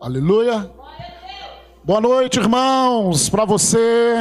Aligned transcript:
Aleluia. 0.00 0.70
Boa 1.82 2.00
noite, 2.00 2.38
irmãos, 2.38 3.28
para 3.28 3.44
você. 3.44 4.14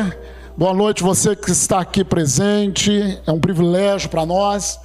Boa 0.58 0.74
noite, 0.74 1.04
você 1.04 1.36
que 1.36 1.52
está 1.52 1.82
aqui 1.82 2.04
presente. 2.04 3.22
É 3.28 3.32
um 3.32 3.40
privilégio 3.40 4.10
para 4.10 4.26
nós. 4.26 4.80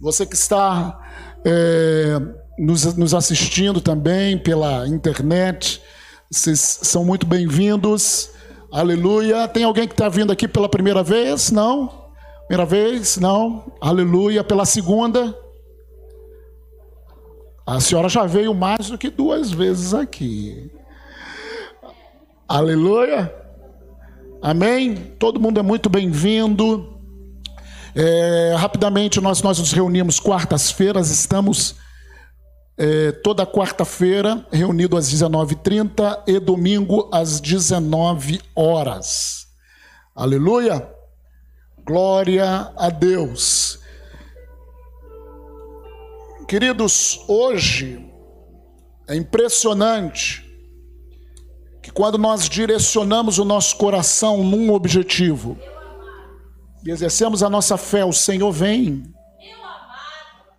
Você 0.00 0.24
que 0.24 0.36
está 0.36 0.96
é, 1.44 2.16
nos, 2.56 2.94
nos 2.94 3.12
assistindo 3.12 3.80
também 3.80 4.38
pela 4.38 4.86
internet. 4.86 5.82
Vocês 6.30 6.60
são 6.82 7.04
muito 7.04 7.26
bem-vindos. 7.26 8.30
Aleluia. 8.72 9.48
Tem 9.48 9.64
alguém 9.64 9.88
que 9.88 9.94
está 9.94 10.08
vindo 10.08 10.32
aqui 10.32 10.46
pela 10.46 10.68
primeira 10.68 11.02
vez? 11.02 11.50
Não? 11.50 12.12
Primeira 12.46 12.64
vez? 12.64 13.16
Não? 13.16 13.72
Aleluia. 13.80 14.44
Pela 14.44 14.64
segunda? 14.64 15.36
A 17.66 17.80
senhora 17.80 18.08
já 18.08 18.24
veio 18.24 18.54
mais 18.54 18.90
do 18.90 18.96
que 18.96 19.10
duas 19.10 19.50
vezes 19.50 19.92
aqui. 19.92 20.70
Aleluia. 22.46 23.34
Amém? 24.40 24.94
Todo 25.18 25.40
mundo 25.40 25.58
é 25.58 25.62
muito 25.64 25.90
bem-vindo. 25.90 26.96
É, 27.92 28.54
rapidamente, 28.56 29.20
nós, 29.20 29.42
nós 29.42 29.58
nos 29.58 29.72
reunimos 29.72 30.20
quartas-feiras, 30.20 31.10
estamos 31.10 31.74
é, 32.78 33.10
toda 33.10 33.44
quarta-feira 33.44 34.46
reunido 34.52 34.96
às 34.96 35.12
19h30 35.12 36.22
e 36.28 36.38
domingo 36.38 37.10
às 37.12 37.40
19 37.40 38.40
horas. 38.54 39.48
Aleluia. 40.14 40.88
Glória 41.84 42.70
a 42.76 42.90
Deus. 42.90 43.80
Queridos, 46.48 47.24
hoje 47.26 48.08
é 49.08 49.16
impressionante 49.16 50.44
que 51.82 51.90
quando 51.90 52.16
nós 52.16 52.48
direcionamos 52.48 53.38
o 53.38 53.44
nosso 53.44 53.76
coração 53.76 54.44
num 54.44 54.72
objetivo 54.72 55.58
e 56.84 56.90
exercemos 56.90 57.42
a 57.42 57.50
nossa 57.50 57.76
fé, 57.76 58.04
o 58.04 58.12
Senhor 58.12 58.52
vem. 58.52 59.12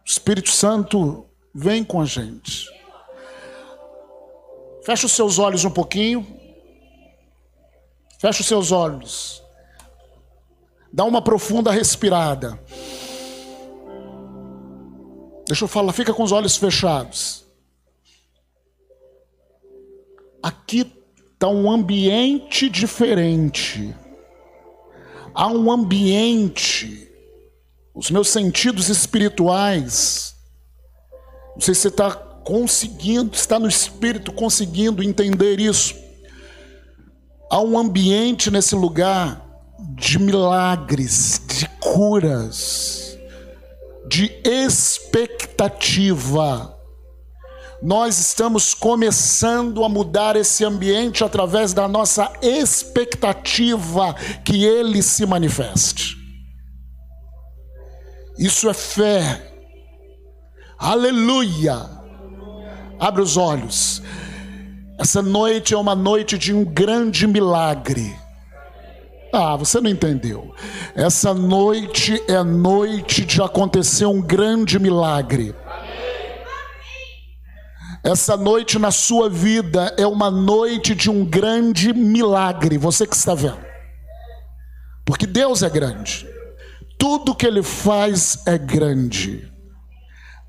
O 0.06 0.10
Espírito 0.10 0.50
Santo 0.50 1.26
vem 1.56 1.86
com 1.86 2.02
a 2.02 2.06
gente. 2.06 2.68
Feche 4.84 5.06
os 5.06 5.14
seus 5.14 5.40
olhos 5.40 5.64
um 5.64 5.72
pouquinho. 5.72 6.28
Feche 8.20 8.42
os 8.42 8.48
seus 8.48 8.74
olhos. 8.74 9.42
Dá 10.92 11.06
uma 11.06 11.22
profunda 11.22 11.72
respirada. 11.72 12.60
Deixa 15.48 15.64
eu 15.64 15.68
falar, 15.68 15.94
fica 15.94 16.14
com 16.14 16.24
os 16.24 16.34
olhos 16.34 16.58
fechados. 16.58 17.46
Aqui 20.44 20.94
está 21.34 21.48
um 21.48 21.72
ambiente 21.72 22.70
diferente. 22.70 23.96
Há 25.34 25.48
um 25.48 25.72
ambiente, 25.72 27.10
os 27.96 28.12
meus 28.12 28.28
sentidos 28.28 28.90
espirituais. 28.90 30.36
Não 31.56 31.62
sei 31.62 31.74
se 31.74 31.82
você 31.82 31.88
está 31.88 32.12
conseguindo, 32.12 33.34
está 33.34 33.58
no 33.58 33.70
espírito 33.70 34.34
conseguindo 34.34 35.02
entender 35.02 35.62
isso. 35.62 35.96
Há 37.50 37.62
um 37.62 37.78
ambiente 37.78 38.52
nesse 38.52 38.76
lugar 38.76 39.46
de 39.96 40.20
milagres, 40.20 41.42
de 41.48 41.68
curas 41.80 43.07
de 44.08 44.32
expectativa. 44.44 46.76
Nós 47.82 48.18
estamos 48.18 48.74
começando 48.74 49.84
a 49.84 49.90
mudar 49.90 50.36
esse 50.36 50.66
ambiente 50.66 51.24
através 51.24 51.74
da 51.74 51.88
nossa 51.88 52.34
expectativa 52.42 54.16
que 54.44 54.66
ele 54.66 55.04
se 55.04 55.26
manifeste. 55.26 56.18
Isso 58.40 58.70
é 58.70 58.74
fé. 58.74 59.54
Aleluia. 60.78 61.90
Abre 63.00 63.22
os 63.22 63.38
olhos. 63.38 64.02
Essa 65.00 65.22
noite 65.22 65.76
é 65.76 65.78
uma 65.78 65.94
noite 65.94 66.36
de 66.38 66.54
um 66.54 66.66
grande 66.66 67.28
milagre. 67.28 68.16
Ah, 69.40 69.56
você 69.56 69.80
não 69.80 69.92
entendeu. 69.92 70.52
Essa 70.96 71.32
noite 71.32 72.20
é 72.28 72.42
noite 72.42 73.24
de 73.24 73.40
acontecer 73.40 74.08
um 74.08 74.20
grande 74.20 74.80
milagre. 74.80 75.54
Essa 78.04 78.36
noite 78.36 78.80
na 78.80 78.90
sua 78.90 79.30
vida 79.30 79.94
é 79.96 80.08
uma 80.08 80.32
noite 80.32 80.96
de 80.96 81.12
um 81.12 81.24
grande 81.24 81.94
milagre. 81.94 82.80
Você 82.80 83.06
que 83.06 83.16
está 83.16 83.36
vendo. 83.36 83.64
Porque 85.06 85.28
Deus 85.28 85.62
é 85.62 85.70
grande. 85.70 86.28
Tudo 86.98 87.36
que 87.36 87.46
Ele 87.46 87.62
faz 87.62 88.42
é 88.48 88.58
grande. 88.58 89.48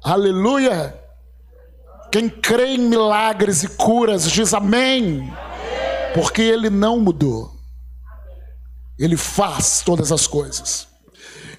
Aleluia. 0.03 0.99
Quem 2.11 2.31
crê 2.31 2.77
em 2.77 2.89
milagres 2.89 3.63
e 3.63 3.69
curas 3.69 4.31
diz 4.31 4.55
amém. 4.55 5.31
Porque 6.15 6.41
Ele 6.41 6.71
não 6.71 6.99
mudou. 6.99 7.58
Ele 8.99 9.17
faz 9.17 9.83
todas 9.85 10.11
as 10.11 10.27
coisas. 10.27 10.89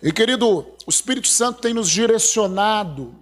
E 0.02 0.12
querido, 0.12 0.66
o 0.86 0.90
Espírito 0.90 1.28
Santo 1.28 1.62
tem 1.62 1.74
nos 1.74 1.90
direcionado 1.90 3.16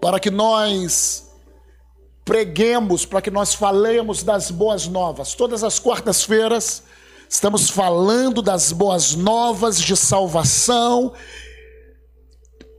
para 0.00 0.18
que 0.18 0.30
nós 0.30 1.30
preguemos, 2.24 3.04
para 3.04 3.22
que 3.22 3.30
nós 3.30 3.54
falemos 3.54 4.22
das 4.22 4.50
boas 4.50 4.86
novas. 4.86 5.34
Todas 5.34 5.62
as 5.62 5.78
quartas-feiras 5.78 6.82
estamos 7.28 7.70
falando 7.70 8.42
das 8.42 8.72
boas 8.72 9.14
novas 9.14 9.80
de 9.80 9.96
salvação, 9.96 11.12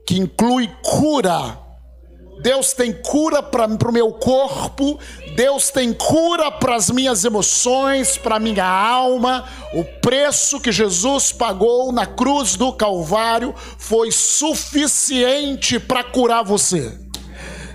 que 0.06 0.16
inclui 0.16 0.68
cura 0.82 1.63
Deus 2.40 2.72
tem 2.72 2.92
cura 2.92 3.42
para 3.42 3.66
o 3.66 3.92
meu 3.92 4.12
corpo, 4.12 4.98
Deus 5.34 5.70
tem 5.70 5.92
cura 5.92 6.50
para 6.50 6.76
as 6.76 6.90
minhas 6.90 7.24
emoções, 7.24 8.16
para 8.16 8.36
a 8.36 8.40
minha 8.40 8.66
alma. 8.66 9.44
O 9.72 9.84
preço 9.84 10.60
que 10.60 10.70
Jesus 10.70 11.32
pagou 11.32 11.90
na 11.92 12.06
cruz 12.06 12.56
do 12.56 12.72
Calvário 12.72 13.54
foi 13.78 14.10
suficiente 14.10 15.78
para 15.78 16.04
curar 16.04 16.42
você. 16.42 16.98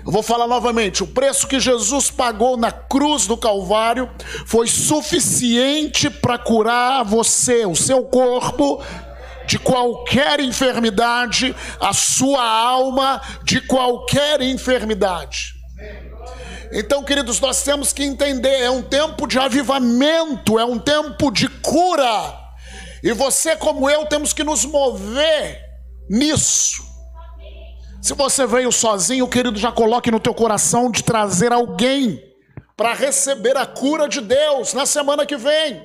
Eu 0.04 0.12
vou 0.12 0.22
falar 0.22 0.46
novamente: 0.46 1.02
o 1.02 1.06
preço 1.06 1.46
que 1.46 1.60
Jesus 1.60 2.10
pagou 2.10 2.56
na 2.56 2.72
cruz 2.72 3.26
do 3.26 3.36
Calvário 3.36 4.08
foi 4.46 4.66
suficiente 4.66 6.08
para 6.08 6.38
curar 6.38 7.04
você, 7.04 7.66
o 7.66 7.76
seu 7.76 8.04
corpo 8.04 8.82
de 9.50 9.58
qualquer 9.58 10.38
enfermidade, 10.38 11.56
a 11.80 11.92
sua 11.92 12.40
alma 12.40 13.20
de 13.42 13.60
qualquer 13.60 14.40
enfermidade. 14.40 15.54
Então, 16.72 17.02
queridos, 17.02 17.40
nós 17.40 17.60
temos 17.64 17.92
que 17.92 18.04
entender: 18.04 18.60
é 18.60 18.70
um 18.70 18.80
tempo 18.80 19.26
de 19.26 19.40
avivamento, 19.40 20.56
é 20.56 20.64
um 20.64 20.78
tempo 20.78 21.32
de 21.32 21.48
cura, 21.48 22.32
e 23.02 23.12
você, 23.12 23.56
como 23.56 23.90
eu, 23.90 24.06
temos 24.06 24.32
que 24.32 24.44
nos 24.44 24.64
mover 24.64 25.60
nisso. 26.08 26.84
Se 28.00 28.14
você 28.14 28.46
veio 28.46 28.70
sozinho, 28.70 29.26
querido, 29.26 29.58
já 29.58 29.72
coloque 29.72 30.12
no 30.12 30.20
teu 30.20 30.32
coração 30.32 30.92
de 30.92 31.02
trazer 31.02 31.52
alguém 31.52 32.22
para 32.76 32.94
receber 32.94 33.56
a 33.56 33.66
cura 33.66 34.08
de 34.08 34.20
Deus 34.20 34.74
na 34.74 34.86
semana 34.86 35.26
que 35.26 35.36
vem. 35.36 35.84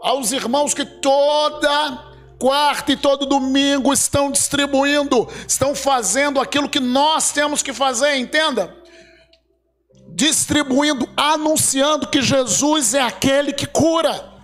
Aos 0.00 0.30
irmãos 0.30 0.72
que 0.72 0.84
toda 0.84 2.05
quarta 2.38 2.92
e 2.92 2.96
todo 2.96 3.26
domingo 3.26 3.92
estão 3.92 4.30
distribuindo, 4.30 5.28
estão 5.46 5.74
fazendo 5.74 6.40
aquilo 6.40 6.68
que 6.68 6.80
nós 6.80 7.32
temos 7.32 7.62
que 7.62 7.72
fazer, 7.72 8.16
entenda? 8.16 8.74
Distribuindo, 10.14 11.08
anunciando 11.16 12.08
que 12.08 12.22
Jesus 12.22 12.94
é 12.94 13.00
aquele 13.00 13.52
que 13.52 13.66
cura. 13.66 14.34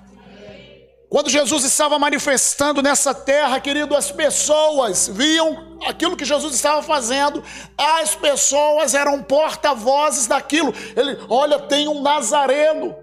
Quando 1.09 1.29
Jesus 1.29 1.65
estava 1.65 1.99
manifestando 1.99 2.81
nessa 2.81 3.15
terra, 3.15 3.61
querido, 3.61 3.95
as 3.95 4.11
pessoas 4.11 5.09
viam 5.09 5.79
aquilo 5.87 6.17
que 6.17 6.25
Jesus 6.25 6.55
estava 6.55 6.83
fazendo, 6.83 7.45
as 7.77 8.15
pessoas 8.15 8.95
eram 8.95 9.23
porta-vozes 9.23 10.27
daquilo. 10.27 10.73
Ele, 10.97 11.19
olha, 11.29 11.59
tem 11.59 11.87
um 11.87 12.01
nazareno, 12.01 12.97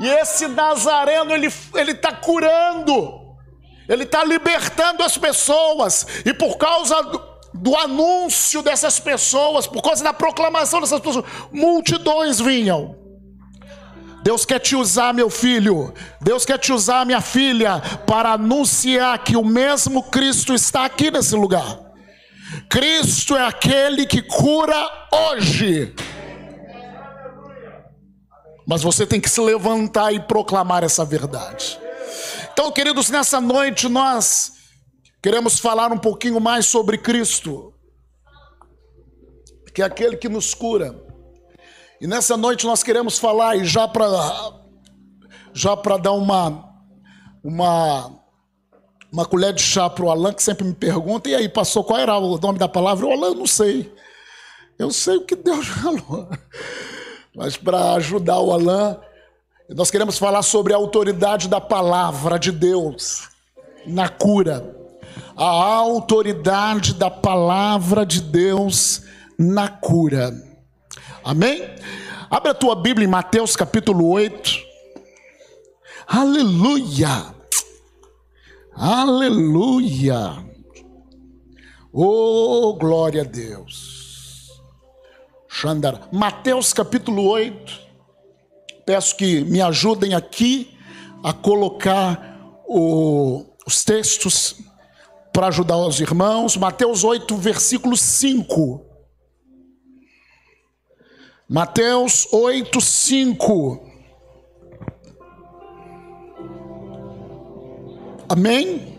e 0.00 0.08
esse 0.08 0.46
nazareno 0.46 1.34
ele 1.34 1.48
está 1.90 2.12
curando 2.12 3.17
ele 3.88 4.04
está 4.04 4.24
libertando 4.24 5.02
as 5.02 5.16
pessoas, 5.16 6.06
e 6.24 6.32
por 6.34 6.56
causa 6.56 7.02
do, 7.02 7.22
do, 7.54 7.76
anúncio 7.76 8.62
dessas 8.62 9.00
pessoas, 9.00 9.66
por 9.66 9.82
causa 9.82 10.04
da 10.04 10.12
proclamação 10.12 10.80
dessas 10.80 11.00
pessoas, 11.00 11.24
multidões 11.50 12.38
vinham. 12.38 12.96
Deus 14.22 14.44
quer 14.44 14.58
te 14.58 14.76
usar, 14.76 15.14
meu 15.14 15.30
filho, 15.30 15.94
Deus 16.20 16.44
quer 16.44 16.58
te 16.58 16.72
usar, 16.72 17.06
minha 17.06 17.20
filha, 17.20 17.80
para 18.06 18.32
anunciar 18.32 19.18
que 19.24 19.36
o 19.36 19.44
mesmo 19.44 20.02
Cristo 20.02 20.52
está 20.52 20.84
aqui 20.84 21.10
nesse 21.10 21.34
lugar 21.34 21.88
Cristo 22.68 23.36
é 23.36 23.46
aquele 23.46 24.06
que 24.06 24.22
cura 24.22 24.76
hoje. 25.12 25.94
Mas 28.66 28.82
você 28.82 29.06
tem 29.06 29.20
que 29.20 29.30
se 29.30 29.40
levantar 29.40 30.12
e 30.12 30.20
proclamar 30.20 30.84
essa 30.84 31.04
verdade. 31.04 31.78
Então, 32.58 32.72
queridos, 32.72 33.08
nessa 33.08 33.40
noite 33.40 33.88
nós 33.88 34.54
queremos 35.22 35.60
falar 35.60 35.92
um 35.92 35.96
pouquinho 35.96 36.40
mais 36.40 36.66
sobre 36.66 36.98
Cristo, 36.98 37.72
que 39.72 39.80
é 39.80 39.84
aquele 39.84 40.16
que 40.16 40.28
nos 40.28 40.54
cura. 40.54 41.00
E 42.00 42.06
nessa 42.08 42.36
noite 42.36 42.66
nós 42.66 42.82
queremos 42.82 43.16
falar, 43.16 43.54
e 43.54 43.64
já 43.64 43.86
para 43.86 44.08
já 45.52 45.76
para 45.76 45.98
dar 45.98 46.10
uma, 46.14 46.68
uma, 47.44 48.20
uma 49.12 49.24
colher 49.24 49.52
de 49.52 49.62
chá 49.62 49.88
para 49.88 50.06
o 50.06 50.10
Alan, 50.10 50.32
que 50.32 50.42
sempre 50.42 50.64
me 50.64 50.74
pergunta, 50.74 51.30
e 51.30 51.36
aí, 51.36 51.48
passou 51.48 51.84
qual 51.84 52.00
era 52.00 52.18
o 52.18 52.38
nome 52.38 52.58
da 52.58 52.66
palavra? 52.66 53.06
O 53.06 53.12
Alan, 53.12 53.36
não 53.36 53.46
sei. 53.46 53.94
Eu 54.76 54.90
sei 54.90 55.18
o 55.18 55.24
que 55.24 55.36
Deus 55.36 55.64
falou. 55.80 56.28
Mas 57.36 57.56
para 57.56 57.92
ajudar 57.92 58.40
o 58.40 58.52
Alan, 58.52 59.00
nós 59.74 59.90
queremos 59.90 60.18
falar 60.18 60.42
sobre 60.42 60.72
a 60.72 60.76
autoridade 60.76 61.46
da 61.46 61.60
palavra 61.60 62.38
de 62.38 62.50
Deus 62.50 63.28
na 63.86 64.08
cura. 64.08 64.74
A 65.36 65.44
autoridade 65.44 66.94
da 66.94 67.10
palavra 67.10 68.06
de 68.06 68.22
Deus 68.22 69.02
na 69.38 69.68
cura. 69.68 70.32
Amém? 71.22 71.62
Abre 72.30 72.50
a 72.50 72.54
tua 72.54 72.74
Bíblia 72.74 73.04
em 73.06 73.10
Mateus 73.10 73.54
capítulo 73.54 74.08
8. 74.08 74.58
Aleluia! 76.06 77.34
Aleluia! 78.74 80.44
Oh, 81.92 82.74
glória 82.74 83.20
a 83.20 83.24
Deus! 83.24 84.48
Xandara. 85.46 86.08
Mateus 86.10 86.72
capítulo 86.72 87.28
8. 87.28 87.87
Peço 88.88 89.16
que 89.16 89.44
me 89.44 89.60
ajudem 89.60 90.14
aqui 90.14 90.74
a 91.22 91.30
colocar 91.30 92.40
o, 92.66 93.44
os 93.66 93.84
textos 93.84 94.62
para 95.30 95.48
ajudar 95.48 95.76
os 95.76 96.00
irmãos. 96.00 96.56
Mateus 96.56 97.04
8, 97.04 97.36
versículo 97.36 97.98
5. 97.98 98.82
Mateus 101.46 102.26
8, 102.32 102.80
5. 102.80 103.90
Amém? 108.26 108.98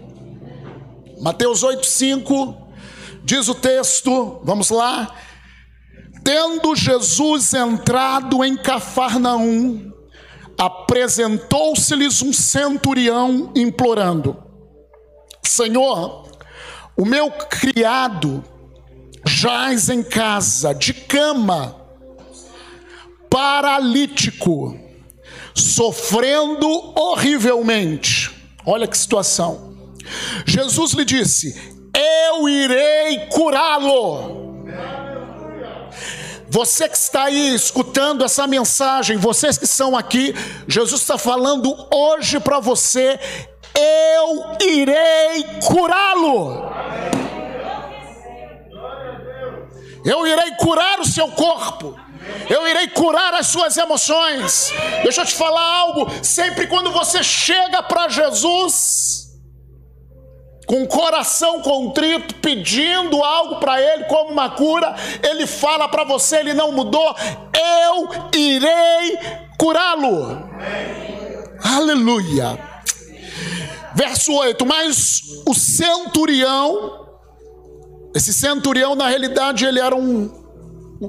Mateus 1.19 1.63
8, 1.63 1.83
5 1.83 2.69
diz 3.23 3.47
o 3.47 3.55
texto, 3.55 4.39
vamos 4.43 4.69
lá. 4.69 5.15
Tendo 6.29 6.75
Jesus 6.75 7.55
entrado 7.55 8.45
em 8.45 8.55
Cafarnaum, 8.55 9.91
apresentou-se-lhes 10.55 12.21
um 12.21 12.31
centurião 12.31 13.51
implorando: 13.55 14.37
Senhor, 15.41 16.29
o 16.95 17.03
meu 17.03 17.31
criado 17.31 18.43
jaz 19.25 19.89
em 19.89 20.03
casa, 20.03 20.71
de 20.71 20.93
cama, 20.93 21.75
paralítico, 23.27 24.79
sofrendo 25.55 26.69
horrivelmente. 26.95 28.29
Olha 28.67 28.87
que 28.87 28.95
situação. 28.95 29.75
Jesus 30.45 30.93
lhe 30.93 31.05
disse: 31.05 31.59
Eu 31.91 32.47
irei 32.47 33.25
curá-lo. 33.31 34.38
Você 36.49 36.89
que 36.89 36.97
está 36.97 37.23
aí 37.25 37.53
escutando 37.53 38.23
essa 38.23 38.47
mensagem, 38.47 39.17
vocês 39.17 39.57
que 39.57 39.65
estão 39.65 39.95
aqui, 39.95 40.33
Jesus 40.67 41.01
está 41.01 41.17
falando 41.17 41.75
hoje 41.93 42.39
para 42.39 42.59
você: 42.59 43.19
Eu 43.75 44.57
irei 44.59 45.45
curá-lo. 45.65 46.69
Eu 50.03 50.25
irei 50.25 50.51
curar 50.55 50.99
o 50.99 51.05
seu 51.05 51.27
corpo 51.29 51.95
eu 52.49 52.67
irei 52.67 52.87
curar 52.89 53.33
as 53.35 53.47
suas 53.47 53.77
emoções. 53.77 54.73
Deixa 55.03 55.21
eu 55.21 55.25
te 55.25 55.35
falar 55.35 55.61
algo: 55.61 56.07
sempre 56.23 56.67
quando 56.67 56.91
você 56.91 57.23
chega 57.23 57.81
para 57.83 58.09
Jesus, 58.09 59.28
com 60.69 60.85
coração 60.85 61.63
contrito, 61.63 62.35
pedindo 62.35 63.23
algo 63.23 63.55
para 63.59 63.81
Ele 63.81 64.03
como 64.03 64.29
uma 64.29 64.51
cura, 64.51 64.93
Ele 65.23 65.47
fala 65.47 65.89
para 65.89 66.03
você: 66.03 66.35
Ele 66.37 66.53
não 66.53 66.71
mudou, 66.71 67.15
eu 67.91 68.07
irei 68.39 69.17
curá-lo. 69.57 70.47
Aleluia. 71.63 72.59
Verso 73.95 74.31
8: 74.31 74.63
Mas 74.63 75.23
o 75.47 75.55
centurião, 75.55 77.07
esse 78.15 78.31
centurião, 78.31 78.93
na 78.93 79.07
realidade, 79.09 79.65
ele 79.65 79.79
era 79.79 79.95
um, 79.95 80.27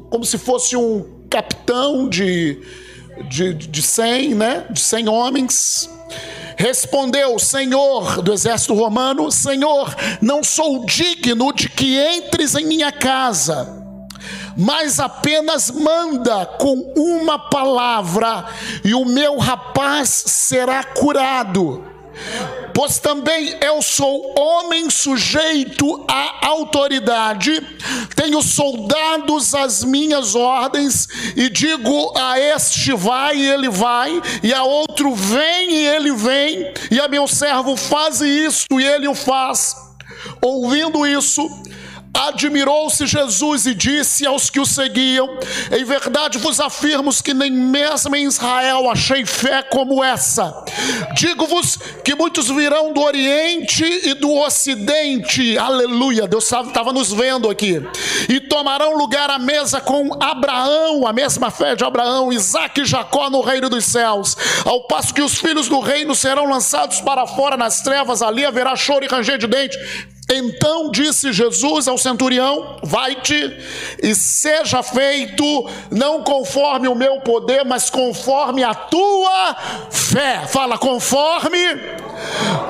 como 0.08 0.24
se 0.24 0.38
fosse 0.38 0.74
um 0.74 1.26
capitão 1.28 2.08
de, 2.08 2.58
de, 3.28 3.52
de 3.52 3.82
100, 3.82 4.34
né? 4.34 4.66
De 4.70 4.80
100 4.80 5.08
homens. 5.10 5.90
Respondeu, 6.60 7.38
Senhor 7.38 8.20
do 8.20 8.34
exército 8.34 8.74
romano: 8.74 9.32
Senhor, 9.32 9.96
não 10.20 10.44
sou 10.44 10.84
digno 10.84 11.54
de 11.54 11.70
que 11.70 11.98
entres 11.98 12.54
em 12.54 12.66
minha 12.66 12.92
casa, 12.92 13.66
mas 14.54 15.00
apenas 15.00 15.70
manda 15.70 16.44
com 16.44 16.92
uma 16.94 17.38
palavra, 17.48 18.44
e 18.84 18.92
o 18.92 19.06
meu 19.06 19.38
rapaz 19.38 20.10
será 20.26 20.84
curado 20.84 21.82
pois 22.74 22.98
também 22.98 23.56
eu 23.60 23.82
sou 23.82 24.34
homem 24.38 24.88
sujeito 24.90 26.04
à 26.08 26.46
autoridade, 26.46 27.60
tenho 28.14 28.42
soldados 28.42 29.54
às 29.54 29.84
minhas 29.84 30.34
ordens, 30.34 31.08
e 31.36 31.48
digo 31.48 32.12
a 32.16 32.38
este 32.38 32.92
vai 32.94 33.36
e 33.36 33.50
ele 33.50 33.68
vai, 33.68 34.20
e 34.42 34.52
a 34.52 34.62
outro 34.62 35.14
vem 35.14 35.72
e 35.72 35.86
ele 35.86 36.12
vem, 36.12 36.72
e 36.90 37.00
a 37.00 37.08
meu 37.08 37.26
servo 37.26 37.76
faz 37.76 38.20
isto 38.20 38.80
e 38.80 38.86
ele 38.86 39.08
o 39.08 39.14
faz. 39.14 39.76
Ouvindo 40.42 41.06
isso, 41.06 41.48
Admirou-se 42.12 43.06
Jesus 43.06 43.66
e 43.66 43.74
disse 43.74 44.26
aos 44.26 44.50
que 44.50 44.58
o 44.58 44.66
seguiam: 44.66 45.38
Em 45.70 45.84
verdade 45.84 46.38
vos 46.38 46.58
afirmo 46.60 47.10
que 47.22 47.32
nem 47.32 47.50
mesmo 47.50 48.14
em 48.16 48.24
Israel 48.24 48.90
achei 48.90 49.24
fé 49.24 49.62
como 49.62 50.02
essa. 50.02 50.64
Digo-vos 51.14 51.78
que 52.04 52.14
muitos 52.14 52.48
virão 52.48 52.92
do 52.92 53.00
Oriente 53.00 53.84
e 53.84 54.14
do 54.14 54.32
Ocidente, 54.32 55.56
aleluia. 55.56 56.26
Deus 56.26 56.44
estava 56.44 56.92
nos 56.92 57.12
vendo 57.12 57.48
aqui, 57.48 57.82
e 58.28 58.40
tomarão 58.40 58.96
lugar 58.96 59.30
à 59.30 59.38
mesa 59.38 59.80
com 59.80 60.10
Abraão, 60.22 61.06
a 61.06 61.12
mesma 61.12 61.50
fé 61.50 61.74
de 61.74 61.84
Abraão, 61.84 62.32
Isaac 62.32 62.80
e 62.80 62.84
Jacó 62.84 63.30
no 63.30 63.40
reino 63.40 63.68
dos 63.68 63.84
céus, 63.84 64.36
ao 64.64 64.86
passo 64.86 65.14
que 65.14 65.22
os 65.22 65.38
filhos 65.38 65.68
do 65.68 65.80
reino 65.80 66.14
serão 66.14 66.44
lançados 66.44 67.00
para 67.00 67.26
fora 67.26 67.56
nas 67.56 67.80
trevas, 67.82 68.22
ali 68.22 68.44
haverá 68.44 68.74
choro 68.76 69.04
e 69.04 69.08
ranger 69.08 69.38
de 69.38 69.46
dente. 69.46 69.78
Então 70.32 70.90
disse 70.90 71.32
Jesus 71.32 71.88
ao 71.88 71.98
centurião: 71.98 72.76
Vai-te 72.84 73.56
e 74.00 74.14
seja 74.14 74.80
feito, 74.80 75.44
não 75.90 76.22
conforme 76.22 76.86
o 76.86 76.94
meu 76.94 77.20
poder, 77.20 77.64
mas 77.64 77.90
conforme 77.90 78.62
a 78.62 78.72
tua 78.72 79.56
fé. 79.90 80.46
Fala, 80.46 80.78
conforme 80.78 81.58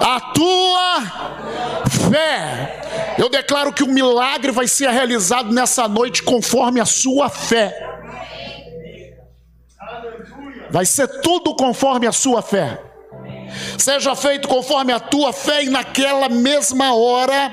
a 0.01 0.21
tua 0.33 1.03
fé. 2.11 3.15
Eu 3.19 3.29
declaro 3.29 3.75
que 3.75 3.83
o 3.83 3.89
milagre 3.89 4.51
vai 4.51 4.67
ser 4.67 4.89
realizado 4.89 5.53
nessa 5.53 5.87
noite 5.87 6.23
conforme 6.23 6.81
a 6.81 6.87
sua 6.87 7.29
fé. 7.29 7.89
Vai 10.71 10.87
ser 10.87 11.09
tudo 11.21 11.55
conforme 11.55 12.07
a 12.07 12.13
sua 12.13 12.41
fé 12.41 12.90
seja 13.79 14.15
feito 14.15 14.49
conforme 14.49 14.93
a 14.93 15.01
tua 15.01 15.33
fé, 15.33 15.65
e 15.65 15.71
naquela 15.71 16.29
mesma 16.29 16.95
hora 16.95 17.53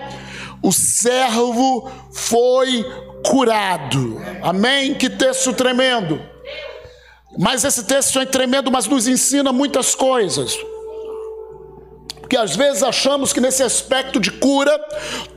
o 0.61 0.71
servo 0.71 1.89
foi 2.11 2.85
curado. 3.25 4.21
Amém? 4.41 4.93
Que 4.93 5.09
texto 5.09 5.53
tremendo. 5.53 6.21
Mas 7.37 7.63
esse 7.63 7.83
texto 7.83 8.19
é 8.19 8.25
tremendo, 8.25 8.71
mas 8.71 8.87
nos 8.87 9.07
ensina 9.07 9.53
muitas 9.53 9.93
coisas. 9.93 10.57
Porque 12.19 12.35
às 12.35 12.55
vezes 12.55 12.83
achamos 12.83 13.31
que 13.31 13.39
nesse 13.39 13.63
aspecto 13.63 14.19
de 14.19 14.31
cura, 14.31 14.77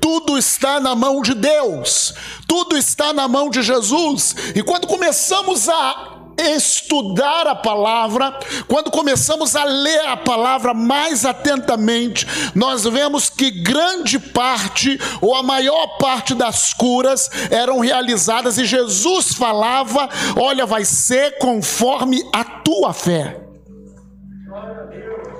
tudo 0.01 0.37
está 0.37 0.81
na 0.81 0.97
mão 0.97 1.23
de 1.23 1.35
Deus, 1.35 2.13
tudo 2.49 2.77
está 2.77 3.13
na 3.13 3.29
mão 3.29 3.49
de 3.49 3.63
Jesus, 3.63 4.35
e 4.57 4.63
quando 4.63 4.89
começamos 4.89 5.69
a 5.69 6.20
estudar 6.41 7.47
a 7.47 7.55
palavra, 7.55 8.39
quando 8.67 8.91
começamos 8.91 9.55
a 9.55 9.65
ler 9.65 10.01
a 10.07 10.17
palavra 10.17 10.75
mais 10.75 11.25
atentamente, 11.25 12.27
nós 12.55 12.85
vemos 12.85 13.29
que 13.31 13.51
grande 13.51 14.19
parte, 14.19 14.99
ou 15.21 15.35
a 15.35 15.43
maior 15.43 15.99
parte 15.99 16.35
das 16.35 16.73
curas 16.73 17.31
eram 17.51 17.81
realizadas 17.81 18.59
e 18.59 18.65
Jesus 18.65 19.35
falava: 19.35 20.09
Olha, 20.37 20.67
vai 20.67 20.85
ser 20.85 21.39
conforme 21.39 22.23
a 22.33 22.45
tua 22.45 22.93
fé. 22.93 23.41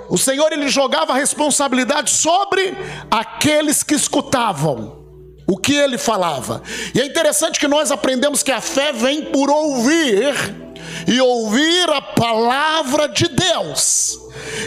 O 0.09 0.17
Senhor 0.17 0.51
ele 0.51 0.67
jogava 0.67 1.13
a 1.13 1.15
responsabilidade 1.15 2.09
sobre 2.09 2.75
aqueles 3.09 3.81
que 3.81 3.93
escutavam 3.93 5.01
o 5.47 5.57
que 5.57 5.73
ele 5.73 5.97
falava. 5.97 6.61
E 6.95 7.01
é 7.01 7.05
interessante 7.05 7.59
que 7.59 7.67
nós 7.67 7.91
aprendemos 7.91 8.41
que 8.41 8.51
a 8.51 8.61
fé 8.61 8.93
vem 8.93 9.23
por 9.25 9.49
ouvir 9.49 10.33
e 11.07 11.19
ouvir 11.21 11.89
a 11.89 12.01
palavra 12.01 13.07
de 13.07 13.27
Deus. 13.27 14.19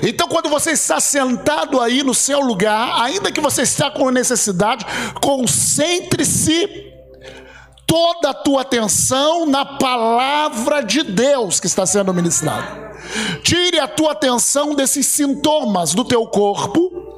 Então, 0.03 0.29
quando 0.29 0.49
você 0.49 0.73
está 0.73 1.01
sentado 1.01 1.81
aí 1.81 2.03
no 2.03 2.15
seu 2.15 2.41
lugar, 2.41 3.03
ainda 3.03 3.33
que 3.33 3.41
você 3.41 3.63
está 3.63 3.91
com 3.91 4.11
necessidade, 4.11 4.85
concentre-se 5.21 6.93
toda 7.87 8.31
a 8.31 8.35
tua 8.35 8.63
atenção 8.63 9.47
na 9.47 9.65
palavra 9.65 10.83
de 10.83 11.03
Deus 11.03 11.61
que 11.61 11.67
está 11.67 11.87
sendo 11.87 12.13
ministrada. 12.13 12.93
Tire 13.43 13.79
a 13.79 13.87
tua 13.87 14.13
atenção 14.13 14.75
desses 14.75 15.07
sintomas 15.07 15.95
do 15.95 16.05
teu 16.05 16.27
corpo 16.27 17.14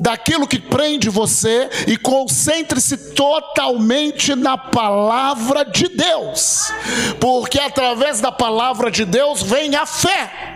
daquilo 0.00 0.46
que 0.46 0.58
prende 0.58 1.08
você 1.08 1.68
e 1.86 1.96
concentre-se 1.96 2.96
totalmente 3.14 4.34
na 4.34 4.56
palavra 4.56 5.64
de 5.64 5.88
Deus, 5.88 6.72
porque 7.20 7.58
através 7.58 8.20
da 8.20 8.32
palavra 8.32 8.90
de 8.90 9.04
Deus 9.04 9.42
vem 9.42 9.74
a 9.76 9.86
fé. 9.86 10.54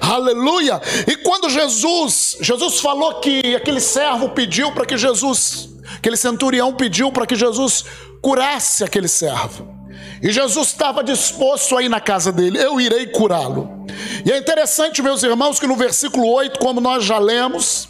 Aleluia! 0.00 0.80
E 1.06 1.16
quando 1.16 1.50
Jesus, 1.50 2.36
Jesus 2.40 2.80
falou 2.80 3.20
que 3.20 3.54
aquele 3.54 3.80
servo 3.80 4.30
pediu 4.30 4.72
para 4.72 4.86
que 4.86 4.96
Jesus, 4.96 5.68
aquele 5.96 6.16
centurião 6.16 6.74
pediu 6.74 7.10
para 7.10 7.26
que 7.26 7.34
Jesus 7.34 7.84
curasse 8.22 8.84
aquele 8.84 9.08
servo. 9.08 9.74
E 10.22 10.30
Jesus 10.32 10.68
estava 10.68 11.04
disposto 11.04 11.76
a 11.76 11.82
ir 11.82 11.88
na 11.88 12.00
casa 12.00 12.32
dele, 12.32 12.58
eu 12.58 12.80
irei 12.80 13.06
curá-lo. 13.06 13.86
E 14.24 14.32
é 14.32 14.38
interessante, 14.38 15.02
meus 15.02 15.22
irmãos, 15.22 15.58
que 15.58 15.66
no 15.66 15.76
versículo 15.76 16.26
8, 16.28 16.58
como 16.58 16.80
nós 16.80 17.04
já 17.04 17.18
lemos, 17.18 17.88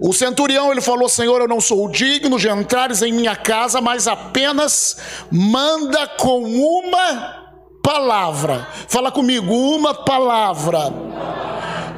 o 0.00 0.12
centurião 0.14 0.72
ele 0.72 0.80
falou: 0.80 1.08
Senhor, 1.08 1.40
eu 1.40 1.48
não 1.48 1.60
sou 1.60 1.88
digno 1.88 2.38
de 2.38 2.48
entrares 2.48 3.02
em 3.02 3.12
minha 3.12 3.36
casa, 3.36 3.80
mas 3.80 4.08
apenas 4.08 4.96
manda 5.30 6.06
com 6.08 6.42
uma 6.42 7.40
palavra. 7.82 8.66
Fala 8.88 9.12
comigo, 9.12 9.54
uma 9.54 9.92
palavra. 9.92 10.90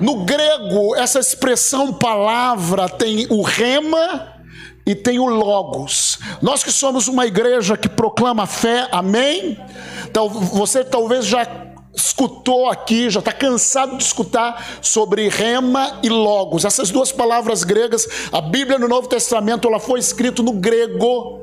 No 0.00 0.25
grego, 0.25 0.97
essa 0.97 1.21
expressão 1.21 1.92
palavra 1.92 2.88
tem 2.88 3.26
o 3.30 3.40
rema 3.40 4.32
e 4.85 4.97
tem 4.97 5.21
o 5.21 5.26
logos. 5.26 6.18
Nós 6.40 6.64
que 6.64 6.73
somos 6.73 7.06
uma 7.06 7.25
igreja 7.25 7.76
que 7.76 7.88
proclama 7.88 8.47
fé, 8.47 8.88
amém? 8.90 9.56
Então, 10.06 10.28
você 10.28 10.82
talvez 10.82 11.25
já 11.25 11.44
escutou 11.94 12.68
aqui, 12.68 13.11
já 13.11 13.20
está 13.20 13.32
cansado 13.32 13.96
de 13.96 14.02
escutar 14.02 14.78
sobre 14.80 15.28
rema 15.28 16.00
e 16.02 16.08
logos. 16.08 16.64
Essas 16.64 16.90
duas 16.90 17.12
palavras 17.12 17.64
gregas, 17.64 18.08
a 18.32 18.40
Bíblia 18.40 18.78
no 18.78 18.88
Novo 18.88 19.08
Testamento, 19.08 19.68
ela 19.68 19.78
foi 19.78 20.00
escrita 20.00 20.42
no 20.42 20.52
grego. 20.52 21.42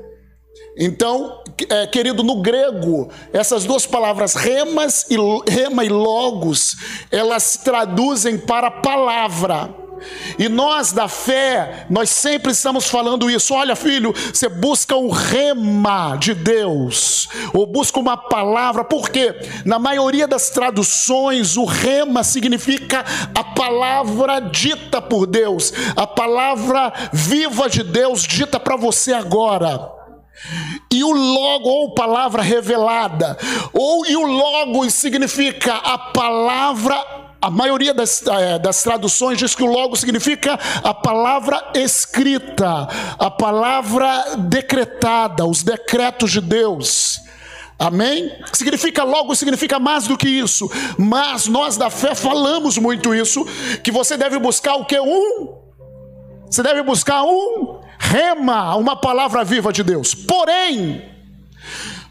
Então, 0.78 1.44
é, 1.70 1.88
querido, 1.88 2.24
no 2.24 2.42
grego, 2.42 3.10
essas 3.34 3.66
duas 3.66 3.86
palavras, 3.86 4.34
remas 4.34 5.06
e, 5.10 5.18
rema 5.50 5.84
e 5.84 5.90
logos, 5.90 6.78
elas 7.12 7.44
se 7.44 7.64
traduzem 7.64 8.38
para 8.38 8.72
palavra. 8.72 9.89
E 10.38 10.48
nós 10.48 10.92
da 10.92 11.08
fé, 11.08 11.86
nós 11.90 12.10
sempre 12.10 12.52
estamos 12.52 12.90
falando 12.90 13.30
isso. 13.30 13.54
Olha, 13.54 13.76
filho, 13.76 14.14
você 14.14 14.48
busca 14.48 14.96
o 14.96 15.10
rema 15.10 16.16
de 16.18 16.34
Deus, 16.34 17.28
ou 17.54 17.66
busca 17.66 18.00
uma 18.00 18.18
palavra, 18.18 18.84
porque 18.84 19.36
na 19.66 19.80
maioria 19.80 20.28
das 20.28 20.50
traduções, 20.50 21.58
o 21.58 21.66
rema 21.66 22.24
significa 22.24 23.04
a 23.36 23.44
palavra 23.44 24.40
dita 24.40 25.02
por 25.02 25.26
Deus, 25.26 25.74
a 25.96 26.08
palavra 26.08 26.92
viva 27.12 27.70
de 27.70 27.84
Deus 27.84 28.24
dita 28.24 28.60
para 28.60 28.76
você 28.76 29.14
agora. 29.14 30.00
E 30.92 31.04
o 31.04 31.12
logo, 31.12 31.70
ou 31.70 31.94
palavra 31.94 32.42
revelada, 32.42 33.38
ou 33.74 34.06
e 34.06 34.16
o 34.16 34.26
logo 34.26 34.90
significa 34.90 35.76
a 35.76 35.98
palavra 35.98 37.19
a 37.42 37.50
maioria 37.50 37.94
das, 37.94 38.26
é, 38.26 38.60
das 38.60 38.84
traduções 38.84 39.38
diz 39.38 39.56
que 39.56 39.64
o 39.64 39.72
logo 39.72 39.96
significa 39.96 40.60
a 40.84 40.94
palavra 40.94 41.72
escrita, 41.74 42.88
a 43.18 43.32
palavra 43.32 44.36
decretada, 44.38 45.46
os 45.46 45.64
decretos 45.64 46.32
de 46.32 46.42
Deus. 46.42 47.22
Amém? 47.78 48.30
Significa 48.52 49.04
logo, 49.04 49.34
significa 49.36 49.80
mais 49.80 50.06
do 50.06 50.18
que 50.18 50.28
isso. 50.28 50.70
Mas 50.98 51.48
nós 51.48 51.78
da 51.78 51.90
fé 51.90 52.14
falamos 52.14 52.78
muito 52.78 53.16
isso, 53.16 53.46
que 53.82 53.92
você 53.92 54.18
deve 54.18 54.38
buscar 54.38 54.76
o 54.76 54.86
que 54.86 55.00
um 55.00 55.70
você 56.50 56.64
deve 56.64 56.82
buscar 56.82 57.24
um 57.24 57.80
rema, 58.00 58.76
uma 58.76 58.96
palavra 58.96 59.44
viva 59.44 59.72
de 59.72 59.84
Deus. 59.84 60.16
Porém, 60.16 61.06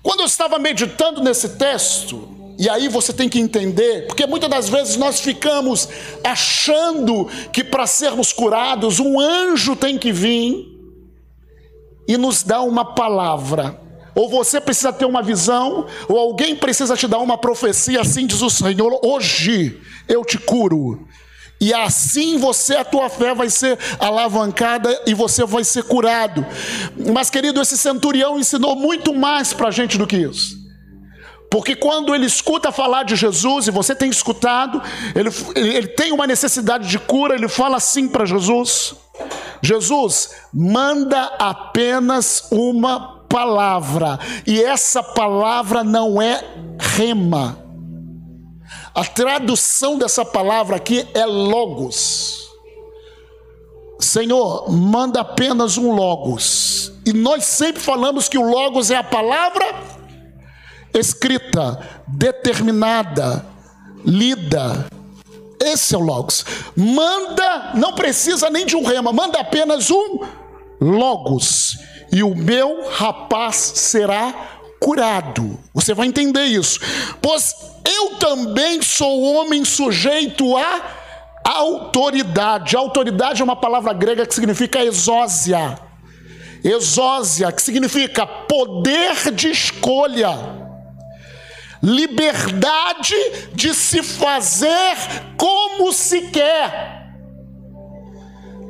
quando 0.00 0.20
eu 0.20 0.26
estava 0.26 0.61
meditando 0.61 1.20
nesse 1.20 1.56
texto, 1.56 2.38
e 2.59 2.69
aí 2.69 2.88
você 2.88 3.12
tem 3.12 3.29
que 3.29 3.38
entender, 3.38 4.09
porque 4.09 4.27
muitas 4.27 4.50
das 4.50 4.69
vezes 4.69 4.97
nós 4.97 5.21
ficamos 5.21 5.88
achando 6.25 7.27
que 7.53 7.62
para 7.62 7.87
sermos 7.87 8.33
curados, 8.33 8.99
um 8.99 9.21
anjo 9.21 9.77
tem 9.77 9.97
que 9.97 10.11
vir 10.11 10.67
e 12.09 12.17
nos 12.17 12.43
dar 12.43 12.62
uma 12.62 12.85
palavra. 12.97 13.81
Ou 14.12 14.29
você 14.29 14.61
precisa 14.61 14.93
ter 14.93 15.05
uma 15.05 15.23
visão, 15.23 15.87
ou 16.09 16.19
alguém 16.19 16.57
precisa 16.57 16.97
te 16.97 17.07
dar 17.07 17.19
uma 17.19 17.38
profecia, 17.38 18.00
assim 18.00 18.27
diz 18.27 18.43
o 18.43 18.50
Senhor: 18.50 18.99
hoje 19.05 19.81
eu 20.09 20.25
te 20.25 20.37
curo. 20.37 21.07
E 21.61 21.73
assim 21.73 22.38
você, 22.38 22.75
a 22.75 22.85
tua 22.85 23.09
fé 23.09 23.35
vai 23.35 23.50
ser 23.50 23.79
alavancada 24.00 25.00
e 25.07 25.15
você 25.15 25.45
vai 25.45 25.62
ser 25.62 25.85
curado. 25.85 26.45
Mas, 27.12 27.31
querido, 27.31 27.61
esse 27.61 27.79
centurião 27.79 28.38
ensinou 28.38 28.75
muito 28.75 29.15
mais 29.15 29.53
para 29.53 29.69
a 29.69 29.73
gente 29.73 29.97
do 29.97 30.07
que 30.07 30.17
isso. 30.17 30.58
Porque 31.50 31.75
quando 31.75 32.14
ele 32.14 32.26
escuta 32.26 32.71
falar 32.71 33.05
de 33.05 33.17
Jesus, 33.17 33.67
e 33.67 33.71
você 33.71 33.95
tem 33.95 34.11
escutado, 34.11 34.83
ele, 35.14 35.31
ele 35.55 35.88
tem 35.88 36.12
uma 36.12 36.26
necessidade 36.26 36.88
de 36.88 36.99
cura, 36.99 37.35
ele 37.35 37.49
fala 37.49 37.78
assim 37.78 38.07
para 38.07 38.26
Jesus: 38.26 38.95
Jesus, 39.62 40.31
manda 40.52 41.25
apenas 41.38 42.49
uma 42.50 43.23
palavra, 43.28 44.19
e 44.47 44.62
essa 44.62 45.02
palavra 45.02 45.83
não 45.83 46.21
é 46.21 46.45
rema. 46.78 47.59
A 48.95 49.05
tradução 49.05 49.97
dessa 49.97 50.25
palavra 50.25 50.76
aqui 50.76 51.07
é 51.14 51.25
logos. 51.25 52.49
Senhor, 54.00 54.71
manda 54.71 55.21
apenas 55.21 55.76
um 55.78 55.93
logos. 55.93 56.93
E 57.07 57.12
nós 57.12 57.45
sempre 57.45 57.81
falamos 57.81 58.28
que 58.28 58.38
o 58.38 58.49
logos 58.49 58.90
é 58.90 58.97
a 58.97 59.02
palavra 59.02 59.98
escrita, 60.95 61.80
determinada, 62.07 63.45
lida. 64.04 64.87
Esse 65.61 65.95
é 65.95 65.99
o 65.99 66.00
Logos. 66.00 66.45
Manda, 66.76 67.73
não 67.75 67.92
precisa 67.95 68.49
nem 68.49 68.64
de 68.64 68.76
um 68.76 68.85
rema, 68.85 69.12
manda 69.12 69.40
apenas 69.40 69.90
um 69.90 70.21
Logos. 70.80 71.78
E 72.12 72.23
o 72.23 72.35
meu 72.35 72.88
rapaz 72.88 73.57
será 73.57 74.33
curado. 74.80 75.59
Você 75.75 75.92
vai 75.92 76.07
entender 76.07 76.45
isso. 76.45 76.80
Pois 77.21 77.54
eu 77.85 78.16
também 78.16 78.80
sou 78.80 79.23
homem 79.23 79.64
sujeito 79.64 80.57
a 80.57 80.80
autoridade. 81.45 82.76
Autoridade 82.76 83.40
é 83.40 83.45
uma 83.45 83.57
palavra 83.57 83.92
grega 83.92 84.26
que 84.26 84.35
significa 84.35 84.83
exósia. 84.85 85.78
Exósia, 86.62 87.52
que 87.52 87.62
significa 87.62 88.26
poder 88.26 89.33
de 89.33 89.50
escolha 89.50 90.58
liberdade 91.82 93.14
de 93.52 93.75
se 93.75 94.02
fazer 94.02 94.97
como 95.37 95.92
se 95.92 96.23
quer. 96.28 96.99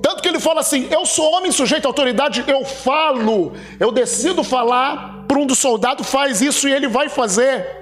Tanto 0.03 0.23
que 0.23 0.29
ele 0.29 0.41
fala 0.41 0.61
assim: 0.61 0.89
Eu 0.91 1.05
sou 1.05 1.31
homem 1.33 1.51
sujeito 1.53 1.87
à 1.87 1.89
autoridade, 1.89 2.45
eu 2.47 2.65
falo, 2.65 3.53
eu 3.79 3.91
decido 3.91 4.43
falar 4.45 5.25
para 5.27 5.39
um 5.39 5.47
dos 5.47 5.59
soldados, 5.59 6.09
faz 6.09 6.41
isso 6.41 6.69
e 6.69 6.73
ele 6.73 6.89
vai 6.89 7.09
fazer. 7.09 7.77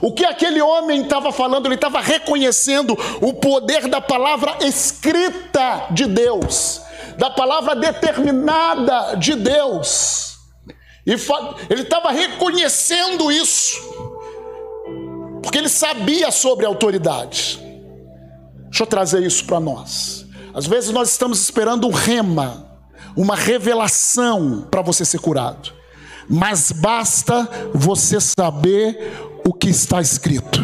O 0.00 0.12
que 0.12 0.24
aquele 0.24 0.60
homem 0.60 1.02
estava 1.02 1.32
falando, 1.32 1.66
ele 1.66 1.74
estava 1.74 2.00
reconhecendo 2.00 2.96
o 3.20 3.32
poder 3.34 3.88
da 3.88 4.00
palavra 4.00 4.58
escrita 4.60 5.88
de 5.90 6.06
Deus, 6.06 6.80
da 7.18 7.30
palavra 7.30 7.74
determinada 7.74 9.16
de 9.16 9.34
Deus. 9.34 10.38
E 11.06 11.12
ele 11.70 11.82
estava 11.82 12.10
reconhecendo 12.10 13.30
isso. 13.30 13.93
Porque 15.44 15.58
ele 15.58 15.68
sabia 15.68 16.30
sobre 16.30 16.64
a 16.64 16.68
autoridade. 16.68 17.60
Deixa 18.64 18.82
eu 18.82 18.86
trazer 18.86 19.22
isso 19.22 19.44
para 19.44 19.60
nós. 19.60 20.26
Às 20.54 20.66
vezes 20.66 20.90
nós 20.90 21.10
estamos 21.10 21.38
esperando 21.38 21.86
um 21.86 21.92
rema, 21.92 22.78
uma 23.14 23.36
revelação 23.36 24.66
para 24.70 24.80
você 24.80 25.04
ser 25.04 25.18
curado, 25.18 25.72
mas 26.28 26.72
basta 26.72 27.48
você 27.74 28.18
saber 28.20 29.12
o 29.46 29.52
que 29.52 29.68
está 29.68 30.00
escrito. 30.00 30.60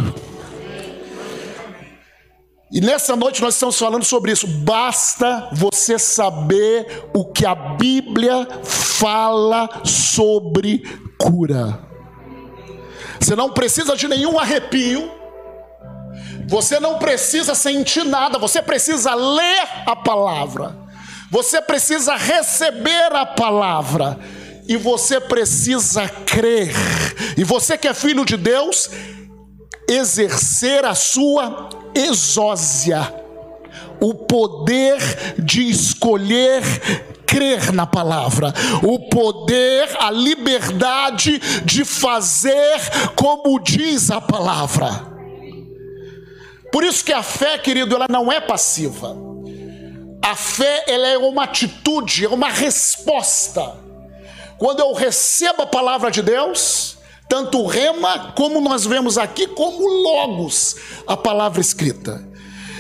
E 2.73 2.81
nessa 2.81 3.15
noite 3.15 3.43
nós 3.43 3.55
estamos 3.55 3.79
falando 3.79 4.05
sobre 4.05 4.33
isso. 4.33 4.47
Basta 4.47 5.51
você 5.53 5.99
saber 5.99 7.11
o 7.13 7.25
que 7.27 7.45
a 7.45 7.55
Bíblia 7.55 8.49
fala 8.63 9.69
sobre 9.85 10.85
cura. 11.19 11.90
Você 13.21 13.37
não 13.37 13.51
precisa 13.51 13.97
de 13.97 14.09
nenhum 14.09 14.39
arrepio. 14.39 15.11
Você 16.49 16.81
não 16.81 16.99
precisa 16.99 17.55
sentir 17.55 18.05
nada, 18.05 18.39
você 18.39 18.61
precisa 18.61 19.15
ler 19.15 19.69
a 19.87 19.95
palavra. 19.95 20.77
Você 21.31 21.63
precisa 21.63 22.17
receber 22.17 23.13
a 23.13 23.25
palavra 23.25 24.19
e 24.67 24.77
você 24.77 25.21
precisa 25.21 26.09
crer. 26.09 26.75
E 27.37 27.45
você 27.45 27.79
que 27.79 27.87
é 27.87 27.95
filho 27.95 28.25
de 28.25 28.37
Deus, 28.37 28.91
exercer 29.89 30.85
a 30.85 30.95
sua 30.95 31.69
exósia, 31.95 33.15
o 34.01 34.15
poder 34.15 34.99
de 35.39 35.69
escolher 35.69 36.63
crer 37.31 37.73
na 37.73 37.87
palavra, 37.87 38.53
o 38.83 38.99
poder, 39.09 39.89
a 40.01 40.11
liberdade 40.11 41.39
de 41.65 41.85
fazer 41.85 42.81
como 43.15 43.61
diz 43.61 44.11
a 44.11 44.21
palavra. 44.21 45.07
Por 46.73 46.83
isso 46.83 47.05
que 47.05 47.13
a 47.13 47.23
fé, 47.23 47.57
querido, 47.57 47.95
ela 47.95 48.07
não 48.11 48.33
é 48.33 48.41
passiva. 48.41 49.17
A 50.21 50.35
fé, 50.35 50.85
ela 50.89 51.07
é 51.07 51.19
uma 51.19 51.45
atitude, 51.45 52.25
é 52.25 52.29
uma 52.29 52.49
resposta. 52.49 53.77
Quando 54.59 54.81
eu 54.81 54.93
recebo 54.93 55.63
a 55.63 55.67
palavra 55.67 56.11
de 56.11 56.23
Deus, 56.23 56.99
tanto 57.29 57.65
rema, 57.65 58.33
como 58.37 58.61
nós 58.61 58.85
vemos 58.85 59.17
aqui, 59.17 59.47
como 59.47 59.87
logos, 59.87 60.77
a 61.07 61.17
palavra 61.17 61.61
escrita. 61.61 62.29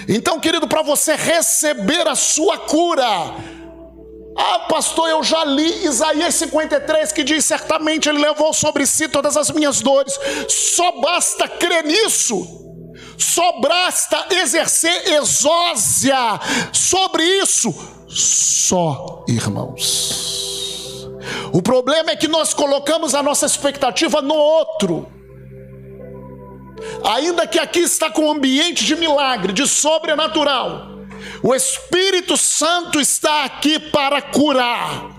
Então, 0.09 0.41
querido, 0.41 0.67
para 0.67 0.83
você 0.83 1.15
receber 1.15 2.09
a 2.09 2.17
sua 2.17 2.59
cura, 2.59 3.07
ah, 4.37 4.61
pastor, 4.69 5.09
eu 5.09 5.23
já 5.23 5.45
li 5.45 5.85
Isaías 5.85 6.35
53 6.37 7.13
que 7.13 7.25
diz: 7.25 7.45
certamente 7.45 8.09
ele 8.09 8.21
levou 8.21 8.53
sobre 8.53 8.87
si 8.87 9.09
todas 9.09 9.37
as 9.37 9.51
minhas 9.51 9.81
dores. 9.81 10.19
Só 10.49 11.01
basta 11.01 11.49
crer 11.49 11.85
nisso. 11.85 12.59
Só 13.19 13.61
basta 13.61 14.27
exercer 14.31 15.13
exósia 15.13 16.41
sobre 16.73 17.23
isso. 17.23 17.75
Só, 18.09 19.25
irmãos. 19.29 21.09
O 21.53 21.61
problema 21.61 22.13
é 22.13 22.17
que 22.17 22.29
nós 22.29 22.55
colocamos 22.55 23.15
a 23.15 23.23
nossa 23.23 23.47
expectativa 23.47 24.23
no 24.23 24.35
outro. 24.35 25.07
Ainda 27.05 27.47
que 27.47 27.59
aqui 27.59 27.81
está 27.81 28.11
com 28.11 28.23
um 28.23 28.33
ambiente 28.33 28.85
de 28.85 28.97
milagre, 28.97 29.53
de 29.53 29.67
sobrenatural, 29.67 31.00
o 31.43 31.55
Espírito 31.55 32.37
Santo 32.37 33.01
está 33.01 33.45
aqui 33.45 33.79
para 33.79 34.21
curar. 34.23 35.11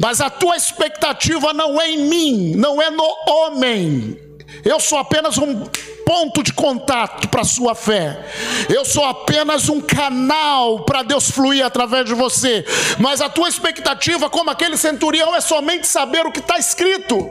Mas 0.00 0.20
a 0.20 0.30
tua 0.30 0.56
expectativa 0.56 1.52
não 1.52 1.80
é 1.80 1.90
em 1.90 1.98
mim, 2.08 2.54
não 2.54 2.80
é 2.80 2.90
no 2.90 3.04
homem. 3.28 4.16
Eu 4.64 4.80
sou 4.80 4.98
apenas 4.98 5.36
um 5.38 5.66
ponto 6.06 6.42
de 6.42 6.52
contato 6.52 7.28
para 7.28 7.42
a 7.42 7.44
sua 7.44 7.74
fé. 7.74 8.24
Eu 8.68 8.84
sou 8.84 9.04
apenas 9.04 9.68
um 9.68 9.80
canal 9.80 10.84
para 10.84 11.02
Deus 11.02 11.30
fluir 11.30 11.64
através 11.64 12.06
de 12.06 12.14
você. 12.14 12.64
Mas 12.98 13.20
a 13.20 13.28
tua 13.28 13.48
expectativa, 13.48 14.30
como 14.30 14.50
aquele 14.50 14.76
centurião, 14.76 15.34
é 15.34 15.40
somente 15.40 15.86
saber 15.86 16.24
o 16.26 16.32
que 16.32 16.40
está 16.40 16.58
escrito. 16.58 17.30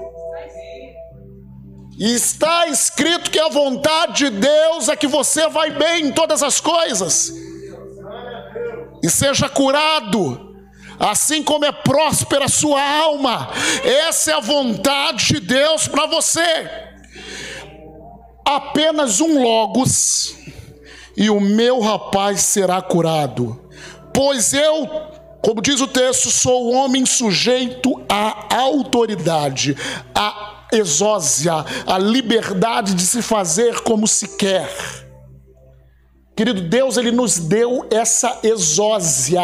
E 1.98 2.14
está 2.14 2.68
escrito 2.68 3.32
que 3.32 3.40
a 3.40 3.50
vontade 3.50 4.30
de 4.30 4.30
Deus 4.30 4.88
é 4.88 4.96
que 4.96 5.08
você 5.08 5.48
vai 5.48 5.72
bem 5.72 6.08
em 6.08 6.12
todas 6.12 6.44
as 6.44 6.62
coisas. 6.62 7.32
E 9.04 9.10
seja 9.10 9.50
curado 9.50 10.46
assim 11.00 11.44
como 11.44 11.64
é 11.64 11.72
próspera 11.72 12.46
a 12.46 12.50
sua 12.50 12.82
alma. 12.82 13.50
Essa 13.84 14.32
é 14.32 14.34
a 14.34 14.40
vontade 14.40 15.28
de 15.28 15.40
Deus 15.40 15.88
para 15.88 16.08
você 16.08 16.88
apenas 18.48 19.20
um 19.20 19.44
logos, 19.44 20.34
e 21.18 21.30
o 21.30 21.42
meu 21.42 21.82
rapaz 21.82 22.42
será 22.42 22.82
curado. 22.82 23.60
Pois 24.14 24.54
eu, 24.54 24.88
como 25.42 25.62
diz 25.62 25.82
o 25.82 25.88
texto, 25.88 26.30
sou 26.30 26.72
homem 26.72 27.06
sujeito 27.06 28.02
à 28.08 28.56
autoridade, 28.56 29.76
à 30.16 30.57
exósia, 30.72 31.66
à 31.86 31.98
liberdade 31.98 32.94
de 32.94 33.04
se 33.04 33.22
fazer 33.22 33.82
como 33.82 34.08
se 34.08 34.28
quer. 34.38 34.70
Querido 36.36 36.62
Deus, 36.62 36.98
Ele 36.98 37.12
nos 37.12 37.40
deu 37.40 37.88
essa 37.90 38.40
exósia, 38.44 39.42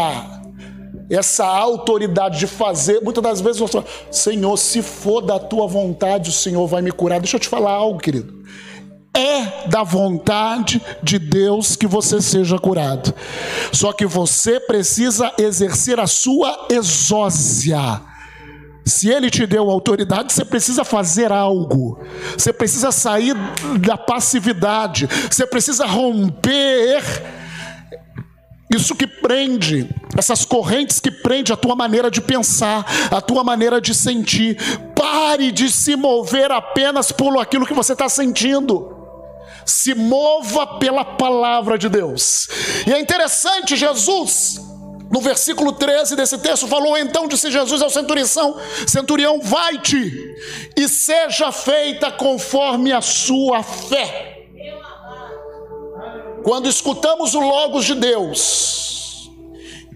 essa 1.10 1.46
autoridade 1.46 2.40
de 2.40 2.48
fazer. 2.48 3.02
Muitas 3.02 3.24
das 3.24 3.42
vezes 3.42 3.62
nós 3.62 3.72
falamos, 3.72 3.92
Senhor, 4.12 4.58
se 4.58 4.82
for 4.82 5.22
da 5.22 5.40
tua 5.40 5.68
vontade, 5.68 6.30
o 6.30 6.34
Senhor 6.34 6.68
vai 6.68 6.82
me 6.82 6.92
curar. 6.92 7.20
Deixa 7.20 7.38
eu 7.38 7.40
te 7.42 7.50
falar 7.50 7.72
algo, 7.72 8.00
querido 8.00 8.44
é 9.16 9.68
da 9.68 9.84
vontade 9.84 10.82
de 11.04 11.20
Deus 11.20 11.76
que 11.76 11.86
você 11.86 12.20
seja 12.20 12.58
curado. 12.58 13.14
Só 13.72 13.94
que 13.94 14.06
você 14.06 14.60
precisa 14.60 15.32
exercer 15.38 16.00
a 16.00 16.08
sua 16.08 16.68
exósia. 16.70 18.02
Se 18.86 19.10
ele 19.10 19.30
te 19.30 19.46
deu 19.46 19.69
autoridade, 19.69 20.34
você 20.34 20.43
precisa 20.43 20.84
fazer 20.84 21.32
algo. 21.32 22.00
Você 22.38 22.52
precisa 22.52 22.91
sair 22.91 23.34
da 23.80 23.98
passividade. 23.98 25.08
Você 25.30 25.48
precisa 25.48 25.86
romper 25.86 27.02
isso 28.69 28.96
que 28.96 29.06
prende, 29.06 29.88
essas 30.17 30.46
correntes 30.46 31.00
que 31.00 31.12
prende 31.12 31.54
a 31.54 31.58
tua 31.58 31.76
maneira 31.76 32.10
de 32.10 32.19
pensar, 32.19 32.86
a 33.12 33.22
tua 33.22 33.43
maneira 33.43 33.80
de 33.80 33.93
sentir. 33.93 34.58
Pare 34.96 35.52
de 35.52 35.69
se 35.69 35.96
mover 35.96 36.52
apenas 36.52 37.12
por 37.12 37.38
aquilo 37.39 37.65
que 37.65 37.74
você 37.74 37.93
está 37.93 38.10
sentindo 38.10 38.93
se 39.65 39.96
mova 39.96 40.78
pela 40.78 41.06
palavra 41.06 41.78
de 41.78 41.88
Deus. 41.88 42.48
E 42.86 42.93
é 42.93 43.00
interessante, 43.00 43.76
Jesus, 43.76 44.60
no 45.13 45.21
versículo 45.21 45.73
13 45.73 46.15
desse 46.15 46.39
texto, 46.39 46.67
falou: 46.67 46.97
Então 46.97 47.28
disse 47.28 47.52
Jesus 47.52 47.84
ao 47.84 47.89
centurião: 47.91 48.58
Centurião, 48.88 49.39
vai-te 49.39 50.36
e 50.76 50.89
seja 50.89 51.52
feita 51.52 52.12
conforme 52.12 52.91
a 52.91 52.99
sua 52.99 53.62
fé. 53.62 54.47
Quando 56.43 56.67
escutamos 56.67 57.36
o 57.36 57.39
Logos 57.39 57.86
de 57.86 57.93
Deus 57.93 59.30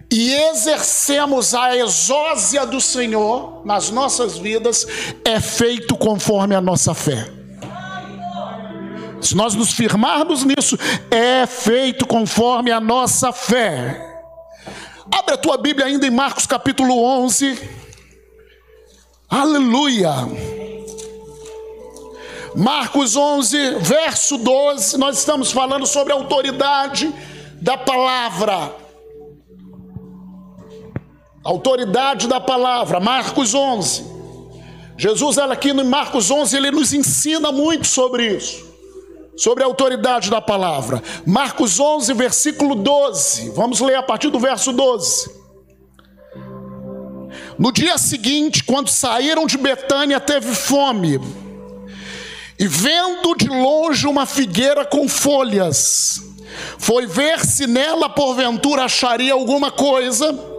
e 0.08 0.32
exercemos 0.34 1.52
a 1.52 1.76
exósia 1.76 2.64
do 2.64 2.80
Senhor 2.80 3.66
nas 3.66 3.90
nossas 3.90 4.38
vidas, 4.38 4.86
é 5.24 5.40
feito 5.40 5.96
conforme 5.96 6.54
a 6.54 6.60
nossa 6.60 6.94
fé. 6.94 7.28
Se 9.20 9.34
nós 9.34 9.56
nos 9.56 9.72
firmarmos 9.72 10.44
nisso, 10.44 10.78
é 11.10 11.44
feito 11.44 12.06
conforme 12.06 12.70
a 12.70 12.80
nossa 12.80 13.32
fé. 13.32 14.07
Abre 15.10 15.34
a 15.34 15.36
tua 15.36 15.56
Bíblia 15.56 15.86
ainda 15.86 16.06
em 16.06 16.10
Marcos 16.10 16.46
capítulo 16.46 17.02
11. 17.02 17.58
Aleluia. 19.28 20.10
Marcos 22.54 23.16
11, 23.16 23.76
verso 23.80 24.38
12, 24.38 24.98
nós 24.98 25.18
estamos 25.18 25.52
falando 25.52 25.86
sobre 25.86 26.12
a 26.12 26.16
autoridade 26.16 27.12
da 27.60 27.76
palavra. 27.76 28.74
Autoridade 31.44 32.26
da 32.26 32.40
palavra, 32.40 32.98
Marcos 32.98 33.54
11. 33.54 34.04
Jesus, 34.96 35.38
aqui 35.38 35.72
no 35.72 35.84
Marcos 35.84 36.30
11, 36.30 36.56
ele 36.56 36.70
nos 36.70 36.92
ensina 36.92 37.52
muito 37.52 37.86
sobre 37.86 38.36
isso 38.36 38.68
sobre 39.38 39.62
a 39.62 39.66
autoridade 39.66 40.30
da 40.30 40.40
palavra. 40.40 41.02
Marcos 41.24 41.78
11, 41.78 42.12
versículo 42.12 42.74
12. 42.74 43.50
Vamos 43.50 43.80
ler 43.80 43.94
a 43.94 44.02
partir 44.02 44.30
do 44.30 44.40
verso 44.40 44.72
12. 44.72 45.30
No 47.56 47.72
dia 47.72 47.96
seguinte, 47.96 48.64
quando 48.64 48.88
saíram 48.88 49.46
de 49.46 49.56
Betânia, 49.56 50.18
teve 50.18 50.54
fome. 50.54 51.20
E 52.58 52.66
vendo 52.66 53.36
de 53.36 53.48
longe 53.48 54.06
uma 54.08 54.26
figueira 54.26 54.84
com 54.84 55.08
folhas, 55.08 56.20
foi 56.76 57.06
ver 57.06 57.44
se 57.44 57.68
nela 57.68 58.08
porventura 58.08 58.84
acharia 58.84 59.32
alguma 59.32 59.70
coisa. 59.70 60.57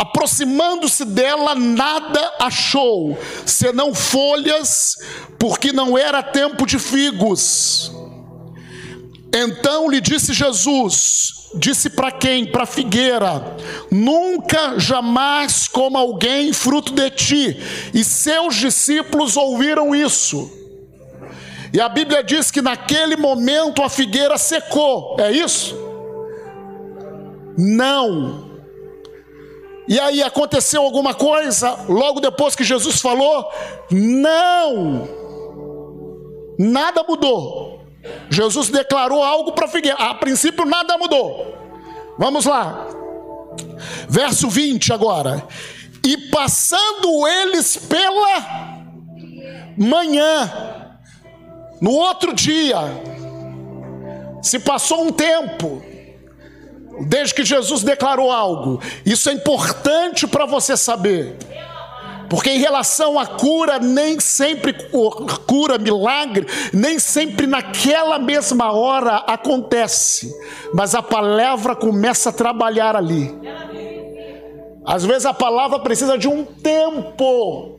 Aproximando-se 0.00 1.04
dela, 1.04 1.54
nada 1.54 2.34
achou, 2.38 3.18
senão 3.44 3.92
folhas, 3.92 4.96
porque 5.38 5.72
não 5.72 5.98
era 5.98 6.22
tempo 6.22 6.64
de 6.64 6.78
figos. 6.78 7.90
Então 9.34 9.90
lhe 9.90 10.00
disse 10.00 10.32
Jesus: 10.32 11.50
Disse 11.54 11.90
para 11.90 12.12
quem? 12.12 12.46
Para 12.46 12.62
a 12.62 12.66
figueira: 12.66 13.56
Nunca 13.90 14.78
jamais 14.78 15.66
coma 15.66 15.98
alguém 15.98 16.52
fruto 16.52 16.92
de 16.92 17.10
ti. 17.10 17.56
E 17.92 18.04
seus 18.04 18.54
discípulos 18.54 19.36
ouviram 19.36 19.94
isso. 19.94 20.50
E 21.72 21.80
a 21.80 21.88
Bíblia 21.88 22.22
diz 22.22 22.50
que 22.50 22.62
naquele 22.62 23.16
momento 23.16 23.82
a 23.82 23.88
figueira 23.88 24.38
secou. 24.38 25.16
É 25.18 25.30
isso? 25.30 25.76
Não. 27.56 28.47
E 29.88 29.98
aí 29.98 30.22
aconteceu 30.22 30.82
alguma 30.82 31.14
coisa 31.14 31.86
logo 31.88 32.20
depois 32.20 32.54
que 32.54 32.62
Jesus 32.62 33.00
falou? 33.00 33.50
Não. 33.90 35.08
Nada 36.58 37.02
mudou. 37.08 37.80
Jesus 38.28 38.68
declarou 38.68 39.22
algo 39.22 39.52
para 39.52 39.64
a 39.64 39.68
figueira. 39.68 39.96
A 39.96 40.14
princípio 40.14 40.66
nada 40.66 40.98
mudou. 40.98 41.56
Vamos 42.18 42.44
lá. 42.44 42.86
Verso 44.08 44.48
20 44.48 44.92
agora. 44.92 45.42
E 46.04 46.16
passando 46.28 47.26
eles 47.26 47.76
pela 47.76 48.78
manhã, 49.76 50.98
no 51.80 51.92
outro 51.92 52.34
dia, 52.34 52.78
se 54.42 54.58
passou 54.58 55.04
um 55.04 55.12
tempo, 55.12 55.82
desde 57.06 57.34
que 57.34 57.44
Jesus 57.44 57.82
declarou 57.82 58.30
algo. 58.30 58.80
Isso 59.04 59.28
é 59.28 59.32
importante 59.32 60.26
para 60.26 60.46
você 60.46 60.76
saber. 60.76 61.36
Porque 62.28 62.50
em 62.50 62.58
relação 62.58 63.18
à 63.18 63.26
cura, 63.26 63.78
nem 63.78 64.20
sempre 64.20 64.74
cura, 65.46 65.78
milagre, 65.78 66.46
nem 66.72 66.98
sempre 66.98 67.46
naquela 67.46 68.18
mesma 68.18 68.72
hora 68.72 69.16
acontece. 69.26 70.34
Mas 70.74 70.94
a 70.94 71.02
palavra 71.02 71.74
começa 71.74 72.28
a 72.28 72.32
trabalhar 72.32 72.94
ali. 72.94 73.34
Às 74.84 75.04
vezes 75.04 75.24
a 75.26 75.32
palavra 75.34 75.78
precisa 75.78 76.18
de 76.18 76.28
um 76.28 76.44
tempo. 76.44 77.78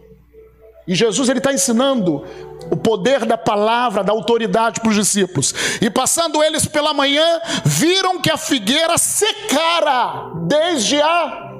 E 0.87 0.95
Jesus 0.95 1.29
ele 1.29 1.37
está 1.37 1.53
ensinando 1.53 2.25
o 2.71 2.77
poder 2.77 3.25
da 3.25 3.37
palavra, 3.37 4.03
da 4.03 4.11
autoridade 4.11 4.79
para 4.79 4.89
os 4.89 4.95
discípulos. 4.95 5.53
E 5.81 5.89
passando 5.89 6.43
eles 6.43 6.65
pela 6.65 6.93
manhã, 6.93 7.39
viram 7.65 8.19
que 8.19 8.29
a 8.29 8.37
figueira 8.37 8.97
secara 8.97 10.31
desde 10.47 11.01
a 11.01 11.51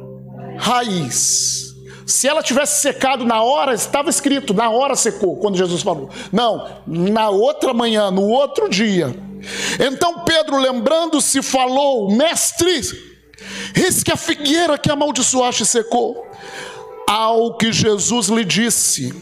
raiz. 0.57 1.69
Se 2.05 2.27
ela 2.27 2.41
tivesse 2.41 2.81
secado 2.81 3.23
na 3.23 3.41
hora, 3.43 3.73
estava 3.73 4.09
escrito, 4.09 4.53
na 4.53 4.69
hora 4.69 4.95
secou, 4.95 5.37
quando 5.37 5.57
Jesus 5.57 5.83
falou. 5.83 6.09
Não, 6.31 6.67
na 6.87 7.29
outra 7.29 7.73
manhã, 7.73 8.09
no 8.09 8.23
outro 8.23 8.67
dia. 8.67 9.15
Então 9.79 10.19
Pedro, 10.25 10.57
lembrando-se, 10.57 11.41
falou: 11.41 12.11
Mestre, 12.11 12.81
eis 13.75 14.03
que 14.03 14.11
a 14.11 14.17
figueira 14.17 14.77
que 14.77 14.91
amaldiçoaste 14.91 15.65
secou. 15.65 16.25
Ao 17.07 17.57
que 17.57 17.71
Jesus 17.71 18.27
lhe 18.27 18.43
disse: 18.43 19.13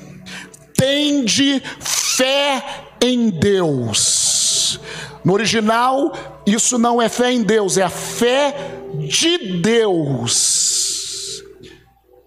Tende 0.78 1.62
fé 1.80 2.64
em 3.02 3.30
Deus. 3.30 4.80
No 5.26 5.34
original, 5.34 6.14
isso 6.46 6.78
não 6.78 7.02
é 7.02 7.10
fé 7.10 7.34
em 7.34 7.44
Deus, 7.44 7.78
é 7.78 7.84
a 7.84 7.90
fé 7.90 8.56
de 9.10 9.60
Deus. 9.60 11.44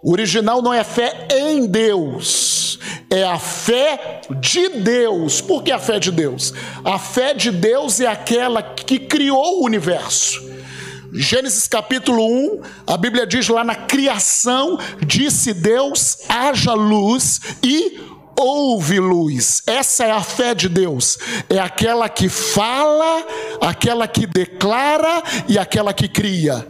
O 0.03 0.13
original 0.13 0.61
não 0.61 0.73
é 0.73 0.83
fé 0.83 1.29
em 1.31 1.67
Deus, 1.67 2.79
é 3.11 3.23
a 3.23 3.39
fé 3.39 4.23
de 4.41 4.69
Deus. 4.81 5.41
Por 5.41 5.63
que 5.63 5.71
a 5.73 5.79
fé 5.79 5.99
de 5.99 6.11
Deus? 6.11 6.53
A 6.85 6.99
fé 6.99 7.35
de 7.35 7.51
Deus 7.51 8.01
é 8.01 8.07
aquela 8.07 8.63
que 8.63 8.99
criou 8.99 9.61
o 9.61 9.65
universo. 9.65 10.51
Gênesis 11.13 11.67
capítulo 11.67 12.25
1, 12.25 12.61
a 12.87 12.97
Bíblia 12.97 13.27
diz 13.27 13.49
lá 13.49 13.65
na 13.65 13.75
criação: 13.75 14.79
disse 15.05 15.53
Deus, 15.53 16.19
haja 16.29 16.73
luz, 16.73 17.41
e 17.63 17.99
houve 18.41 18.99
luz. 18.99 19.63
Essa 19.67 20.05
é 20.05 20.11
a 20.11 20.23
fé 20.23 20.55
de 20.55 20.69
Deus. 20.69 21.19
É 21.49 21.59
aquela 21.59 22.09
que 22.09 22.29
fala, 22.29 23.27
aquela 23.61 24.09
que 24.09 24.27
declara 24.27 25.23
e 25.49 25.59
aquela 25.59 25.93
que 25.93 26.09
cria. 26.09 26.67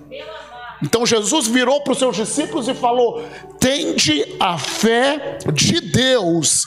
Então 0.82 1.04
Jesus 1.04 1.46
virou 1.46 1.82
para 1.82 1.92
os 1.92 1.98
seus 1.98 2.16
discípulos 2.16 2.68
e 2.68 2.74
falou: 2.74 3.22
Tende 3.58 4.36
a 4.38 4.56
fé 4.56 5.38
de 5.52 5.80
Deus. 5.80 6.64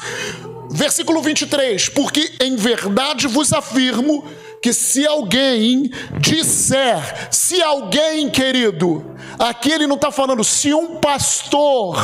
Versículo 0.69 1.21
23: 1.21 1.89
Porque 1.89 2.33
em 2.41 2.55
verdade 2.55 3.27
vos 3.27 3.51
afirmo 3.51 4.23
que 4.61 4.71
se 4.71 5.05
alguém 5.05 5.91
disser, 6.19 7.27
se 7.29 7.61
alguém, 7.61 8.29
querido, 8.29 9.03
aqui 9.37 9.71
ele 9.71 9.85
não 9.85 9.95
está 9.95 10.09
falando, 10.09 10.41
se 10.41 10.73
um 10.73 10.95
pastor 11.01 12.01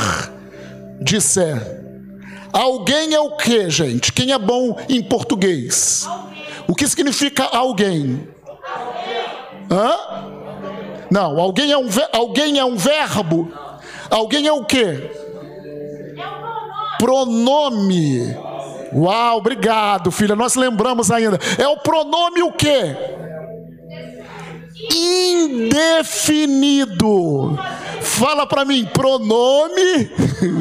disser, 1.02 1.58
Alguém 2.52 3.14
é 3.14 3.20
o 3.20 3.38
que, 3.38 3.70
gente? 3.70 4.12
Quem 4.12 4.32
é 4.32 4.40
bom 4.40 4.76
em 4.88 5.02
português? 5.04 6.08
O 6.68 6.76
que 6.76 6.88
significa 6.88 7.44
alguém? 7.44 8.28
Hã? 9.72 9.94
Não, 11.12 11.40
alguém 11.40 11.72
é 11.72 11.78
um, 11.78 11.88
alguém 12.14 12.60
é 12.60 12.66
um 12.66 12.76
verbo. 12.76 13.52
Alguém 14.10 14.48
é 14.48 14.52
o 14.54 14.66
que? 14.66 15.10
Pronome. 16.98 18.36
Uau, 18.94 19.38
obrigado, 19.38 20.12
filha. 20.12 20.36
Nós 20.36 20.56
lembramos 20.56 21.12
ainda. 21.12 21.40
É 21.58 21.68
o 21.68 21.78
pronome 21.78 22.42
o 22.42 22.52
que? 22.52 22.96
Indefinido. 25.92 27.60
Fala 28.02 28.48
para 28.48 28.66
mim, 28.66 28.86
pronome 28.86 30.10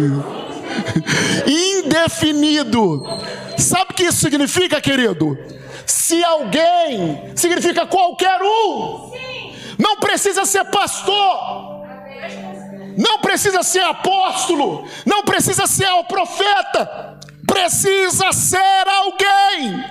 indefinido. 1.47 3.05
Sabe 3.57 3.93
o 3.93 3.95
que 3.95 4.05
isso 4.05 4.21
significa, 4.21 4.81
querido? 4.81 5.39
Se 5.87 6.23
alguém, 6.23 7.33
significa 7.35 7.87
qualquer 7.87 8.41
um, 8.43 9.11
não 9.79 9.97
precisa 9.97 10.45
ser 10.45 10.65
pastor, 10.67 11.87
não 12.97 13.21
precisa 13.21 13.63
ser 13.63 13.83
apóstolo, 13.85 14.85
não 15.07 15.23
precisa 15.23 15.67
ser 15.67 15.91
o 15.93 16.05
profeta, 16.05 17.19
precisa 17.47 18.33
ser 18.33 18.85
alguém. 18.87 19.85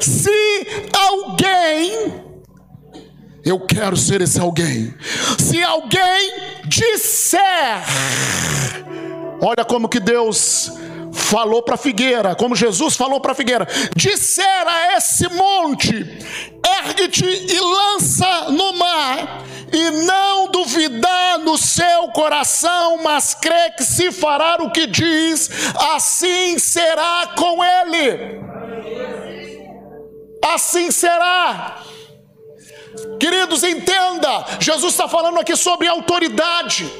Se 0.00 0.66
alguém 0.96 2.27
eu 3.50 3.60
quero 3.60 3.96
ser 3.96 4.20
esse 4.20 4.38
alguém. 4.38 4.94
Se 5.38 5.62
alguém 5.62 6.32
disser, 6.66 7.82
olha 9.40 9.64
como 9.64 9.88
que 9.88 9.98
Deus 10.00 10.70
falou 11.12 11.62
para 11.62 11.74
a 11.74 11.78
figueira, 11.78 12.34
como 12.34 12.54
Jesus 12.54 12.96
falou 12.96 13.20
para 13.20 13.32
a 13.32 13.34
figueira: 13.34 13.66
disser 13.96 14.66
a 14.66 14.96
esse 14.96 15.28
monte, 15.28 15.94
ergue-te 16.84 17.24
e 17.24 17.60
lança 17.60 18.50
no 18.50 18.74
mar, 18.74 19.44
e 19.72 19.90
não 20.04 20.50
duvidar 20.50 21.38
no 21.38 21.56
seu 21.56 22.08
coração, 22.08 22.98
mas 23.02 23.34
crê 23.34 23.70
que 23.76 23.84
se 23.84 24.12
fará 24.12 24.56
o 24.60 24.70
que 24.70 24.86
diz, 24.86 25.50
assim 25.94 26.58
será 26.58 27.32
com 27.36 27.64
ele. 27.64 28.38
Assim 30.42 30.90
será. 30.90 31.82
Queridos, 33.18 33.62
entenda: 33.62 34.44
Jesus 34.60 34.92
está 34.92 35.08
falando 35.08 35.38
aqui 35.38 35.56
sobre 35.56 35.88
autoridade. 35.88 36.90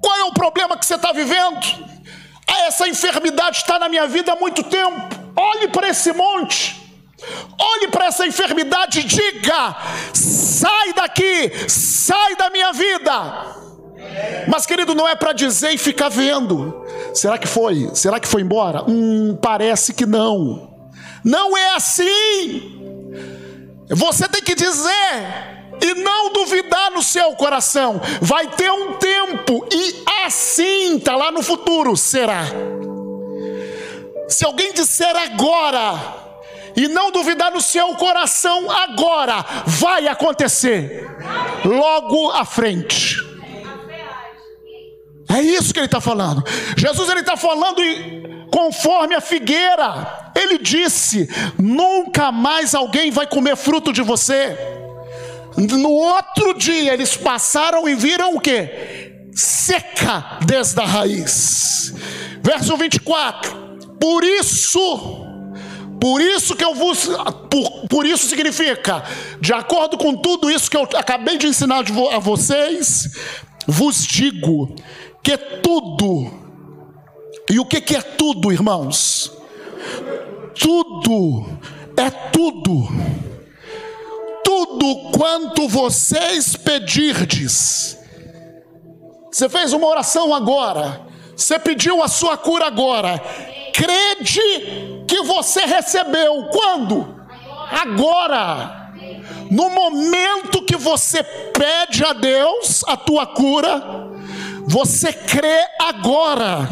Qual 0.00 0.16
é 0.16 0.24
o 0.24 0.32
problema 0.32 0.76
que 0.76 0.86
você 0.86 0.94
está 0.94 1.12
vivendo? 1.12 1.58
Ah, 2.48 2.66
essa 2.66 2.88
enfermidade 2.88 3.58
está 3.58 3.78
na 3.78 3.88
minha 3.88 4.06
vida 4.06 4.32
há 4.32 4.36
muito 4.36 4.62
tempo. 4.62 5.08
Olhe 5.36 5.68
para 5.68 5.88
esse 5.88 6.12
monte. 6.12 6.86
Olhe 7.58 7.88
para 7.88 8.06
essa 8.06 8.26
enfermidade 8.26 9.00
e 9.00 9.04
diga: 9.04 9.76
sai 10.12 10.92
daqui, 10.92 11.52
sai 11.68 12.36
da 12.36 12.50
minha 12.50 12.72
vida. 12.72 13.56
Mas, 14.48 14.64
querido, 14.64 14.94
não 14.94 15.08
é 15.08 15.14
para 15.14 15.32
dizer 15.32 15.72
e 15.72 15.78
ficar 15.78 16.08
vendo. 16.08 16.84
Será 17.12 17.36
que 17.36 17.46
foi? 17.46 17.90
Será 17.94 18.20
que 18.20 18.28
foi 18.28 18.42
embora? 18.42 18.84
Hum, 18.88 19.36
parece 19.42 19.92
que 19.92 20.06
não. 20.06 20.74
Não 21.24 21.56
é 21.56 21.74
assim. 21.74 22.75
Você 23.88 24.28
tem 24.28 24.42
que 24.42 24.54
dizer 24.54 25.56
e 25.80 25.94
não 25.94 26.32
duvidar 26.32 26.90
no 26.90 27.02
seu 27.02 27.32
coração. 27.34 28.00
Vai 28.20 28.48
ter 28.48 28.70
um 28.70 28.94
tempo 28.94 29.66
e 29.70 30.04
assim 30.24 30.96
está 30.96 31.14
lá 31.16 31.30
no 31.30 31.42
futuro 31.42 31.96
será. 31.96 32.44
Se 34.28 34.44
alguém 34.44 34.72
disser 34.72 35.14
agora 35.16 36.24
e 36.74 36.88
não 36.88 37.10
duvidar 37.10 37.50
no 37.52 37.60
seu 37.60 37.94
coração 37.94 38.70
agora, 38.70 39.44
vai 39.66 40.08
acontecer 40.08 41.08
logo 41.64 42.30
à 42.32 42.44
frente. 42.44 43.16
É 45.28 45.40
isso 45.40 45.72
que 45.72 45.78
ele 45.78 45.86
está 45.86 46.00
falando. 46.00 46.44
Jesus 46.76 47.08
ele 47.08 47.20
está 47.20 47.36
falando 47.36 47.80
conforme 48.50 49.14
a 49.14 49.20
figueira. 49.20 50.25
Ele 50.36 50.58
disse: 50.58 51.28
nunca 51.58 52.30
mais 52.30 52.74
alguém 52.74 53.10
vai 53.10 53.26
comer 53.26 53.56
fruto 53.56 53.92
de 53.92 54.02
você. 54.02 54.56
No 55.56 55.90
outro 55.90 56.52
dia 56.52 56.92
eles 56.92 57.16
passaram 57.16 57.88
e 57.88 57.94
viram 57.94 58.36
o 58.36 58.40
que? 58.40 58.68
Seca 59.34 60.38
desde 60.44 60.78
a 60.80 60.84
raiz. 60.84 61.94
Verso 62.42 62.76
24. 62.76 63.66
Por 63.98 64.22
isso, 64.22 65.24
por 65.98 66.20
isso 66.20 66.54
que 66.54 66.64
eu 66.64 66.74
vos, 66.74 67.08
por, 67.50 67.88
por 67.88 68.06
isso 68.06 68.26
significa, 68.28 69.02
de 69.40 69.54
acordo 69.54 69.96
com 69.96 70.14
tudo 70.14 70.50
isso 70.50 70.70
que 70.70 70.76
eu 70.76 70.82
acabei 70.94 71.38
de 71.38 71.46
ensinar 71.46 71.82
a 72.12 72.18
vocês, 72.18 73.08
vos 73.66 74.06
digo 74.06 74.76
que 75.22 75.36
tudo, 75.36 76.30
e 77.50 77.58
o 77.58 77.64
que, 77.64 77.80
que 77.80 77.96
é 77.96 78.02
tudo, 78.02 78.52
irmãos? 78.52 79.35
Tudo, 80.58 81.46
é 81.96 82.10
tudo, 82.32 82.88
tudo 84.44 85.10
quanto 85.16 85.68
vocês 85.68 86.56
pedirdes. 86.56 87.98
Você 89.30 89.48
fez 89.48 89.72
uma 89.72 89.86
oração 89.86 90.34
agora, 90.34 91.02
você 91.36 91.58
pediu 91.58 92.02
a 92.02 92.08
sua 92.08 92.36
cura 92.36 92.66
agora, 92.66 93.22
crede 93.72 95.04
que 95.06 95.22
você 95.22 95.60
recebeu. 95.66 96.48
Quando? 96.50 97.14
Agora. 97.70 98.84
No 99.50 99.70
momento 99.70 100.62
que 100.62 100.76
você 100.76 101.22
pede 101.22 102.04
a 102.04 102.12
Deus 102.12 102.82
a 102.88 102.96
tua 102.96 103.26
cura, 103.26 103.80
você 104.66 105.12
crê 105.12 105.64
agora. 105.78 106.68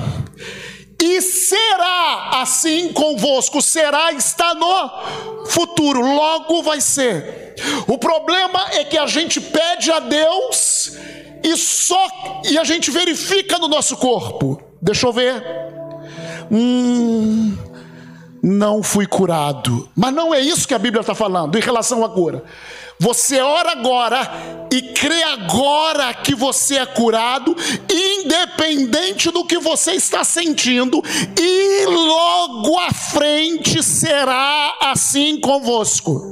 E 1.07 1.21
será 1.21 2.31
assim 2.41 2.91
convosco, 2.91 3.61
será 3.61 4.11
está 4.13 4.55
no 4.55 5.45
futuro, 5.45 6.01
logo 6.01 6.63
vai 6.63 6.81
ser. 6.81 7.55
O 7.87 7.99
problema 7.99 8.71
é 8.73 8.85
que 8.85 8.97
a 8.97 9.07
gente 9.07 9.39
pede 9.39 9.93
a 9.93 9.99
Deus 9.99 10.97
e 11.43 11.59
só 11.59 12.41
e 12.49 12.57
a 12.57 12.65
gente 12.65 12.91
verifica 12.91 13.59
no 13.59 13.69
nosso 13.69 13.99
corpo. 13.99 14.59
Deixa 14.81 15.07
eu 15.07 15.13
ver. 15.13 15.45
Hum, 16.51 17.55
não 18.43 18.83
fui 18.83 19.07
curado. 19.07 19.87
Mas 19.95 20.15
não 20.15 20.33
é 20.33 20.41
isso 20.41 20.67
que 20.67 20.73
a 20.73 20.79
Bíblia 20.79 21.03
está 21.03 21.15
falando 21.15 21.59
em 21.59 21.61
relação 21.61 22.03
à 22.03 22.09
cura. 22.09 22.43
Você 22.99 23.41
ora 23.41 23.73
agora 23.73 24.31
e 24.73 24.81
crê 24.93 25.23
agora 25.25 26.15
que 26.15 26.35
você 26.35 26.79
é 26.79 26.87
curado, 26.87 27.55
independente 27.91 29.31
do 29.31 29.45
que 29.45 29.59
você 29.59 29.93
está 29.93 30.25
sentindo, 30.25 31.03
e 31.39 31.87
logo 31.87 32.79
à 32.79 32.93
frente 32.93 33.83
será 33.83 34.77
assim 34.81 35.41
convosco. 35.41 36.23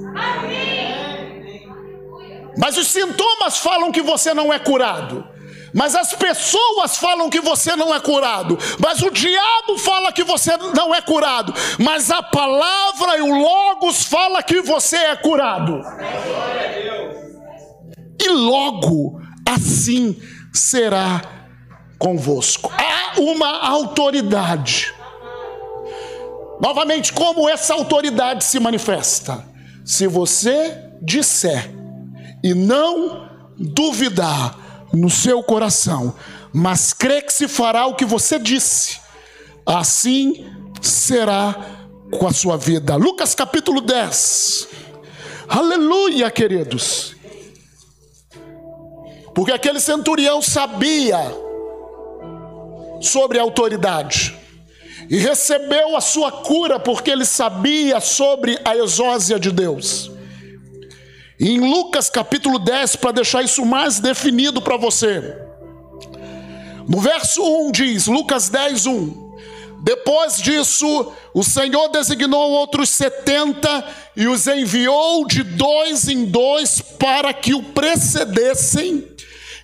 Mas 2.56 2.76
os 2.76 2.88
sintomas 2.88 3.58
falam 3.58 3.90
que 3.90 4.02
você 4.02 4.32
não 4.34 4.52
é 4.52 4.58
curado. 4.58 5.31
Mas 5.74 5.94
as 5.94 6.12
pessoas 6.12 6.96
falam 6.96 7.30
que 7.30 7.40
você 7.40 7.74
não 7.74 7.94
é 7.94 8.00
curado, 8.00 8.58
mas 8.78 9.00
o 9.02 9.10
diabo 9.10 9.78
fala 9.78 10.12
que 10.12 10.22
você 10.22 10.56
não 10.74 10.94
é 10.94 11.00
curado, 11.00 11.54
mas 11.78 12.10
a 12.10 12.22
palavra 12.22 13.16
e 13.16 13.22
o 13.22 13.34
Logos 13.40 14.04
fala 14.04 14.42
que 14.42 14.60
você 14.60 14.96
é 14.96 15.16
curado. 15.16 15.80
E 18.20 18.28
logo 18.28 19.20
assim 19.46 20.20
será 20.52 21.22
convosco. 21.98 22.70
Há 22.76 23.20
uma 23.20 23.66
autoridade. 23.66 24.92
Novamente, 26.60 27.12
como 27.12 27.48
essa 27.48 27.74
autoridade 27.74 28.44
se 28.44 28.60
manifesta? 28.60 29.44
Se 29.84 30.06
você 30.06 30.92
disser 31.00 31.72
e 32.42 32.54
não 32.54 33.28
duvidar, 33.58 34.56
no 34.92 35.08
seu 35.08 35.42
coração, 35.42 36.14
mas 36.52 36.92
crê 36.92 37.22
que 37.22 37.32
se 37.32 37.48
fará 37.48 37.86
o 37.86 37.94
que 37.94 38.04
você 38.04 38.38
disse, 38.38 39.00
assim 39.64 40.46
será 40.80 41.54
com 42.10 42.26
a 42.26 42.32
sua 42.32 42.56
vida. 42.56 42.96
Lucas 42.96 43.34
capítulo 43.34 43.80
10. 43.80 44.68
Aleluia, 45.48 46.30
queridos. 46.30 47.16
Porque 49.34 49.52
aquele 49.52 49.80
centurião 49.80 50.42
sabia 50.42 51.18
sobre 53.00 53.38
a 53.38 53.42
autoridade 53.42 54.36
e 55.08 55.16
recebeu 55.16 55.96
a 55.96 56.00
sua 56.00 56.30
cura 56.30 56.78
porque 56.78 57.10
ele 57.10 57.24
sabia 57.24 58.00
sobre 58.00 58.58
a 58.64 58.76
exósia 58.76 59.38
de 59.38 59.50
Deus. 59.50 60.11
Em 61.44 61.58
Lucas 61.58 62.08
capítulo 62.08 62.56
10, 62.56 62.94
para 62.94 63.10
deixar 63.10 63.42
isso 63.42 63.66
mais 63.66 63.98
definido 63.98 64.62
para 64.62 64.76
você. 64.76 65.36
No 66.88 67.00
verso 67.00 67.42
1 67.66 67.72
diz, 67.72 68.06
Lucas 68.06 68.48
10, 68.48 68.86
1. 68.86 69.32
Depois 69.82 70.36
disso, 70.36 71.12
o 71.34 71.42
Senhor 71.42 71.88
designou 71.88 72.52
outros 72.52 72.90
setenta 72.90 73.84
e 74.14 74.28
os 74.28 74.46
enviou 74.46 75.26
de 75.26 75.42
dois 75.42 76.06
em 76.06 76.26
dois 76.26 76.80
para 76.80 77.34
que 77.34 77.52
o 77.54 77.60
precedessem 77.60 79.08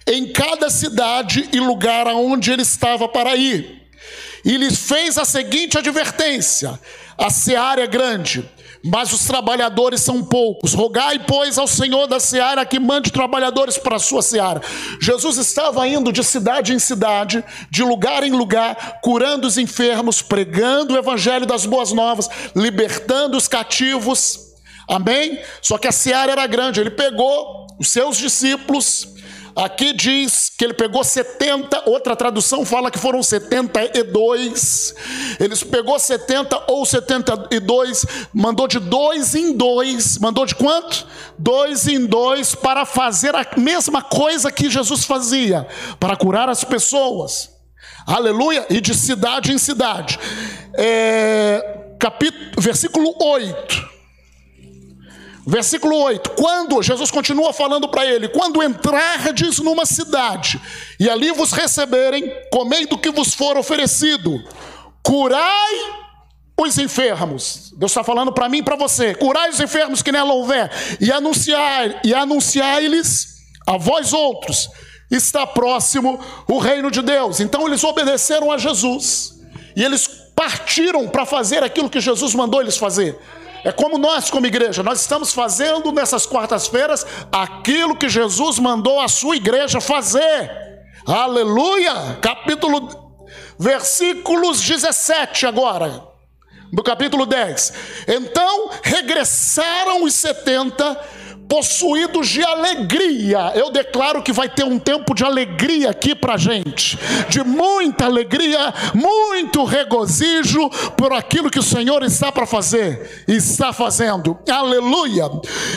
em 0.05 0.33
cada 0.33 0.69
cidade 0.71 1.49
e 1.53 1.61
lugar 1.61 2.09
aonde 2.09 2.51
ele 2.51 2.62
estava 2.62 3.07
para 3.07 3.37
ir. 3.37 3.87
E 4.45 4.57
lhes 4.57 4.81
fez 4.81 5.17
a 5.17 5.25
seguinte 5.25 5.79
advertência: 5.79 6.77
a 7.17 7.31
seara 7.31 7.83
é 7.83 7.87
grande 7.87 8.45
mas 8.85 9.12
os 9.12 9.25
trabalhadores 9.25 10.01
são 10.01 10.25
poucos. 10.25 10.75
Rogai, 10.75 11.19
pois, 11.27 11.59
ao 11.59 11.67
Senhor 11.67 12.07
da 12.07 12.21
seara 12.21 12.64
que 12.64 12.79
mande 12.79 13.11
trabalhadores 13.11 13.77
para 13.77 13.97
a 13.97 14.01
sua 14.01 14.23
seara. 14.23 14.61
Jesus 15.01 15.37
estava 15.37 15.87
indo 15.87 16.12
de 16.12 16.23
cidade 16.23 16.73
em 16.73 16.79
cidade, 16.79 17.45
de 17.71 17.83
lugar 17.83 18.23
em 18.23 18.33
lugar, 18.33 19.01
curando 19.03 19.47
os 19.47 19.59
enfermos, 19.59 20.23
pregando 20.23 20.95
o 20.95 20.99
evangelho 20.99 21.47
das 21.47 21.67
boas 21.67 21.93
novas, 21.93 22.29
libertando 22.55 23.37
os 23.37 23.49
cativos. 23.49 24.49
Amém? 24.88 25.38
Só 25.61 25.77
que 25.77 25.88
a 25.88 25.93
seara 25.93 26.33
era 26.33 26.47
grande. 26.47 26.81
Ele 26.81 26.91
pegou 26.91 27.67
os 27.79 27.88
seus 27.88 28.17
discípulos 28.17 29.17
Aqui 29.59 29.92
diz 29.92 30.53
que 30.57 30.64
ele 30.64 30.73
pegou 30.73 31.03
70, 31.03 31.90
outra 31.90 32.14
tradução 32.14 32.64
fala 32.64 32.92
que 32.92 32.99
foram 32.99 33.21
72. 33.25 34.94
Eles 35.40 35.64
pegou 35.64 35.99
70 35.99 36.62
ou 36.68 36.87
72, 36.87 38.07
mandou 38.33 38.68
de 38.68 38.79
dois 38.79 39.35
em 39.35 39.53
dois. 39.57 40.16
Mandou 40.18 40.47
de 40.47 40.55
quanto? 40.55 41.05
Dois 41.37 41.88
em 41.88 42.07
dois 42.07 42.55
para 42.55 42.87
fazer 42.87 43.35
a 43.35 43.44
mesma 43.57 44.01
coisa 44.01 44.53
que 44.53 44.71
Jesus 44.71 45.03
fazia, 45.03 45.66
para 45.99 46.14
curar 46.14 46.49
as 46.49 46.62
pessoas. 46.62 47.51
Aleluia! 48.07 48.64
E 48.71 48.81
de 48.81 48.94
cidade 48.94 49.53
em 49.53 49.59
cidade. 49.59 50.21
É, 50.75 51.97
capítulo, 51.99 52.62
versículo 52.62 53.12
8. 53.21 53.98
Versículo 55.51 55.97
8: 55.97 56.33
Quando, 56.33 56.83
Jesus 56.83 57.11
continua 57.11 57.55
falando 57.55 57.89
para 57.89 58.05
ele: 58.05 58.29
Quando 58.29 58.63
entrardes 58.63 59.59
numa 59.61 59.87
cidade 59.87 60.61
e 61.01 61.09
ali 61.09 61.33
vos 61.33 61.53
receberem, 61.53 62.31
comei 62.53 62.85
do 62.85 62.99
que 62.99 63.11
vos 63.11 63.33
for 63.33 63.57
oferecido, 63.57 64.45
curai 65.03 65.75
os 66.61 66.77
enfermos. 66.77 67.73
Deus 67.79 67.93
está 67.93 68.05
falando 68.05 68.31
para 68.31 68.47
mim 68.47 68.59
e 68.59 68.63
para 68.63 68.77
você: 68.77 69.15
curai 69.15 69.49
os 69.49 69.59
enfermos 69.59 70.03
que 70.03 70.13
nela 70.13 70.35
houver, 70.35 70.71
e 71.01 71.11
anunciai, 71.11 71.99
e 72.05 72.13
anunciai-lhes 72.13 73.39
a 73.67 73.79
vós 73.79 74.13
outros, 74.13 74.69
está 75.11 75.47
próximo 75.47 76.21
o 76.47 76.59
reino 76.59 76.91
de 76.91 77.01
Deus. 77.01 77.41
Então 77.41 77.67
eles 77.67 77.83
obedeceram 77.83 78.53
a 78.53 78.59
Jesus, 78.59 79.41
e 79.75 79.83
eles 79.83 80.07
partiram 80.37 81.09
para 81.09 81.25
fazer 81.25 81.65
aquilo 81.65 81.89
que 81.89 82.03
Jesus 82.03 82.35
mandou 82.35 82.61
eles 82.61 82.77
fazer. 82.77 83.19
É 83.68 83.72
como 83.72 83.98
nós, 83.98 84.31
como 84.31 84.46
igreja, 84.46 84.83
nós 84.83 84.98
estamos 84.98 85.35
fazendo 85.35 85.92
nessas 85.92 86.24
quartas-feiras 86.24 87.04
aquilo 87.31 87.94
que 87.94 88.09
Jesus 88.09 88.59
mandou 88.59 88.98
a 88.98 89.09
sua 89.09 89.37
igreja 89.37 89.78
fazer. 89.78 90.50
Aleluia! 91.07 92.16
Capítulo, 92.22 92.88
versículos 93.59 94.62
17 94.62 95.44
agora, 95.44 96.02
do 96.72 96.83
capítulo 96.83 97.26
10. 97.26 97.74
Então 98.09 98.70
regressaram 98.83 100.02
os 100.02 100.14
setenta 100.14 100.98
possuídos 101.49 102.29
de 102.29 102.45
alegria. 102.45 103.53
Eu 103.55 103.71
declaro 103.71 104.23
que 104.23 104.33
vai 104.33 104.49
ter 104.49 104.65
um 104.65 104.79
tempo 104.79 105.15
de 105.15 105.25
alegria 105.25 105.91
aqui 105.91 106.15
para 106.15 106.37
gente, 106.37 106.99
de 107.29 107.43
muita 107.43 108.05
alegria, 108.05 108.73
muito 108.95 109.65
regozijo 109.65 110.69
por 110.97 111.13
aquilo 111.13 111.51
que 111.51 111.59
o 111.59 111.63
Senhor 111.63 112.03
está 112.03 112.31
para 112.31 112.47
fazer, 112.47 113.25
está 113.27 113.73
fazendo. 113.73 114.39
Aleluia. 114.49 115.25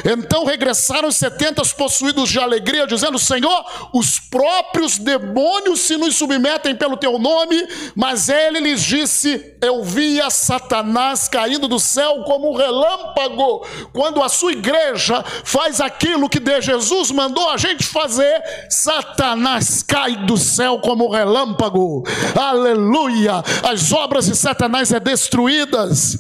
Então 0.04 0.44
regressaram 0.44 1.08
os 1.08 1.16
setentas 1.16 1.72
possuídos 1.72 2.30
de 2.30 2.40
alegria, 2.40 2.86
dizendo: 2.86 3.18
Senhor, 3.18 3.66
os 3.94 4.20
próprios 4.20 4.98
demônios 4.98 5.80
se 5.80 5.96
nos 5.96 6.16
submetem 6.16 6.76
pelo 6.76 6.98
teu 6.98 7.18
nome, 7.18 7.66
mas 7.96 8.28
ele 8.28 8.60
lhes 8.60 8.82
disse: 8.82 9.56
Eu 9.62 9.84
via 9.84 10.30
Satanás 10.30 11.30
caindo 11.30 11.68
do 11.68 11.80
céu 11.80 12.24
como 12.26 12.52
um 12.52 12.56
relâmpago, 12.56 13.66
quando 13.94 14.22
a 14.22 14.28
sua 14.28 14.52
igreja 14.52 15.24
faz 15.46 15.61
aquilo 15.80 16.28
que 16.28 16.39
de 16.39 16.60
Jesus 16.60 17.12
mandou 17.12 17.50
a 17.52 17.58
gente 17.58 17.86
fazer, 17.86 18.41
Satanás 18.69 19.84
cai 19.84 20.15
do 20.26 20.36
céu 20.36 20.80
como 20.80 21.12
relâmpago. 21.12 22.04
Aleluia! 22.36 23.43
As 23.63 23.91
obras 23.91 24.26
de 24.26 24.36
Satanás 24.36 24.91
é 24.91 25.00
destruídas. 25.00 26.17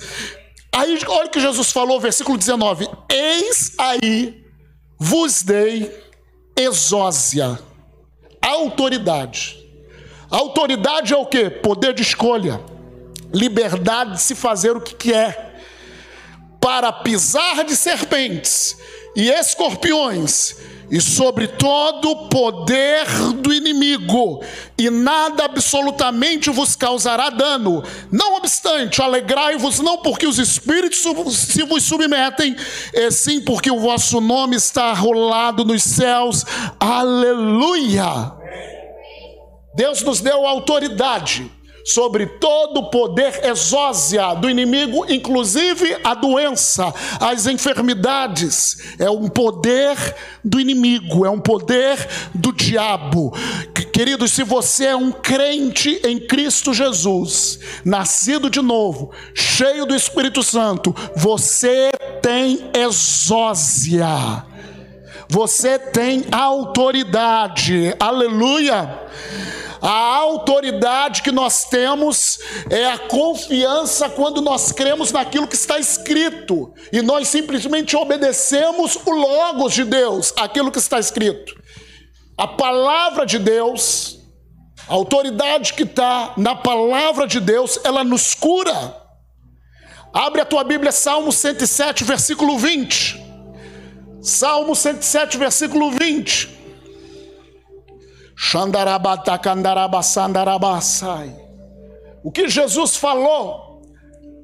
Aí 0.71 0.99
olha 1.07 1.25
o 1.25 1.29
que 1.29 1.39
Jesus 1.39 1.71
falou, 1.71 1.99
versículo 1.99 2.37
19: 2.37 2.87
Eis 3.09 3.73
aí 3.77 4.45
vos 4.99 5.41
dei 5.41 5.91
exósia, 6.55 7.59
autoridade. 8.41 9.59
Autoridade 10.29 11.13
é 11.13 11.17
o 11.17 11.25
que? 11.25 11.49
Poder 11.49 11.93
de 11.93 12.03
escolha, 12.03 12.61
liberdade 13.33 14.11
de 14.11 14.21
se 14.21 14.35
fazer 14.35 14.77
o 14.77 14.81
que 14.81 14.93
quer, 14.93 15.59
para 16.61 16.93
pisar 16.93 17.65
de 17.65 17.75
serpentes 17.75 18.77
e 19.15 19.29
escorpiões, 19.29 20.55
e 20.89 20.99
sobre 20.99 21.47
todo 21.47 22.09
o 22.09 22.27
poder 22.27 23.05
do 23.35 23.53
inimigo, 23.53 24.43
e 24.77 24.89
nada 24.89 25.45
absolutamente 25.45 26.49
vos 26.49 26.75
causará 26.75 27.29
dano. 27.29 27.83
Não 28.11 28.35
obstante, 28.35 29.01
alegrai-vos 29.01 29.79
não 29.79 29.97
porque 29.99 30.27
os 30.27 30.37
espíritos 30.37 30.99
se 31.31 31.63
vos 31.63 31.83
submetem, 31.83 32.55
e 32.93 33.11
sim 33.11 33.41
porque 33.41 33.71
o 33.71 33.79
vosso 33.79 34.19
nome 34.19 34.55
está 34.57 34.93
rolado 34.93 35.63
nos 35.63 35.83
céus. 35.83 36.45
Aleluia! 36.79 38.33
Deus 39.73 40.01
nos 40.01 40.19
deu 40.19 40.45
autoridade 40.45 41.49
sobre 41.83 42.25
todo 42.25 42.79
o 42.79 42.89
poder 42.89 43.45
exósia 43.45 44.33
do 44.33 44.49
inimigo, 44.49 45.05
inclusive 45.11 45.97
a 46.03 46.13
doença, 46.13 46.93
as 47.19 47.47
enfermidades. 47.47 48.77
É 48.99 49.09
um 49.09 49.27
poder 49.27 49.97
do 50.43 50.59
inimigo, 50.59 51.25
é 51.25 51.29
um 51.29 51.39
poder 51.39 51.97
do 52.33 52.51
diabo. 52.51 53.33
Queridos, 53.93 54.31
se 54.31 54.43
você 54.43 54.85
é 54.85 54.95
um 54.95 55.11
crente 55.11 56.01
em 56.03 56.19
Cristo 56.19 56.73
Jesus, 56.73 57.59
nascido 57.83 58.49
de 58.49 58.61
novo, 58.61 59.11
cheio 59.33 59.85
do 59.85 59.95
Espírito 59.95 60.41
Santo, 60.41 60.95
você 61.15 61.91
tem 62.21 62.69
exósia. 62.73 64.45
Você 65.29 65.79
tem 65.79 66.25
autoridade. 66.31 67.95
Aleluia. 67.99 68.99
A 69.81 70.15
autoridade 70.17 71.23
que 71.23 71.31
nós 71.31 71.65
temos 71.65 72.37
é 72.69 72.85
a 72.85 72.99
confiança 72.99 74.07
quando 74.09 74.39
nós 74.39 74.71
cremos 74.71 75.11
naquilo 75.11 75.47
que 75.47 75.55
está 75.55 75.79
escrito 75.79 76.71
e 76.93 77.01
nós 77.01 77.27
simplesmente 77.27 77.95
obedecemos 77.95 78.95
o 79.03 79.09
Logos 79.09 79.73
de 79.73 79.83
Deus, 79.83 80.31
aquilo 80.37 80.71
que 80.71 80.77
está 80.77 80.99
escrito. 80.99 81.59
A 82.37 82.47
palavra 82.47 83.25
de 83.25 83.39
Deus, 83.39 84.19
a 84.87 84.93
autoridade 84.93 85.73
que 85.73 85.83
está 85.83 86.35
na 86.37 86.53
palavra 86.53 87.25
de 87.25 87.39
Deus, 87.39 87.79
ela 87.83 88.03
nos 88.03 88.35
cura. 88.35 88.95
Abre 90.13 90.41
a 90.41 90.45
tua 90.45 90.63
Bíblia, 90.63 90.91
Salmo 90.91 91.31
107, 91.31 92.03
versículo 92.03 92.59
20. 92.59 93.19
Salmo 94.21 94.75
107, 94.75 95.37
versículo 95.39 95.89
20. 95.89 96.60
O 102.23 102.31
que 102.31 102.49
Jesus 102.49 102.95
falou, 102.95 103.83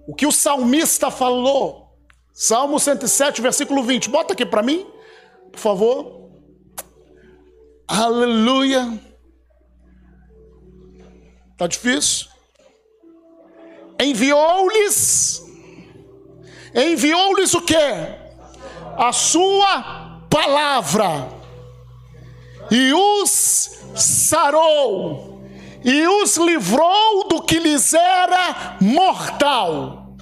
o 0.08 0.14
que 0.14 0.28
o 0.28 0.32
salmista 0.32 1.10
falou, 1.10 1.98
Salmo 2.32 2.80
107, 2.80 3.42
versículo 3.42 3.84
20. 3.84 4.12
Bota 4.12 4.34
aqui 4.34 4.46
para 4.46 4.62
mim, 4.62 4.86
por 5.52 5.60
favor. 5.60 6.30
Aleluia. 7.88 9.02
Tá 11.58 11.66
difícil? 11.66 12.28
Enviou-lhes, 14.00 15.44
enviou-lhes 16.76 17.56
o 17.56 17.62
que? 17.62 17.76
A 18.96 19.12
sua 19.12 20.22
palavra 20.30 21.37
e 22.72 22.94
os 22.94 23.80
sarou 23.96 25.38
e 25.84 26.08
os 26.08 26.36
livrou 26.38 27.28
do 27.30 27.42
que 27.42 27.60
lhes 27.60 27.94
era 27.94 28.78
mortal. 28.82 30.16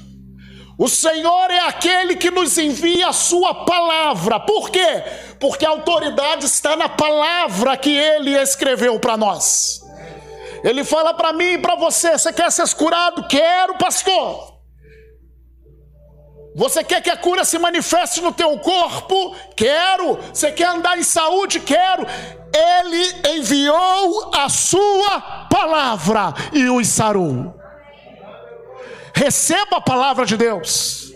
O 0.77 0.89
Senhor 0.89 1.49
é 1.49 1.59
aquele 1.59 2.17
que 2.17 2.29
nos 2.29 2.57
envia 2.57 3.07
a 3.07 3.13
sua 3.13 3.65
palavra. 3.65 4.39
Por 4.41 4.69
quê? 4.69 5.03
Porque 5.39 5.65
a 5.65 5.69
autoridade 5.69 6.45
está 6.45 6.75
na 6.75 6.89
palavra 6.89 7.77
que 7.77 7.95
ele 7.95 8.31
escreveu 8.31 8.99
para 8.99 9.15
nós. 9.15 9.81
Ele 10.63 10.83
fala 10.83 11.13
para 11.13 11.31
mim 11.31 11.53
e 11.53 11.57
para 11.57 11.75
você: 11.75 12.11
você 12.11 12.33
quer 12.33 12.51
ser 12.51 12.67
curado? 12.75 13.25
Quero, 13.27 13.77
pastor. 13.77 14.54
Você 16.55 16.85
quer 16.85 17.01
que 17.01 17.09
a 17.09 17.17
cura 17.17 17.43
se 17.43 17.59
manifeste 17.59 18.21
no 18.21 18.31
teu 18.31 18.57
corpo? 18.59 19.35
Quero. 19.57 20.17
Você 20.33 20.53
quer 20.53 20.69
andar 20.69 20.97
em 20.97 21.03
saúde? 21.03 21.59
Quero. 21.59 22.07
Ele 22.53 23.37
enviou 23.37 24.31
a 24.33 24.47
sua 24.47 25.47
palavra 25.51 26.33
e 26.53 26.69
os 26.69 26.87
sarou. 26.87 27.53
Receba 29.13 29.77
a 29.77 29.81
palavra 29.81 30.25
de 30.25 30.37
Deus 30.37 31.11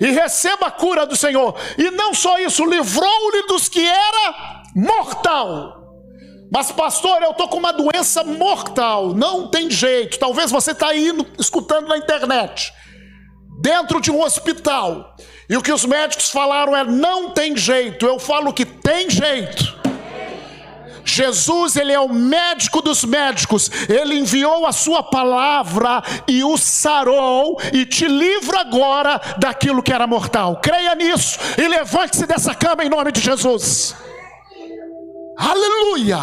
e 0.00 0.10
receba 0.10 0.66
a 0.66 0.70
cura 0.70 1.06
do 1.06 1.14
Senhor. 1.14 1.54
E 1.78 1.92
não 1.92 2.12
só 2.12 2.40
isso, 2.40 2.64
livrou-lhe 2.64 3.46
dos 3.46 3.68
que 3.68 3.86
era 3.86 4.62
mortal. 4.74 5.80
Mas, 6.50 6.72
pastor, 6.72 7.22
eu 7.22 7.30
estou 7.30 7.48
com 7.48 7.58
uma 7.58 7.72
doença 7.72 8.24
mortal, 8.24 9.14
não 9.14 9.48
tem 9.48 9.70
jeito. 9.70 10.18
Talvez 10.18 10.50
você 10.50 10.72
está 10.72 10.88
aí 10.88 11.12
escutando 11.38 11.86
na 11.86 11.96
internet 11.96 12.72
dentro 13.62 14.00
de 14.00 14.10
um 14.10 14.20
hospital. 14.20 15.16
E 15.48 15.56
o 15.56 15.62
que 15.62 15.72
os 15.72 15.84
médicos 15.84 16.30
falaram 16.30 16.76
é: 16.76 16.84
não 16.84 17.30
tem 17.30 17.56
jeito. 17.56 18.04
Eu 18.04 18.18
falo 18.18 18.52
que 18.52 18.66
tem 18.66 19.08
jeito. 19.08 19.80
Jesus, 21.04 21.76
ele 21.76 21.92
é 21.92 21.98
o 21.98 22.08
médico 22.08 22.80
dos 22.80 23.04
médicos. 23.04 23.70
Ele 23.88 24.18
enviou 24.18 24.66
a 24.66 24.72
sua 24.72 25.02
palavra 25.02 26.02
e 26.28 26.44
o 26.44 26.56
sarou 26.56 27.60
e 27.72 27.84
te 27.84 28.06
livra 28.06 28.60
agora 28.60 29.20
daquilo 29.38 29.82
que 29.82 29.92
era 29.92 30.06
mortal. 30.06 30.60
Creia 30.62 30.94
nisso 30.94 31.38
e 31.58 31.66
levante-se 31.66 32.26
dessa 32.26 32.54
cama 32.54 32.84
em 32.84 32.88
nome 32.88 33.10
de 33.12 33.20
Jesus. 33.20 33.94
Aleluia! 35.36 36.18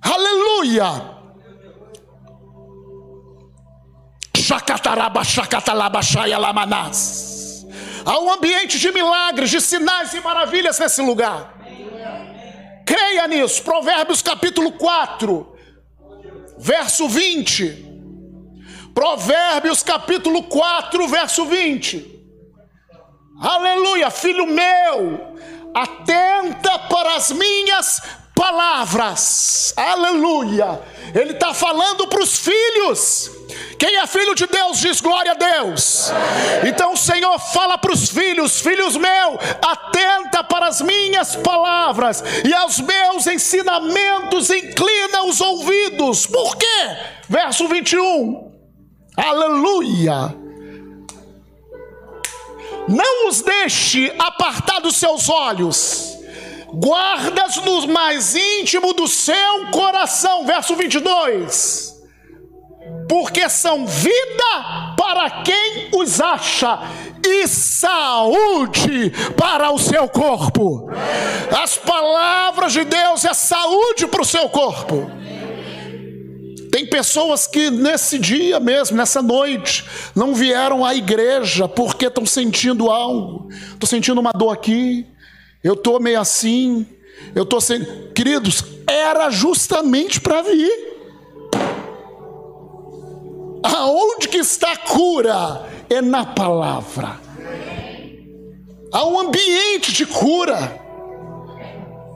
Aleluia! 0.00 1.11
Há 8.04 8.18
um 8.18 8.32
ambiente 8.32 8.78
de 8.78 8.90
milagres, 8.90 9.50
de 9.50 9.60
sinais 9.60 10.12
e 10.12 10.20
maravilhas 10.20 10.78
nesse 10.78 11.00
lugar. 11.00 11.54
Creia 12.84 13.28
nisso. 13.28 13.62
Provérbios 13.62 14.20
capítulo 14.22 14.72
4, 14.72 15.56
verso 16.58 17.08
20. 17.08 17.90
Provérbios 18.94 19.82
capítulo 19.82 20.42
4, 20.44 21.08
verso 21.08 21.46
20. 21.46 22.12
Aleluia, 23.40 24.10
filho 24.10 24.46
meu, 24.46 25.36
atenta 25.74 26.78
para 26.78 27.16
as 27.16 27.32
minhas 27.32 28.00
palavras. 28.34 29.72
Aleluia. 29.76 30.80
Ele 31.14 31.32
está 31.32 31.52
falando 31.52 32.06
para 32.06 32.22
os 32.22 32.38
filhos. 32.38 33.30
Quem 33.78 33.96
é 33.96 34.06
filho 34.06 34.34
de 34.34 34.46
Deus 34.46 34.78
diz 34.78 35.00
glória 35.00 35.32
a 35.32 35.34
Deus. 35.34 36.10
Então 36.66 36.92
o 36.92 36.96
Senhor 36.96 37.38
fala 37.38 37.76
para 37.76 37.92
os 37.92 38.08
filhos: 38.08 38.60
Filhos 38.60 38.96
meus, 38.96 39.38
atenta 39.60 40.44
para 40.44 40.68
as 40.68 40.80
minhas 40.80 41.36
palavras 41.36 42.22
e 42.44 42.54
aos 42.54 42.80
meus 42.80 43.26
ensinamentos, 43.26 44.50
inclina 44.50 45.24
os 45.24 45.40
ouvidos. 45.40 46.26
Por 46.26 46.56
quê? 46.56 46.96
Verso 47.28 47.68
21. 47.68 48.52
Aleluia. 49.16 50.34
não 52.88 53.28
os 53.28 53.42
deixe 53.42 54.12
apartar 54.18 54.80
dos 54.80 54.96
seus 54.96 55.28
olhos, 55.28 56.18
guardas 56.72 57.56
no 57.56 57.86
mais 57.88 58.34
íntimo 58.34 58.92
do 58.92 59.06
seu 59.06 59.66
coração. 59.70 60.46
Verso 60.46 60.74
22. 60.74 61.92
Porque 63.08 63.48
são 63.48 63.86
vida 63.86 64.94
para 64.96 65.42
quem 65.42 65.90
os 65.94 66.20
acha 66.20 66.78
e 67.24 67.46
saúde 67.46 69.12
para 69.36 69.70
o 69.70 69.78
seu 69.78 70.08
corpo. 70.08 70.88
As 71.62 71.76
palavras 71.76 72.72
de 72.72 72.84
Deus 72.84 73.24
é 73.24 73.34
saúde 73.34 74.06
para 74.06 74.22
o 74.22 74.26
seu 74.26 74.48
corpo. 74.48 75.10
Tem 76.72 76.86
pessoas 76.86 77.46
que 77.46 77.70
nesse 77.70 78.18
dia 78.18 78.58
mesmo, 78.58 78.96
nessa 78.96 79.20
noite, 79.20 79.84
não 80.16 80.34
vieram 80.34 80.82
à 80.82 80.94
igreja 80.94 81.68
porque 81.68 82.06
estão 82.06 82.24
sentindo 82.24 82.90
algo. 82.90 83.48
Estou 83.74 83.86
sentindo 83.86 84.18
uma 84.18 84.32
dor 84.32 84.50
aqui, 84.50 85.06
eu 85.62 85.74
estou 85.74 86.00
meio 86.00 86.20
assim, 86.20 86.86
eu 87.34 87.44
estou 87.44 87.60
sem. 87.60 87.84
Queridos, 88.14 88.64
era 88.86 89.30
justamente 89.30 90.20
para 90.20 90.42
vir. 90.42 90.92
Aonde 93.62 94.28
que 94.28 94.38
está 94.38 94.72
a 94.72 94.76
cura? 94.76 95.68
É 95.88 96.00
na 96.00 96.26
palavra. 96.26 97.20
Há 98.92 99.06
um 99.06 99.20
ambiente 99.20 99.92
de 99.92 100.04
cura 100.04 100.80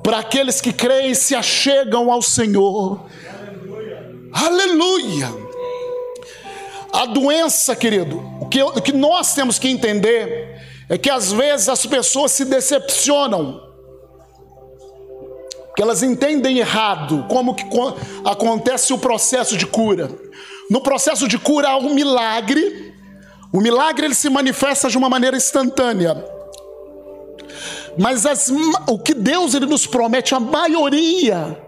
para 0.03 0.19
aqueles 0.19 0.61
que 0.61 0.73
creem 0.73 1.13
e 1.13 1.15
se 1.15 1.35
achegam 1.35 2.11
ao 2.11 2.21
Senhor. 2.21 3.07
Aleluia! 4.33 5.29
A 6.93 7.07
doença, 7.07 7.75
querido, 7.77 8.23
o 8.41 8.47
que, 8.47 8.63
o 8.63 8.81
que 8.81 8.93
nós 8.93 9.35
temos 9.35 9.59
que 9.59 9.69
entender 9.69 10.56
é 10.89 10.97
que 10.97 11.11
às 11.11 11.33
vezes 11.33 11.69
as 11.69 11.85
pessoas 11.85 12.33
se 12.33 12.45
decepcionam, 12.45 13.63
que 15.75 15.83
elas 15.83 16.03
entendem 16.03 16.59
errado 16.59 17.27
como 17.29 17.55
que 17.55 17.65
acontece 18.25 18.93
o 18.93 18.99
processo 18.99 19.57
de 19.57 19.67
cura. 19.67 20.09
No 20.71 20.81
processo 20.81 21.29
de 21.29 21.39
cura 21.39 21.69
há 21.69 21.77
um 21.77 21.95
milagre. 21.95 22.95
O 23.53 23.61
milagre 23.61 24.07
ele 24.07 24.15
se 24.15 24.31
manifesta 24.31 24.89
de 24.89 24.97
uma 24.97 25.09
maneira 25.09 25.37
instantânea. 25.37 26.25
Mas 27.99 28.25
as, 28.25 28.51
o 28.89 28.99
que 28.99 29.15
Deus 29.15 29.55
ele 29.55 29.67
nos 29.67 29.87
promete, 29.87 30.35
a 30.35 30.41
maioria, 30.41 31.63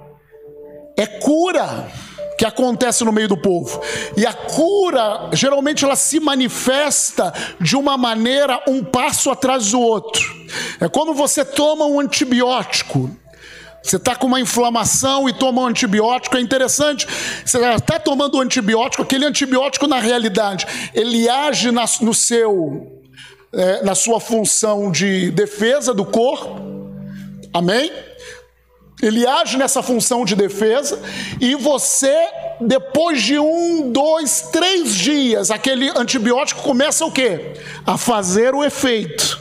é 0.97 1.07
cura 1.07 1.91
que 2.39 2.45
acontece 2.45 3.05
no 3.05 3.13
meio 3.13 3.27
do 3.27 3.37
povo. 3.37 3.83
E 4.17 4.25
a 4.25 4.33
cura, 4.33 5.29
geralmente, 5.33 5.85
ela 5.85 5.97
se 5.97 6.21
manifesta 6.21 7.35
de 7.61 7.77
uma 7.77 7.99
maneira 7.99 8.63
um 8.69 8.85
passo 8.85 9.29
atrás 9.29 9.73
do 9.73 9.81
outro. 9.81 10.23
É 10.81 10.89
como 10.89 11.13
você 11.13 11.45
toma 11.45 11.85
um 11.85 11.99
antibiótico. 11.99 13.11
Você 13.83 13.97
está 13.97 14.15
com 14.15 14.29
uma 14.29 14.41
inflamação 14.41 15.29
e 15.29 15.33
toma 15.33 15.63
um 15.63 15.67
antibiótico, 15.67 16.37
é 16.37 16.41
interessante. 16.41 17.09
Você 17.45 17.59
está 17.59 17.99
tomando 17.99 18.39
um 18.39 18.41
antibiótico, 18.41 19.03
aquele 19.03 19.25
antibiótico, 19.25 19.89
na 19.89 19.99
realidade, 19.99 20.65
ele 20.95 21.29
age 21.29 21.73
na, 21.73 21.87
no 22.01 22.15
seu, 22.15 23.03
é, 23.53 23.83
na 23.83 23.97
sua 23.97 24.21
função 24.21 24.93
de 24.93 25.33
defesa 25.33 25.93
do 25.93 26.05
corpo. 26.05 26.61
Amém? 27.53 27.91
Ele 29.01 29.27
age 29.27 29.57
nessa 29.57 29.83
função 29.83 30.25
de 30.25 30.35
defesa 30.35 31.01
e 31.41 31.55
você, 31.55 32.17
depois 32.61 33.23
de 33.23 33.39
um, 33.39 33.93
dois, 33.93 34.49
três 34.53 34.93
dias, 34.95 35.51
aquele 35.51 35.89
antibiótico 35.91 36.63
começa 36.63 37.05
o 37.05 37.13
quê? 37.13 37.55
A 37.87 37.97
fazer 37.97 38.55
o 38.55 38.65
efeito. 38.65 39.41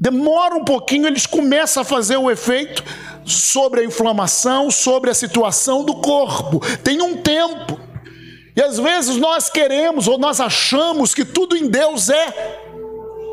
Demora 0.00 0.54
um 0.54 0.64
pouquinho, 0.64 1.06
eles 1.06 1.26
começam 1.26 1.82
a 1.82 1.84
fazer 1.84 2.16
o 2.16 2.30
efeito 2.30 2.82
sobre 3.24 3.82
a 3.82 3.84
inflamação, 3.84 4.70
sobre 4.70 5.10
a 5.10 5.14
situação 5.14 5.84
do 5.84 5.96
corpo. 5.96 6.60
Tem 6.78 7.00
um 7.02 7.18
tempo. 7.18 7.78
E 8.56 8.62
às 8.62 8.78
vezes 8.78 9.16
nós 9.16 9.50
queremos 9.50 10.08
ou 10.08 10.18
nós 10.18 10.40
achamos 10.40 11.14
que 11.14 11.24
tudo 11.24 11.56
em 11.56 11.68
Deus 11.68 12.08
é 12.08 12.58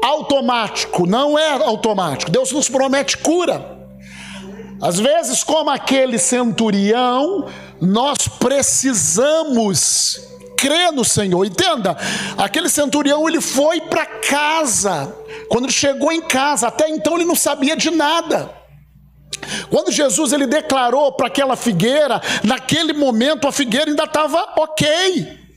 automático. 0.03 1.07
Não 1.07 1.39
é 1.39 1.53
automático. 1.63 2.29
Deus 2.29 2.51
nos 2.51 2.69
promete 2.69 3.17
cura. 3.17 3.78
Às 4.81 4.99
vezes, 4.99 5.43
como 5.43 5.69
aquele 5.69 6.17
centurião, 6.17 7.47
nós 7.81 8.27
precisamos 8.39 10.21
crer 10.57 10.91
no 10.91 11.03
Senhor. 11.05 11.45
Entenda, 11.45 11.97
aquele 12.37 12.69
centurião 12.69 13.27
ele 13.27 13.41
foi 13.41 13.81
para 13.81 14.05
casa. 14.05 15.13
Quando 15.49 15.65
ele 15.65 15.73
chegou 15.73 16.11
em 16.11 16.21
casa, 16.21 16.67
até 16.67 16.89
então 16.89 17.15
ele 17.15 17.25
não 17.25 17.35
sabia 17.35 17.75
de 17.75 17.89
nada. 17.91 18.57
Quando 19.69 19.91
Jesus 19.91 20.33
ele 20.33 20.45
declarou 20.45 21.11
para 21.13 21.27
aquela 21.27 21.55
figueira, 21.55 22.21
naquele 22.43 22.93
momento 22.93 23.47
a 23.47 23.51
figueira 23.51 23.89
ainda 23.89 24.03
estava 24.03 24.53
ok. 24.57 25.48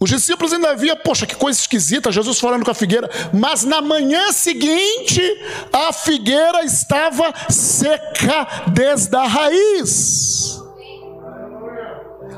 Os 0.00 0.10
discípulos 0.10 0.52
ainda 0.52 0.76
viam, 0.76 0.96
poxa, 0.96 1.26
que 1.26 1.34
coisa 1.34 1.58
esquisita, 1.58 2.12
Jesus 2.12 2.38
falando 2.38 2.64
com 2.64 2.70
a 2.70 2.74
figueira. 2.74 3.10
Mas 3.32 3.64
na 3.64 3.80
manhã 3.80 4.30
seguinte, 4.30 5.20
a 5.72 5.92
figueira 5.92 6.62
estava 6.62 7.34
seca 7.48 8.64
desde 8.68 9.16
a 9.16 9.24
raiz. 9.24 10.62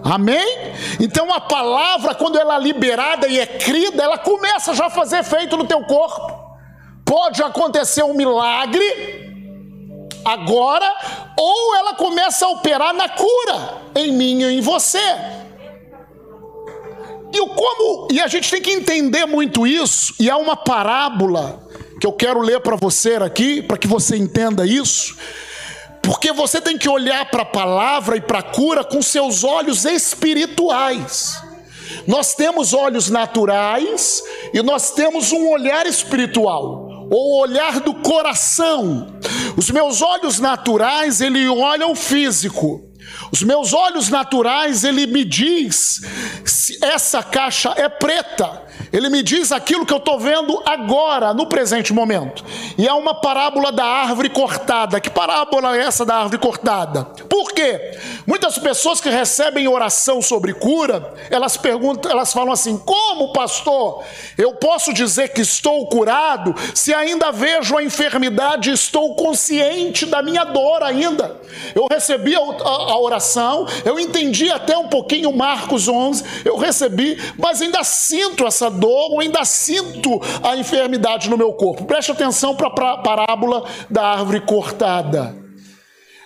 Amém? 0.02 0.74
Então 0.98 1.30
a 1.32 1.40
palavra, 1.40 2.14
quando 2.14 2.38
ela 2.38 2.56
é 2.56 2.61
liberada 2.61 3.28
e 3.28 3.38
é 3.38 3.46
crida, 3.46 4.02
ela 4.02 4.16
começa 4.16 4.74
já 4.74 4.86
a 4.86 4.90
fazer 4.90 5.18
efeito 5.18 5.56
no 5.56 5.66
teu 5.66 5.84
corpo. 5.84 6.40
Pode 7.04 7.42
acontecer 7.42 8.02
um 8.02 8.14
milagre 8.14 9.28
agora, 10.24 10.86
ou 11.36 11.76
ela 11.76 11.94
começa 11.94 12.46
a 12.46 12.50
operar 12.50 12.94
na 12.94 13.08
cura 13.08 13.74
em 13.94 14.12
mim 14.12 14.42
e 14.42 14.58
em 14.58 14.61
você. 14.61 14.98
E 17.33 17.41
o 17.41 17.49
como, 17.49 18.09
e 18.11 18.20
a 18.20 18.26
gente 18.26 18.51
tem 18.51 18.61
que 18.61 18.70
entender 18.70 19.26
muito 19.26 19.66
isso, 19.66 20.14
e 20.18 20.28
há 20.28 20.37
uma 20.37 20.57
parábola 20.57 21.64
que 22.01 22.07
eu 22.07 22.12
quero 22.12 22.41
ler 22.41 22.61
para 22.61 22.76
você 22.76 23.14
aqui, 23.16 23.62
para 23.62 23.76
que 23.76 23.87
você 23.87 24.16
entenda 24.16 24.66
isso. 24.66 25.16
Porque 26.03 26.33
você 26.33 26.61
tem 26.61 26.78
que 26.78 26.89
olhar 26.89 27.31
para 27.31 27.43
a 27.43 27.47
palavra 27.47 28.16
e 28.16 28.20
para 28.20 28.39
a 28.39 28.43
cura 28.43 28.83
com 28.83 29.03
seus 29.03 29.45
olhos 29.45 29.85
espirituais. 29.85 31.41
Nós 32.07 32.35
temos 32.35 32.72
olhos 32.72 33.11
naturais 33.11 34.22
e 34.53 34.62
nós 34.62 34.93
temos 34.93 35.31
um 35.31 35.49
olhar 35.51 35.87
espiritual, 35.87 37.07
ou 37.11 37.41
olhar 37.41 37.81
do 37.81 37.95
coração. 37.95 39.18
Os 39.57 39.70
meus 39.70 40.01
olhos 40.01 40.41
naturais, 40.41 41.20
ele 41.20 41.47
olha 41.49 41.87
o 41.87 41.95
físico. 41.95 42.89
Os 43.32 43.42
meus 43.42 43.72
olhos 43.72 44.09
naturais, 44.09 44.84
ele 44.84 45.07
me 45.07 45.24
diz 45.24 46.01
se 46.44 46.78
essa 46.84 47.22
caixa 47.22 47.72
é 47.76 47.88
preta. 47.88 48.70
Ele 48.92 49.09
me 49.09 49.22
diz 49.22 49.53
aquilo 49.53 49.86
que 49.86 49.92
eu 49.92 49.98
estou 49.98 50.18
vendo 50.18 50.61
agora, 50.66 51.32
no 51.32 51.46
presente 51.46 51.92
momento. 51.92 52.44
E 52.76 52.88
é 52.88 52.92
uma 52.92 53.14
parábola 53.14 53.70
da 53.70 53.84
árvore 53.84 54.28
cortada. 54.28 55.01
Que 55.01 55.09
parábola 55.09 55.76
é 55.76 55.82
essa 55.82 56.05
da 56.05 56.16
árvore 56.16 56.38
cortada? 56.38 57.05
Por 57.05 57.53
quê? 57.53 57.96
Muitas 58.26 58.59
pessoas 58.59 59.01
que 59.01 59.09
recebem 59.09 59.68
oração 59.68 60.20
sobre 60.20 60.53
cura, 60.55 61.14
elas 61.30 61.57
perguntam, 61.57 62.11
elas 62.11 62.32
falam 62.32 62.53
assim: 62.53 62.76
como, 62.78 63.32
pastor, 63.32 64.03
eu 64.36 64.55
posso 64.55 64.92
dizer 64.92 65.28
que 65.28 65.40
estou 65.40 65.86
curado 65.86 66.55
se 66.74 66.92
ainda 66.92 67.30
vejo 67.30 67.76
a 67.76 67.82
enfermidade 67.82 68.70
e 68.70 68.74
estou 68.74 69.14
consciente 69.14 70.05
da 70.05 70.22
minha 70.22 70.44
dor 70.44 70.82
ainda? 70.82 71.40
Eu 71.74 71.86
recebi 71.90 72.34
a, 72.34 72.40
a, 72.40 72.89
a 72.91 72.99
oração, 72.99 73.66
eu 73.84 73.99
entendi 73.99 74.51
até 74.51 74.76
um 74.76 74.88
pouquinho 74.88 75.32
Marcos 75.32 75.88
11, 75.88 76.24
eu 76.45 76.57
recebi, 76.57 77.16
mas 77.38 77.62
ainda 77.62 77.84
sinto 77.84 78.47
essa 78.47 78.70
dor, 78.70 79.20
ainda 79.20 79.45
sinto 79.45 80.20
a 80.43 80.57
enfermidade 80.57 81.30
no 81.30 81.38
meu 81.38 81.53
corpo. 81.53 81.84
Preste 81.84 82.12
atenção 82.12 82.55
para 82.55 82.68
a 82.68 82.99
parábola 82.99 83.64
da 83.88 84.03
árvore 84.03 84.41
cortada. 84.41 85.36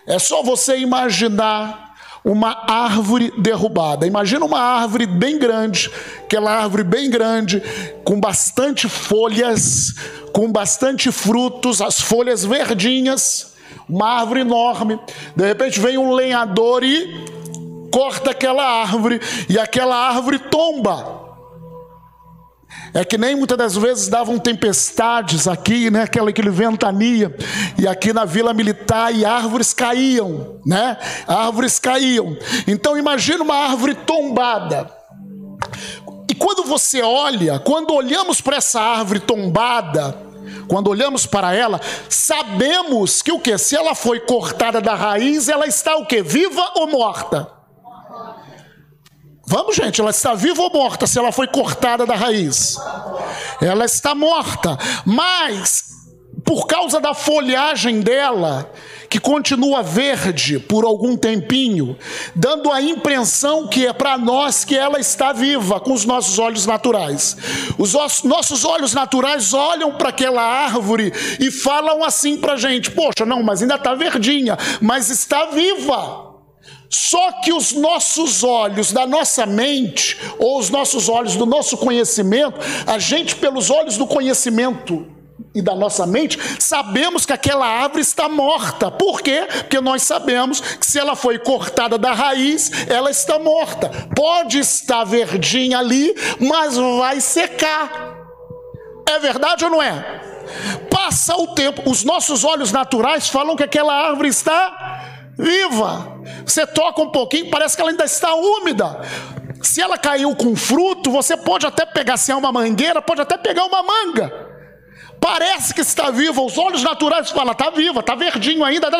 É 0.07 0.19
só 0.19 0.43
você 0.43 0.79
imaginar 0.79 1.95
uma 2.25 2.65
árvore 2.67 3.33
derrubada. 3.39 4.07
Imagina 4.07 4.45
uma 4.45 4.59
árvore 4.59 5.07
bem 5.07 5.39
grande, 5.39 5.91
aquela 6.25 6.53
árvore 6.53 6.83
bem 6.83 7.11
grande, 7.11 7.63
com 8.03 8.19
bastante 8.19 8.89
folhas, 8.89 9.95
com 10.33 10.51
bastante 10.51 11.13
frutos, 11.13 11.83
as 11.83 12.01
folhas 12.01 12.45
verdinhas, 12.45 13.54
uma 13.89 14.21
árvore 14.21 14.41
enorme. 14.41 14.99
De 15.35 15.47
repente 15.47 15.81
vem 15.81 15.99
um 15.99 16.13
lenhador 16.13 16.83
e 16.83 17.35
corta 17.91 18.33
aquela 18.33 18.65
árvore, 18.65 19.21
e 19.49 19.59
aquela 19.59 19.95
árvore 19.95 20.39
tomba. 20.39 21.23
É 22.93 23.05
que 23.05 23.17
nem 23.17 23.37
muitas 23.37 23.57
das 23.57 23.77
vezes 23.77 24.09
davam 24.09 24.39
tempestades 24.39 25.47
aqui, 25.47 25.91
né? 25.91 26.03
Aquela 26.03 26.31
aquele 26.31 26.51
ventania, 26.51 27.35
e 27.79 27.87
aqui 27.87 28.13
na 28.13 28.25
Vila 28.25 28.53
Militar 28.53 29.15
e 29.15 29.25
árvores 29.25 29.73
caíam, 29.73 30.61
né? 30.67 30.97
Árvores 31.27 31.79
caíam. 31.79 32.37
Então 32.67 32.99
imagina 32.99 33.45
uma 33.45 33.57
árvore 33.57 33.95
tombada. 33.95 34.91
E 36.29 36.35
quando 36.35 36.65
você 36.65 37.01
olha, 37.01 37.61
quando 37.61 37.95
olhamos 37.95 38.41
para 38.41 38.57
essa 38.57 38.81
árvore 38.81 39.21
tombada, 39.21 40.19
quando 40.69 40.89
olhamos 40.89 41.27
para 41.27 41.55
ela, 41.55 41.81
sabemos 42.09 43.23
que 43.23 43.33
o 43.33 43.39
que? 43.39 43.57
Se 43.59 43.77
ela 43.77 43.95
foi 43.95 44.21
cortada 44.21 44.81
da 44.81 44.95
raiz, 44.95 45.49
ela 45.49 45.67
está 45.67 45.97
o 45.97 46.07
que? 46.07 46.23
Viva 46.23 46.73
ou 46.77 46.87
morta? 46.87 47.51
Vamos, 49.47 49.77
gente, 49.77 50.01
ela 50.01 50.11
está 50.11 50.35
viva 50.35 50.63
ou 50.63 50.73
morta 50.73 51.07
se 51.07 51.19
ela 51.19 51.31
foi 51.31 51.47
cortada 51.47 52.07
da 52.07 52.15
raiz? 52.15 52.77
Ela 53.61 53.85
está 53.85 54.15
morta, 54.15 54.79
mas 55.05 55.85
por 56.45 56.67
causa 56.67 57.01
da 57.01 57.15
folhagem 57.15 58.01
dela, 58.01 58.71
que 59.15 59.21
continua 59.21 59.81
verde 59.81 60.59
por 60.59 60.85
algum 60.85 61.17
tempinho, 61.17 61.97
dando 62.35 62.73
a 62.73 62.83
impressão 62.83 63.69
que 63.69 63.87
é 63.87 63.93
para 63.93 64.19
nós 64.19 64.65
que 64.65 64.77
ela 64.77 64.99
está 64.99 65.33
viva 65.33 65.79
com 65.79 65.93
os 65.93 66.05
nossos 66.05 66.37
olhos 66.41 66.67
naturais. 66.67 67.37
Os 67.79 67.93
nossos 68.25 68.65
olhos 68.65 68.93
naturais 68.93 69.55
olham 69.55 69.93
para 69.93 70.09
aquela 70.09 70.43
árvore 70.43 71.13
e 71.39 71.49
falam 71.53 72.03
assim 72.03 72.37
para 72.37 72.55
a 72.55 72.57
gente: 72.57 72.91
Poxa, 72.91 73.25
não, 73.25 73.41
mas 73.41 73.63
ainda 73.63 73.77
está 73.77 73.95
verdinha, 73.95 74.59
mas 74.81 75.09
está 75.11 75.47
viva. 75.47 76.35
Só 76.91 77.41
que 77.41 77.53
os 77.53 77.71
nossos 77.71 78.43
olhos 78.43 78.91
da 78.91 79.07
nossa 79.07 79.47
mente, 79.47 80.19
ou 80.41 80.59
os 80.59 80.71
nossos 80.71 81.09
olhos 81.09 81.37
do 81.37 81.47
nosso 81.47 81.77
conhecimento, 81.77 82.59
a 82.85 82.99
gente, 82.99 83.37
pelos 83.37 83.71
olhos 83.71 83.97
do 83.97 84.09
conhecimento, 84.09 85.14
e 85.55 85.63
da 85.63 85.75
nossa 85.75 86.07
mente, 86.07 86.39
sabemos 86.61 87.25
que 87.25 87.33
aquela 87.33 87.67
árvore 87.67 88.03
está 88.03 88.29
morta. 88.29 88.91
Por 88.91 89.21
quê? 89.21 89.47
Porque 89.61 89.81
nós 89.81 90.03
sabemos 90.03 90.61
que 90.61 90.87
se 90.87 90.99
ela 90.99 91.15
foi 91.15 91.39
cortada 91.39 91.97
da 91.97 92.13
raiz, 92.13 92.71
ela 92.89 93.11
está 93.11 93.39
morta. 93.39 93.89
Pode 94.15 94.59
estar 94.59 95.05
verdinha 95.05 95.79
ali, 95.79 96.15
mas 96.41 96.77
vai 96.77 97.21
secar. 97.21 98.17
É 99.09 99.19
verdade 99.19 99.65
ou 99.65 99.71
não 99.71 99.83
é? 99.83 100.23
Passa 100.91 101.37
o 101.37 101.55
tempo, 101.55 101.89
os 101.89 102.05
nossos 102.05 102.45
olhos 102.45 102.73
naturais 102.73 103.29
falam 103.29 103.57
que 103.57 103.63
aquela 103.63 103.95
árvore 103.95 104.29
está 104.29 105.33
viva. 105.39 106.21
Você 106.45 106.67
toca 106.67 107.01
um 107.01 107.11
pouquinho, 107.11 107.51
parece 107.51 107.77
que 107.77 107.83
ela 107.83 107.91
ainda 107.91 108.05
está 108.05 108.35
úmida. 108.35 109.01
Se 109.63 109.81
ela 109.81 109.97
caiu 109.97 110.35
com 110.37 110.55
fruto, 110.55 111.11
você 111.11 111.37
pode 111.37 111.67
até 111.67 111.87
pegar, 111.87 112.17
se 112.17 112.31
é 112.31 112.35
uma 112.35 112.53
mangueira, 112.53 113.01
pode 113.01 113.21
até 113.21 113.37
pegar 113.37 113.65
uma 113.65 113.83
manga 113.83 114.54
parece 115.25 115.73
que 115.73 115.81
está 115.81 116.11
viva, 116.11 116.43
os 116.43 116.59
olhos 116.59 116.83
naturais 116.83 117.31
falam, 117.31 117.53
está 117.53 117.71
viva, 117.71 118.01
está 118.01 118.15
verdinho 118.15 118.63
ainda. 118.63 118.91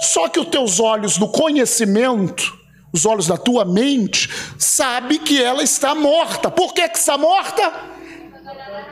Só 0.00 0.26
que 0.26 0.40
os 0.40 0.46
teus 0.46 0.80
olhos 0.80 1.18
do 1.18 1.28
conhecimento, 1.28 2.58
os 2.90 3.04
olhos 3.04 3.26
da 3.26 3.36
tua 3.36 3.66
mente, 3.66 4.30
sabe 4.58 5.18
que 5.18 5.42
ela 5.42 5.62
está 5.62 5.94
morta. 5.94 6.50
Por 6.50 6.72
que, 6.72 6.88
que 6.88 6.96
está 6.96 7.18
morta? 7.18 7.70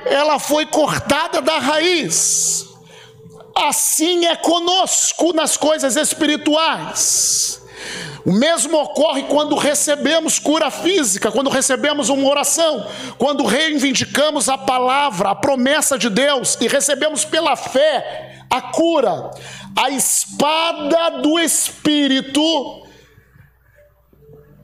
Ela 0.04 0.38
foi 0.38 0.66
cortada 0.66 1.40
da 1.40 1.58
raiz. 1.58 2.66
Assim 3.54 4.26
é 4.26 4.36
conosco 4.36 5.32
nas 5.32 5.56
coisas 5.56 5.96
espirituais. 5.96 7.65
O 8.24 8.32
mesmo 8.32 8.76
ocorre 8.80 9.24
quando 9.24 9.54
recebemos 9.56 10.38
cura 10.38 10.70
física, 10.70 11.30
quando 11.30 11.50
recebemos 11.50 12.08
uma 12.08 12.28
oração, 12.28 12.86
quando 13.18 13.44
reivindicamos 13.44 14.48
a 14.48 14.58
palavra, 14.58 15.30
a 15.30 15.34
promessa 15.34 15.96
de 15.96 16.10
Deus 16.10 16.58
e 16.60 16.66
recebemos 16.66 17.24
pela 17.24 17.54
fé 17.54 18.44
a 18.50 18.60
cura. 18.60 19.30
A 19.76 19.90
espada 19.90 21.20
do 21.20 21.38
Espírito 21.38 22.85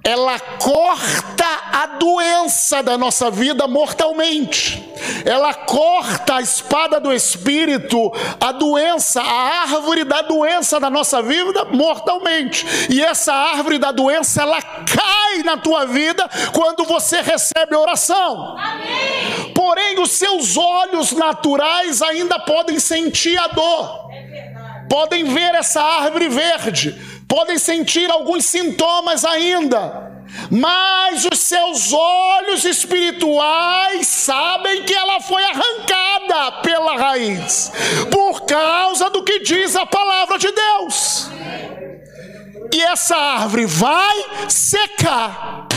ela 0.04 0.38
corta 0.38 1.46
a 1.72 1.86
doença 1.86 2.82
da 2.82 2.98
nossa 2.98 3.30
vida 3.30 3.68
mortalmente. 3.68 4.82
Ela 5.24 5.54
corta 5.54 6.36
a 6.36 6.40
espada 6.40 6.98
do 6.98 7.12
espírito, 7.12 8.12
a 8.40 8.50
doença, 8.50 9.22
a 9.22 9.62
árvore 9.62 10.02
da 10.02 10.22
doença 10.22 10.80
da 10.80 10.90
nossa 10.90 11.22
vida 11.22 11.64
mortalmente. 11.66 12.66
E 12.90 13.00
essa 13.02 13.32
árvore 13.32 13.78
da 13.78 13.92
doença, 13.92 14.42
ela 14.42 14.60
cai 14.60 15.42
na 15.44 15.56
tua 15.56 15.86
vida 15.86 16.28
quando 16.52 16.84
você 16.84 17.20
recebe 17.20 17.76
oração. 17.76 18.56
Amém. 18.58 19.52
Porém, 19.54 20.00
os 20.00 20.10
seus 20.12 20.56
olhos 20.56 21.12
naturais 21.12 22.02
ainda 22.02 22.40
podem 22.40 22.80
sentir 22.80 23.38
a 23.38 23.46
dor. 23.46 24.10
É 24.12 24.32
podem 24.92 25.24
ver 25.24 25.54
essa 25.54 25.80
árvore 25.80 26.28
verde 26.28 27.11
podem 27.32 27.56
sentir 27.56 28.10
alguns 28.10 28.44
sintomas 28.44 29.24
ainda, 29.24 30.22
mas 30.50 31.24
os 31.24 31.38
seus 31.38 31.90
olhos 31.90 32.62
espirituais 32.62 34.06
sabem 34.06 34.82
que 34.82 34.92
ela 34.92 35.18
foi 35.18 35.42
arrancada 35.42 36.52
pela 36.60 36.94
raiz, 36.98 37.72
por 38.10 38.42
causa 38.42 39.08
do 39.08 39.24
que 39.24 39.38
diz 39.38 39.74
a 39.74 39.86
palavra 39.86 40.36
de 40.36 40.52
Deus. 40.52 41.30
E 42.70 42.82
essa 42.82 43.16
árvore 43.16 43.64
vai 43.64 44.26
secar. 44.50 45.68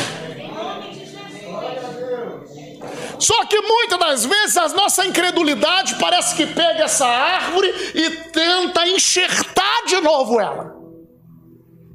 Só 3.17 3.45
que 3.45 3.61
muitas 3.61 3.97
das 3.97 4.25
vezes 4.25 4.57
a 4.57 4.67
nossa 4.69 5.05
incredulidade 5.05 5.95
parece 5.95 6.35
que 6.35 6.47
pega 6.47 6.83
essa 6.83 7.07
árvore 7.07 7.73
e 7.95 8.09
tenta 8.33 8.85
enxertar 8.89 9.85
de 9.87 10.01
novo 10.01 10.37
ela. 10.37 10.74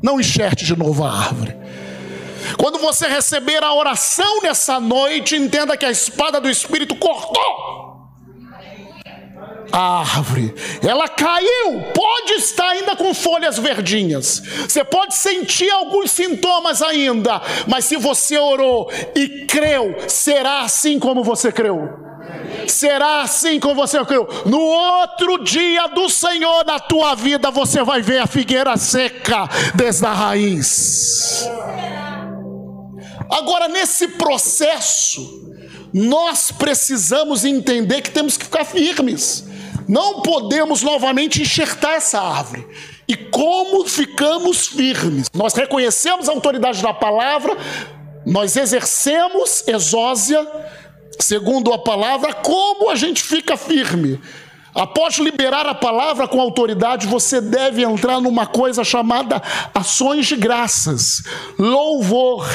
Não 0.02 0.20
enxerte 0.20 0.64
de 0.64 0.76
novo 0.76 1.04
a 1.04 1.10
árvore. 1.10 1.56
Quando 2.56 2.78
você 2.78 3.06
receber 3.06 3.62
a 3.62 3.74
oração 3.74 4.42
nessa 4.42 4.80
noite, 4.80 5.36
entenda 5.36 5.76
que 5.76 5.84
a 5.84 5.90
espada 5.90 6.40
do 6.40 6.48
Espírito 6.48 6.94
cortou 6.96 7.70
a 9.72 10.00
árvore. 10.00 10.54
Ela 10.82 11.08
caiu, 11.08 11.82
pode 11.94 12.32
estar 12.32 12.68
ainda 12.70 12.96
com 12.96 13.14
folhas 13.14 13.58
verdinhas. 13.58 14.42
Você 14.68 14.84
pode 14.84 15.14
sentir 15.14 15.70
alguns 15.70 16.10
sintomas 16.10 16.82
ainda, 16.82 17.40
mas 17.66 17.84
se 17.84 17.96
você 17.96 18.38
orou 18.38 18.90
e 19.14 19.46
creu, 19.46 19.94
será 20.08 20.60
assim 20.60 20.98
como 20.98 21.22
você 21.22 21.52
creu. 21.52 22.09
Será 22.66 23.22
assim 23.22 23.58
com 23.58 23.74
você 23.74 24.02
creu. 24.04 24.28
No 24.46 24.60
outro 24.60 25.42
dia 25.42 25.88
do 25.88 26.08
Senhor 26.08 26.64
na 26.64 26.78
tua 26.78 27.14
vida, 27.14 27.50
você 27.50 27.82
vai 27.82 28.00
ver 28.02 28.18
a 28.18 28.26
figueira 28.26 28.76
seca 28.76 29.48
desde 29.74 30.06
a 30.06 30.12
raiz. 30.12 31.48
Agora, 33.30 33.68
nesse 33.68 34.08
processo, 34.08 35.40
nós 35.92 36.50
precisamos 36.50 37.44
entender 37.44 38.02
que 38.02 38.10
temos 38.10 38.36
que 38.36 38.44
ficar 38.44 38.64
firmes. 38.64 39.44
Não 39.88 40.22
podemos 40.22 40.82
novamente 40.82 41.42
enxertar 41.42 41.96
essa 41.96 42.20
árvore. 42.20 42.66
E 43.08 43.16
como 43.16 43.84
ficamos 43.86 44.68
firmes? 44.68 45.28
Nós 45.34 45.54
reconhecemos 45.54 46.28
a 46.28 46.32
autoridade 46.32 46.80
da 46.80 46.94
palavra, 46.94 47.56
nós 48.24 48.56
exercemos 48.56 49.64
exósia, 49.66 50.46
segundo 51.20 51.72
a 51.72 51.78
palavra, 51.78 52.32
como 52.32 52.90
a 52.90 52.94
gente 52.94 53.22
fica 53.22 53.56
firme. 53.56 54.20
Após 54.74 55.18
liberar 55.18 55.66
a 55.66 55.74
palavra 55.74 56.28
com 56.28 56.40
autoridade, 56.40 57.06
você 57.06 57.40
deve 57.40 57.82
entrar 57.82 58.20
numa 58.20 58.46
coisa 58.46 58.84
chamada 58.84 59.42
ações 59.74 60.26
de 60.26 60.36
graças, 60.36 61.22
louvor, 61.58 62.46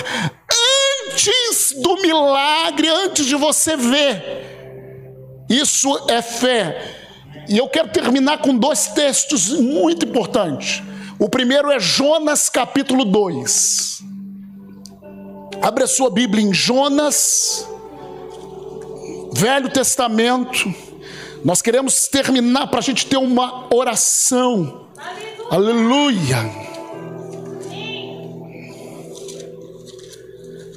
antes 1.12 1.76
do 1.82 2.02
milagre, 2.02 2.88
antes 2.88 3.26
de 3.26 3.36
você 3.36 3.76
ver. 3.76 5.46
Isso 5.50 6.06
é 6.10 6.22
fé. 6.22 6.96
E 7.50 7.58
eu 7.58 7.68
quero 7.68 7.90
terminar 7.90 8.40
com 8.40 8.58
dois 8.58 8.88
textos 8.88 9.50
muito 9.50 10.06
importantes. 10.06 10.82
O 11.20 11.30
primeiro 11.30 11.70
é 11.70 11.80
Jonas 11.80 12.50
capítulo 12.50 13.04
2. 13.06 14.00
Abre 15.62 15.84
a 15.84 15.88
sua 15.88 16.10
Bíblia 16.10 16.44
em 16.44 16.54
Jonas 16.54 17.75
Velho 19.38 19.70
Testamento. 19.70 20.74
Nós 21.44 21.62
queremos 21.62 22.08
terminar 22.08 22.68
para 22.68 22.80
a 22.80 22.82
gente 22.82 23.06
ter 23.06 23.18
uma 23.18 23.68
oração. 23.74 24.88
Aleluia. 25.52 26.38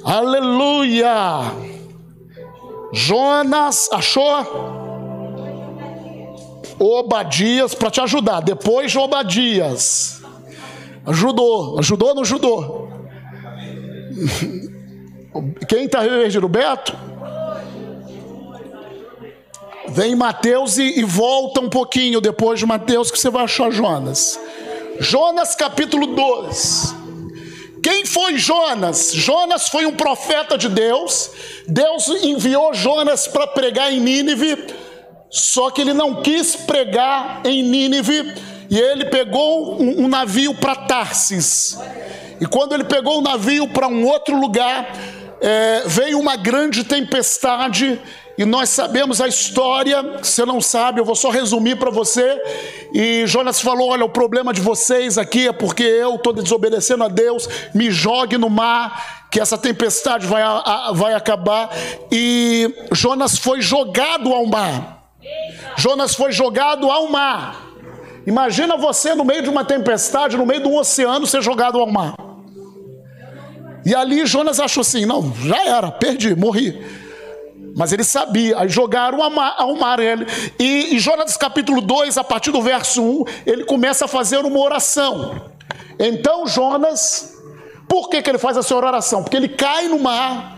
Aleluia. 0.03 1.09
Aleluia. 1.09 1.69
Jonas 2.91 3.89
achou? 3.93 4.45
Obadias 6.77 7.73
para 7.73 7.89
te 7.89 8.01
ajudar. 8.01 8.41
Depois 8.41 8.91
de 8.91 8.97
Obadias. 8.97 10.21
Ajudou. 11.05 11.79
Ajudou 11.79 12.09
ou 12.09 12.15
não 12.15 12.23
ajudou? 12.23 12.89
Quem 15.67 15.85
está 15.85 16.01
revergindo? 16.01 16.49
Beto? 16.49 17.08
Vem 19.91 20.15
Mateus 20.15 20.77
e, 20.77 20.99
e 20.99 21.03
volta 21.03 21.59
um 21.59 21.69
pouquinho 21.69 22.21
depois 22.21 22.59
de 22.59 22.65
Mateus 22.65 23.09
que 23.09 23.19
você 23.19 23.29
vai 23.29 23.43
achar 23.43 23.71
Jonas. 23.71 24.39
Jonas 24.99 25.55
capítulo 25.55 26.07
2. 26.07 26.95
Quem 27.81 28.05
foi 28.05 28.37
Jonas? 28.37 29.11
Jonas 29.13 29.69
foi 29.69 29.85
um 29.85 29.95
profeta 29.95 30.57
de 30.57 30.69
Deus. 30.69 31.31
Deus 31.67 32.07
enviou 32.23 32.73
Jonas 32.73 33.27
para 33.27 33.47
pregar 33.47 33.91
em 33.91 33.99
Nínive, 33.99 34.67
só 35.29 35.71
que 35.71 35.81
ele 35.81 35.93
não 35.93 36.21
quis 36.21 36.55
pregar 36.55 37.41
em 37.45 37.63
Nínive 37.63 38.33
e 38.69 38.77
ele 38.77 39.05
pegou 39.05 39.81
um, 39.81 40.05
um 40.05 40.07
navio 40.07 40.53
para 40.53 40.75
Tarsis. 40.75 41.77
E 42.39 42.45
quando 42.45 42.73
ele 42.73 42.83
pegou 42.83 43.19
o 43.19 43.21
navio 43.21 43.67
para 43.67 43.87
um 43.87 44.05
outro 44.05 44.39
lugar, 44.39 44.93
é, 45.41 45.83
veio 45.87 46.19
uma 46.19 46.35
grande 46.35 46.83
tempestade 46.83 47.99
e 48.39 48.45
nós 48.45 48.69
sabemos 48.69 49.19
a 49.19 49.27
história. 49.27 50.01
Você 50.23 50.45
não 50.45 50.61
sabe, 50.61 51.01
eu 51.01 51.03
vou 51.03 51.13
só 51.13 51.29
resumir 51.29 51.75
para 51.75 51.91
você. 51.91 52.41
E 52.93 53.27
Jonas 53.27 53.59
falou: 53.59 53.89
Olha, 53.89 54.05
o 54.05 54.09
problema 54.09 54.53
de 54.53 54.61
vocês 54.61 55.17
aqui 55.17 55.49
é 55.49 55.51
porque 55.51 55.83
eu 55.83 56.15
estou 56.15 56.31
desobedecendo 56.31 57.03
a 57.03 57.09
Deus. 57.09 57.49
Me 57.75 57.91
jogue 57.91 58.37
no 58.37 58.49
mar, 58.49 59.27
que 59.29 59.41
essa 59.41 59.57
tempestade 59.57 60.25
vai, 60.25 60.41
a, 60.41 60.89
vai 60.93 61.13
acabar. 61.15 61.69
E 62.09 62.73
Jonas 62.93 63.37
foi 63.37 63.61
jogado 63.61 64.31
ao 64.31 64.45
mar. 64.45 65.03
Jonas 65.75 66.15
foi 66.15 66.31
jogado 66.31 66.89
ao 66.89 67.11
mar. 67.11 67.61
Imagina 68.25 68.77
você 68.77 69.13
no 69.15 69.25
meio 69.25 69.43
de 69.43 69.49
uma 69.49 69.65
tempestade, 69.65 70.37
no 70.37 70.45
meio 70.45 70.61
de 70.61 70.67
um 70.69 70.77
oceano, 70.77 71.27
ser 71.27 71.41
jogado 71.41 71.77
ao 71.77 71.87
mar. 71.87 72.15
E 73.85 73.93
ali 73.93 74.25
Jonas 74.25 74.61
achou 74.61 74.79
assim: 74.79 75.05
não, 75.05 75.33
já 75.35 75.61
era, 75.65 75.91
perdi, 75.91 76.33
morri. 76.33 76.98
Mas 77.75 77.91
ele 77.91 78.03
sabia, 78.03 78.59
aí 78.59 78.69
jogaram 78.69 79.21
ao 79.21 79.75
mar 79.75 79.99
ele. 79.99 80.25
E 80.57 80.95
em 80.95 80.99
Jonas 80.99 81.37
capítulo 81.37 81.81
2, 81.81 82.17
a 82.17 82.23
partir 82.23 82.51
do 82.51 82.61
verso 82.61 83.01
1, 83.01 83.23
ele 83.45 83.63
começa 83.65 84.05
a 84.05 84.07
fazer 84.07 84.39
uma 84.39 84.59
oração. 84.59 85.41
Então 85.99 86.47
Jonas, 86.47 87.37
por 87.87 88.09
que, 88.09 88.21
que 88.21 88.29
ele 88.29 88.37
faz 88.37 88.57
essa 88.57 88.75
oração? 88.75 89.23
Porque 89.23 89.37
ele 89.37 89.49
cai 89.49 89.87
no 89.87 89.99
mar, 89.99 90.57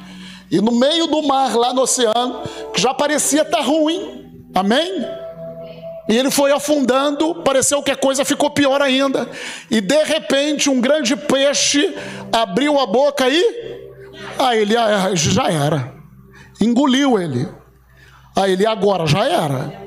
e 0.51 0.59
no 0.59 0.71
meio 0.71 1.07
do 1.07 1.23
mar, 1.23 1.55
lá 1.55 1.73
no 1.73 1.81
oceano, 1.81 2.41
que 2.73 2.81
já 2.81 2.93
parecia 2.93 3.43
estar 3.43 3.61
ruim, 3.61 4.29
amém? 4.53 5.05
E 6.09 6.17
ele 6.17 6.29
foi 6.29 6.51
afundando, 6.51 7.35
pareceu 7.35 7.81
que 7.81 7.89
a 7.89 7.95
coisa 7.95 8.25
ficou 8.25 8.49
pior 8.49 8.81
ainda. 8.81 9.29
E 9.69 9.79
de 9.79 10.03
repente, 10.03 10.69
um 10.69 10.81
grande 10.81 11.15
peixe 11.15 11.95
abriu 12.33 12.77
a 12.79 12.85
boca 12.85 13.29
e. 13.29 13.81
Aí 14.37 14.59
ele 14.59 14.75
ah, 14.75 15.11
já 15.13 15.49
era. 15.49 16.00
Engoliu 16.61 17.19
ele. 17.19 17.47
Aí 18.35 18.53
ele 18.53 18.65
agora 18.65 19.05
já 19.05 19.25
era. 19.25 19.81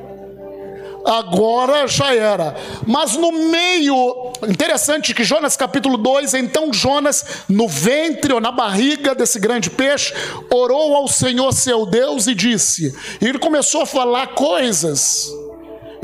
Agora 1.06 1.86
já 1.86 2.14
era. 2.14 2.56
Mas 2.86 3.14
no 3.16 3.30
meio, 3.30 4.32
interessante 4.48 5.14
que 5.14 5.22
Jonas 5.22 5.56
capítulo 5.56 5.96
2, 5.96 6.34
então 6.34 6.72
Jonas, 6.72 7.44
no 7.48 7.68
ventre 7.68 8.32
ou 8.32 8.40
na 8.40 8.50
barriga 8.50 9.14
desse 9.14 9.38
grande 9.38 9.70
peixe, 9.70 10.12
orou 10.50 10.96
ao 10.96 11.06
Senhor 11.06 11.52
seu 11.52 11.86
Deus 11.86 12.26
e 12.26 12.34
disse. 12.34 12.94
E 13.20 13.26
ele 13.26 13.38
começou 13.38 13.82
a 13.82 13.86
falar 13.86 14.28
coisas 14.28 15.30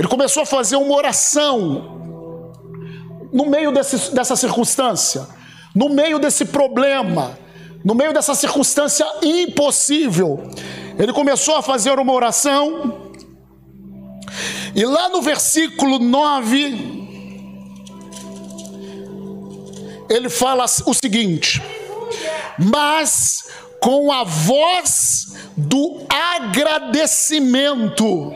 ele 0.01 0.09
começou 0.09 0.45
a 0.45 0.47
fazer 0.47 0.77
uma 0.77 0.97
oração 0.97 2.01
no 3.31 3.45
meio 3.45 3.71
desse, 3.71 4.15
dessa 4.15 4.35
circunstância, 4.35 5.27
no 5.75 5.91
meio 5.91 6.19
desse 6.19 6.47
problema, 6.47 7.39
no 7.85 7.95
meio 7.95 8.13
dessa 8.13 8.35
circunstância 8.35 9.07
impossível. 9.23 10.51
Ele 10.99 11.13
começou 11.13 11.57
a 11.57 11.63
fazer 11.63 11.99
uma 11.99 12.13
oração, 12.13 13.11
e 14.75 14.85
lá 14.85 15.09
no 15.09 15.23
versículo 15.23 15.99
9, 15.99 17.01
ele 20.09 20.29
fala 20.29 20.65
o 20.87 20.95
seguinte: 20.95 21.61
Mas 22.59 23.45
com 23.81 24.13
a 24.13 24.25
voz 24.25 25.35
do 25.57 26.07
agradecimento 26.09 28.33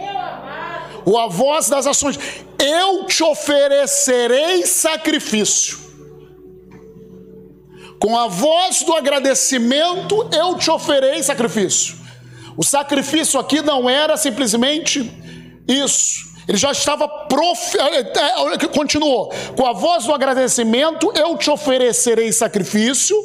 ou 1.04 1.18
a 1.18 1.28
voz 1.28 1.68
das 1.68 1.86
ações: 1.86 2.18
Eu 2.58 3.04
te 3.06 3.22
oferecerei 3.22 4.66
sacrifício. 4.66 5.83
Com 8.04 8.18
a 8.18 8.28
voz 8.28 8.82
do 8.82 8.92
agradecimento, 8.92 10.28
eu 10.30 10.58
te 10.58 10.70
oferei 10.70 11.22
sacrifício. 11.22 11.96
O 12.54 12.62
sacrifício 12.62 13.40
aqui 13.40 13.62
não 13.62 13.88
era 13.88 14.14
simplesmente 14.18 15.10
isso. 15.66 16.20
Ele 16.46 16.58
já 16.58 16.70
estava 16.70 17.08
prof... 17.08 17.78
É, 17.78 18.00
é, 18.00 18.58
continuou. 18.66 19.32
Com 19.56 19.66
a 19.66 19.72
voz 19.72 20.04
do 20.04 20.12
agradecimento, 20.12 21.10
eu 21.16 21.34
te 21.38 21.48
oferecerei 21.48 22.30
sacrifício. 22.30 23.16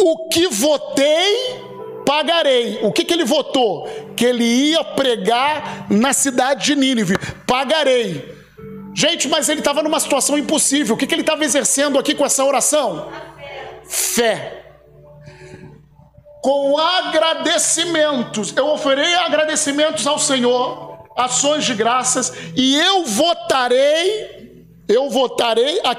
O 0.00 0.26
que 0.30 0.48
votei 0.48 1.60
pagarei. 2.06 2.78
O 2.80 2.90
que, 2.90 3.04
que 3.04 3.12
ele 3.12 3.26
votou? 3.26 3.86
Que 4.16 4.24
ele 4.24 4.70
ia 4.70 4.82
pregar 4.84 5.86
na 5.90 6.14
cidade 6.14 6.64
de 6.64 6.76
Nínive. 6.76 7.18
Pagarei. 7.46 8.36
Gente, 8.94 9.28
mas 9.28 9.50
ele 9.50 9.58
estava 9.58 9.82
numa 9.82 10.00
situação 10.00 10.38
impossível. 10.38 10.94
O 10.94 10.98
que, 10.98 11.06
que 11.06 11.14
ele 11.14 11.20
estava 11.20 11.44
exercendo 11.44 11.98
aqui 11.98 12.14
com 12.14 12.24
essa 12.24 12.42
oração? 12.42 13.12
Fé. 13.88 14.64
Com 16.42 16.78
agradecimentos. 16.78 18.56
Eu 18.56 18.68
oferei 18.68 19.14
agradecimentos 19.14 20.06
ao 20.06 20.18
Senhor, 20.18 21.06
ações 21.16 21.64
de 21.64 21.74
graças, 21.74 22.32
e 22.56 22.76
eu 22.76 23.04
votarei, 23.04 24.64
eu 24.88 25.10
votarei 25.10 25.80
a, 25.84 25.96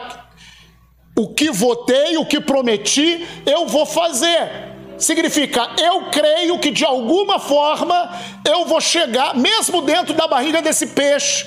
o 1.17 1.33
que 1.33 1.51
votei, 1.51 2.17
o 2.17 2.25
que 2.25 2.39
prometi, 2.39 3.27
eu 3.45 3.67
vou 3.67 3.85
fazer 3.85 4.67
significa 4.97 5.69
eu 5.77 6.05
creio 6.09 6.59
que 6.59 6.71
de 6.71 6.83
alguma 6.83 7.39
forma 7.39 8.11
eu 8.45 8.65
vou 8.65 8.81
chegar, 8.81 9.35
mesmo 9.35 9.81
dentro 9.81 10.13
da 10.13 10.27
barriga 10.27 10.61
desse 10.61 10.87
peixe, 10.87 11.45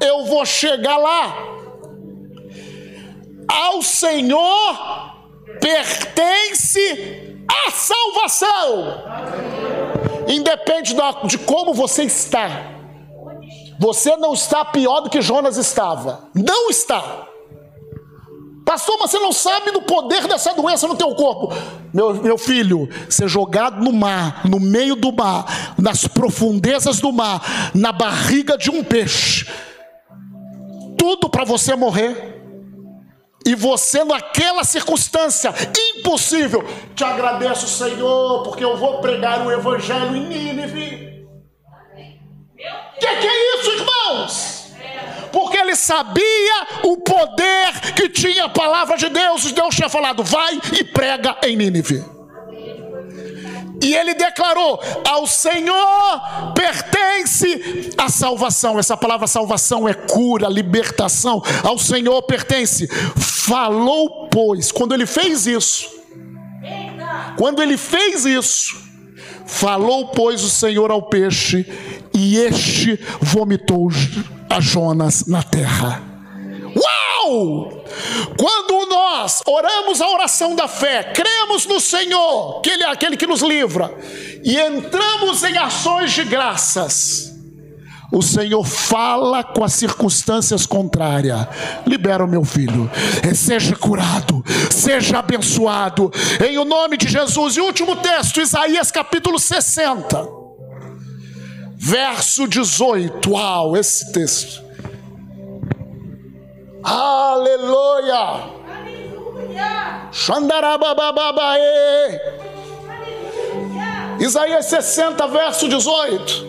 eu 0.00 0.24
vou 0.24 0.44
chegar 0.44 0.96
lá. 0.96 1.36
Ao 3.48 3.82
Senhor 3.82 5.15
pertence 5.60 7.36
a 7.48 7.70
salvação, 7.70 9.04
independe 10.28 10.94
de 11.24 11.38
como 11.38 11.72
você 11.72 12.04
está. 12.04 12.72
Você 13.78 14.16
não 14.16 14.32
está 14.32 14.64
pior 14.64 15.00
do 15.00 15.10
que 15.10 15.20
Jonas 15.20 15.56
estava, 15.56 16.28
não 16.34 16.70
está. 16.70 17.26
Pastor, 18.64 18.96
mas 18.98 19.12
você 19.12 19.18
não 19.20 19.32
sabe 19.32 19.70
do 19.70 19.82
poder 19.82 20.26
dessa 20.26 20.52
doença 20.52 20.88
no 20.88 20.96
teu 20.96 21.14
corpo. 21.14 21.54
Meu, 21.94 22.14
meu 22.14 22.36
filho, 22.36 22.88
ser 23.08 23.28
jogado 23.28 23.80
no 23.80 23.92
mar, 23.92 24.44
no 24.44 24.58
meio 24.58 24.96
do 24.96 25.12
mar, 25.12 25.74
nas 25.78 26.08
profundezas 26.08 26.98
do 26.98 27.12
mar, 27.12 27.70
na 27.72 27.92
barriga 27.92 28.58
de 28.58 28.68
um 28.68 28.82
peixe. 28.82 29.46
Tudo 30.98 31.30
para 31.30 31.44
você 31.44 31.76
morrer. 31.76 32.35
E 33.46 33.54
você, 33.54 34.02
naquela 34.04 34.64
circunstância 34.64 35.54
impossível, 35.94 36.64
te 36.94 37.04
agradeço, 37.04 37.68
Senhor, 37.68 38.42
porque 38.42 38.64
eu 38.64 38.76
vou 38.76 39.00
pregar 39.00 39.46
o 39.46 39.52
Evangelho 39.52 40.16
em 40.16 40.26
Nínive. 40.26 41.26
O 42.96 42.98
que, 42.98 43.06
que 43.06 43.26
é 43.26 43.56
isso, 43.56 43.70
irmãos? 43.72 44.56
porque 45.32 45.58
ele 45.58 45.76
sabia 45.76 46.66
o 46.82 46.96
poder 46.96 47.94
que 47.94 48.08
tinha 48.08 48.46
a 48.46 48.48
palavra 48.48 48.96
de 48.96 49.10
Deus. 49.10 49.52
Deus 49.52 49.74
tinha 49.74 49.88
falado: 49.88 50.24
vai 50.24 50.58
e 50.72 50.82
prega 50.82 51.36
em 51.44 51.56
Nínive. 51.56 52.15
E 53.82 53.94
ele 53.94 54.14
declarou: 54.14 54.80
Ao 55.04 55.26
Senhor 55.26 56.52
pertence 56.54 57.90
a 57.96 58.08
salvação. 58.08 58.78
Essa 58.78 58.96
palavra 58.96 59.26
salvação 59.26 59.88
é 59.88 59.94
cura, 59.94 60.48
libertação. 60.48 61.42
Ao 61.62 61.78
Senhor 61.78 62.22
pertence. 62.22 62.88
Falou, 63.16 64.28
pois, 64.28 64.72
quando 64.72 64.92
ele 64.92 65.06
fez 65.06 65.46
isso, 65.46 65.88
quando 67.36 67.62
ele 67.62 67.76
fez 67.76 68.24
isso, 68.24 68.76
falou, 69.46 70.08
pois, 70.08 70.42
o 70.42 70.50
Senhor 70.50 70.90
ao 70.90 71.02
peixe, 71.02 71.64
e 72.12 72.38
este 72.38 72.98
vomitou 73.20 73.88
a 74.50 74.60
Jonas 74.60 75.26
na 75.26 75.42
terra. 75.42 76.02
Uau! 76.74 77.84
Quando 78.38 78.88
nós 78.88 79.42
oramos 79.46 80.00
a 80.00 80.08
oração 80.08 80.54
da 80.54 80.68
fé, 80.68 81.04
cremos 81.14 81.66
no 81.66 81.80
Senhor, 81.80 82.60
que 82.60 82.70
Ele 82.70 82.84
é 82.84 82.90
aquele 82.90 83.16
que 83.16 83.26
nos 83.26 83.42
livra, 83.42 83.92
e 84.42 84.58
entramos 84.58 85.42
em 85.42 85.56
ações 85.56 86.12
de 86.12 86.24
graças, 86.24 87.32
o 88.12 88.22
Senhor 88.22 88.64
fala 88.64 89.42
com 89.42 89.64
as 89.64 89.72
circunstâncias 89.72 90.64
contrárias. 90.64 91.46
Libera 91.86 92.24
o 92.24 92.28
meu 92.28 92.44
filho, 92.44 92.90
seja 93.34 93.74
curado, 93.74 94.44
seja 94.70 95.18
abençoado, 95.18 96.10
em 96.46 96.56
o 96.56 96.64
nome 96.64 96.96
de 96.96 97.08
Jesus. 97.08 97.56
E 97.56 97.60
último 97.60 97.96
texto, 97.96 98.40
Isaías 98.40 98.90
capítulo 98.90 99.38
60 99.38 100.46
verso 101.86 102.48
18. 102.48 103.30
Uau, 103.30 103.76
esse 103.76 104.12
texto. 104.12 104.65
Aleluia! 106.88 108.44
Xandarabababaê. 110.12 112.20
Isaías 114.20 114.66
60, 114.66 115.26
verso 115.26 115.68
18. 115.68 116.46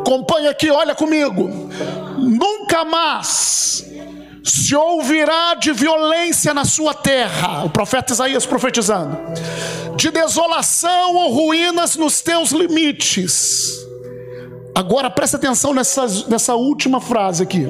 Acompanha 0.00 0.50
aqui, 0.50 0.68
olha 0.68 0.96
comigo. 0.96 1.48
Nunca 2.18 2.84
mais 2.84 3.84
se 4.42 4.74
ouvirá 4.74 5.54
de 5.54 5.72
violência 5.72 6.52
na 6.52 6.64
sua 6.64 6.92
terra, 6.92 7.64
o 7.64 7.70
profeta 7.70 8.12
Isaías 8.12 8.44
profetizando, 8.44 9.16
de 9.94 10.10
desolação 10.10 11.14
ou 11.14 11.32
ruínas 11.32 11.94
nos 11.94 12.20
teus 12.20 12.50
limites. 12.50 13.78
Agora 14.74 15.08
presta 15.08 15.36
atenção 15.36 15.72
nessa, 15.72 16.04
nessa 16.26 16.56
última 16.56 17.00
frase 17.00 17.44
aqui. 17.44 17.68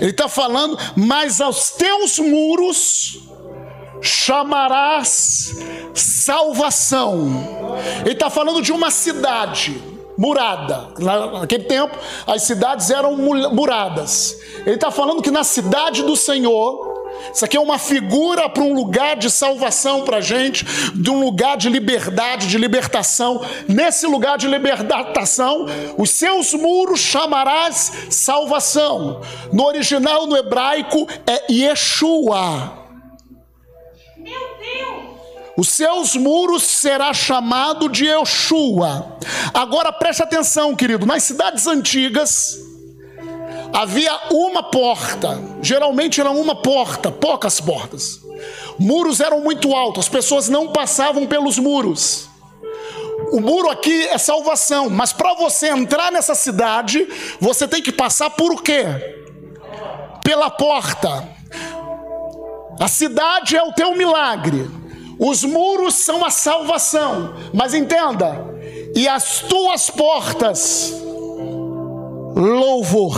Ele 0.00 0.10
está 0.10 0.28
falando, 0.28 0.78
mas 0.96 1.40
aos 1.40 1.70
teus 1.70 2.18
muros 2.18 3.18
chamarás 4.00 5.54
salvação. 5.94 7.76
Ele 8.00 8.12
está 8.12 8.28
falando 8.28 8.60
de 8.60 8.72
uma 8.72 8.90
cidade 8.90 9.82
murada. 10.16 10.88
Naquele 10.98 11.64
tempo, 11.64 11.96
as 12.26 12.42
cidades 12.42 12.90
eram 12.90 13.16
muradas. 13.16 14.38
Ele 14.64 14.76
está 14.76 14.90
falando 14.90 15.22
que 15.22 15.30
na 15.30 15.44
cidade 15.44 16.02
do 16.02 16.16
Senhor, 16.16 16.93
isso 17.32 17.44
aqui 17.44 17.56
é 17.56 17.60
uma 17.60 17.78
figura 17.78 18.48
para 18.48 18.62
um 18.62 18.72
lugar 18.72 19.16
de 19.16 19.30
salvação 19.30 20.04
para 20.04 20.18
a 20.18 20.20
gente, 20.20 20.64
de 20.94 21.10
um 21.10 21.20
lugar 21.20 21.56
de 21.56 21.68
liberdade, 21.68 22.46
de 22.46 22.58
libertação. 22.58 23.44
Nesse 23.68 24.06
lugar 24.06 24.38
de 24.38 24.46
libertação, 24.46 25.66
os 25.98 26.10
seus 26.10 26.54
muros 26.54 27.00
chamarás 27.00 27.92
salvação. 28.10 29.20
No 29.52 29.64
original, 29.64 30.26
no 30.26 30.36
hebraico, 30.36 31.08
é 31.26 31.52
Yeshua. 31.52 32.84
Os 35.56 35.68
seus 35.68 36.16
muros 36.16 36.64
será 36.64 37.12
chamado 37.12 37.88
de 37.88 38.06
Yeshua. 38.06 39.18
Agora 39.52 39.92
preste 39.92 40.22
atenção, 40.22 40.74
querido. 40.74 41.06
Nas 41.06 41.22
cidades 41.22 41.66
antigas 41.66 42.63
havia 43.74 44.16
uma 44.30 44.62
porta. 44.62 45.42
Geralmente 45.60 46.20
era 46.20 46.30
uma 46.30 46.54
porta, 46.54 47.10
poucas 47.10 47.60
portas. 47.60 48.20
Muros 48.78 49.18
eram 49.18 49.40
muito 49.40 49.74
altos, 49.74 50.04
as 50.04 50.08
pessoas 50.08 50.48
não 50.48 50.68
passavam 50.68 51.26
pelos 51.26 51.58
muros. 51.58 52.28
O 53.32 53.40
muro 53.40 53.68
aqui 53.68 54.06
é 54.06 54.16
salvação, 54.16 54.88
mas 54.88 55.12
para 55.12 55.34
você 55.34 55.68
entrar 55.68 56.12
nessa 56.12 56.36
cidade, 56.36 57.08
você 57.40 57.66
tem 57.66 57.82
que 57.82 57.90
passar 57.90 58.30
por 58.30 58.52
o 58.52 58.62
quê? 58.62 58.84
Pela 60.22 60.50
porta. 60.50 61.28
A 62.78 62.86
cidade 62.86 63.56
é 63.56 63.62
o 63.62 63.72
teu 63.72 63.96
milagre. 63.96 64.70
Os 65.18 65.42
muros 65.42 65.94
são 65.94 66.24
a 66.24 66.30
salvação, 66.30 67.34
mas 67.52 67.74
entenda, 67.74 68.44
e 68.94 69.08
as 69.08 69.40
tuas 69.40 69.90
portas, 69.90 70.92
louvor. 72.34 73.16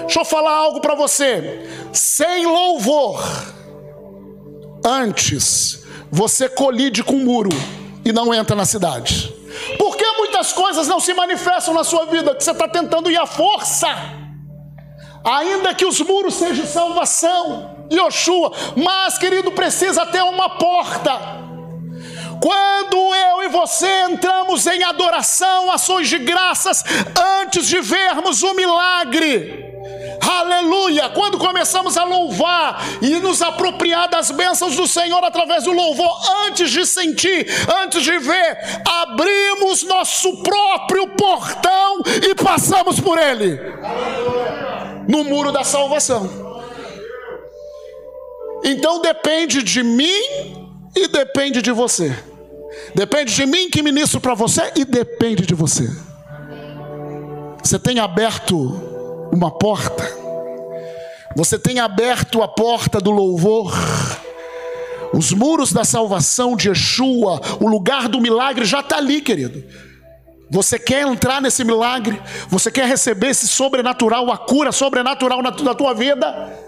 Deixa 0.00 0.20
eu 0.20 0.24
falar 0.24 0.52
algo 0.52 0.80
para 0.80 0.94
você. 0.94 1.68
Sem 1.92 2.46
louvor, 2.46 3.22
antes 4.84 5.84
você 6.10 6.48
colide 6.48 7.02
com 7.02 7.14
o 7.14 7.24
muro 7.24 7.50
e 8.04 8.12
não 8.12 8.32
entra 8.32 8.54
na 8.54 8.64
cidade. 8.64 9.34
Por 9.78 9.96
que 9.96 10.04
muitas 10.18 10.52
coisas 10.52 10.86
não 10.86 11.00
se 11.00 11.14
manifestam 11.14 11.74
na 11.74 11.82
sua 11.82 12.06
vida 12.06 12.34
que 12.34 12.44
você 12.44 12.50
está 12.50 12.68
tentando 12.68 13.10
ir 13.10 13.16
à 13.16 13.26
força? 13.26 13.88
Ainda 15.24 15.74
que 15.74 15.84
os 15.84 16.00
muros 16.00 16.34
sejam 16.34 16.66
salvação, 16.66 17.86
Yoshua, 17.92 18.52
mas 18.76 19.18
querido, 19.18 19.50
precisa 19.50 20.06
ter 20.06 20.22
uma 20.22 20.50
porta. 20.50 21.45
Quando 22.40 22.96
eu 23.14 23.44
e 23.44 23.48
você 23.48 24.04
entramos 24.10 24.66
em 24.66 24.82
adoração, 24.82 25.70
ações 25.70 26.08
de 26.08 26.18
graças, 26.18 26.84
antes 27.40 27.66
de 27.66 27.80
vermos 27.80 28.42
o 28.42 28.54
milagre, 28.54 29.66
Aleluia! 30.20 31.08
Quando 31.10 31.38
começamos 31.38 31.96
a 31.96 32.04
louvar 32.04 32.82
e 33.00 33.20
nos 33.20 33.42
apropriar 33.42 34.08
das 34.08 34.30
bênçãos 34.30 34.74
do 34.74 34.86
Senhor 34.86 35.22
através 35.22 35.64
do 35.64 35.72
louvor, 35.72 36.20
antes 36.46 36.70
de 36.70 36.84
sentir, 36.84 37.46
antes 37.82 38.02
de 38.02 38.18
ver, 38.18 38.58
abrimos 38.84 39.82
nosso 39.84 40.42
próprio 40.42 41.08
portão 41.08 42.00
e 42.28 42.34
passamos 42.34 42.98
por 42.98 43.18
ele 43.18 43.58
no 45.06 45.22
muro 45.24 45.52
da 45.52 45.62
salvação. 45.62 46.28
Então 48.64 49.00
depende 49.00 49.62
de 49.62 49.82
mim 49.82 50.55
e 50.96 51.06
depende 51.06 51.60
de 51.60 51.70
você. 51.70 52.16
Depende 52.94 53.34
de 53.34 53.44
mim 53.44 53.68
que 53.68 53.82
ministro 53.82 54.20
para 54.20 54.34
você 54.34 54.72
e 54.74 54.84
depende 54.84 55.44
de 55.44 55.54
você. 55.54 55.88
Você 57.62 57.78
tem 57.78 57.98
aberto 57.98 58.56
uma 59.32 59.50
porta. 59.50 60.04
Você 61.36 61.58
tem 61.58 61.78
aberto 61.78 62.42
a 62.42 62.48
porta 62.48 62.98
do 62.98 63.10
louvor. 63.10 63.72
Os 65.12 65.32
muros 65.32 65.72
da 65.72 65.84
salvação 65.84 66.56
de 66.56 66.68
Yeshua, 66.68 67.40
o 67.60 67.68
lugar 67.68 68.08
do 68.08 68.20
milagre 68.20 68.64
já 68.64 68.80
está 68.80 68.96
ali, 68.96 69.20
querido. 69.20 69.62
Você 70.50 70.78
quer 70.78 71.06
entrar 71.06 71.42
nesse 71.42 71.64
milagre? 71.64 72.20
Você 72.48 72.70
quer 72.70 72.86
receber 72.86 73.28
esse 73.28 73.46
sobrenatural, 73.46 74.30
a 74.30 74.38
cura 74.38 74.72
sobrenatural 74.72 75.42
na, 75.42 75.52
tua 75.52 75.92
vida? 75.92 76.64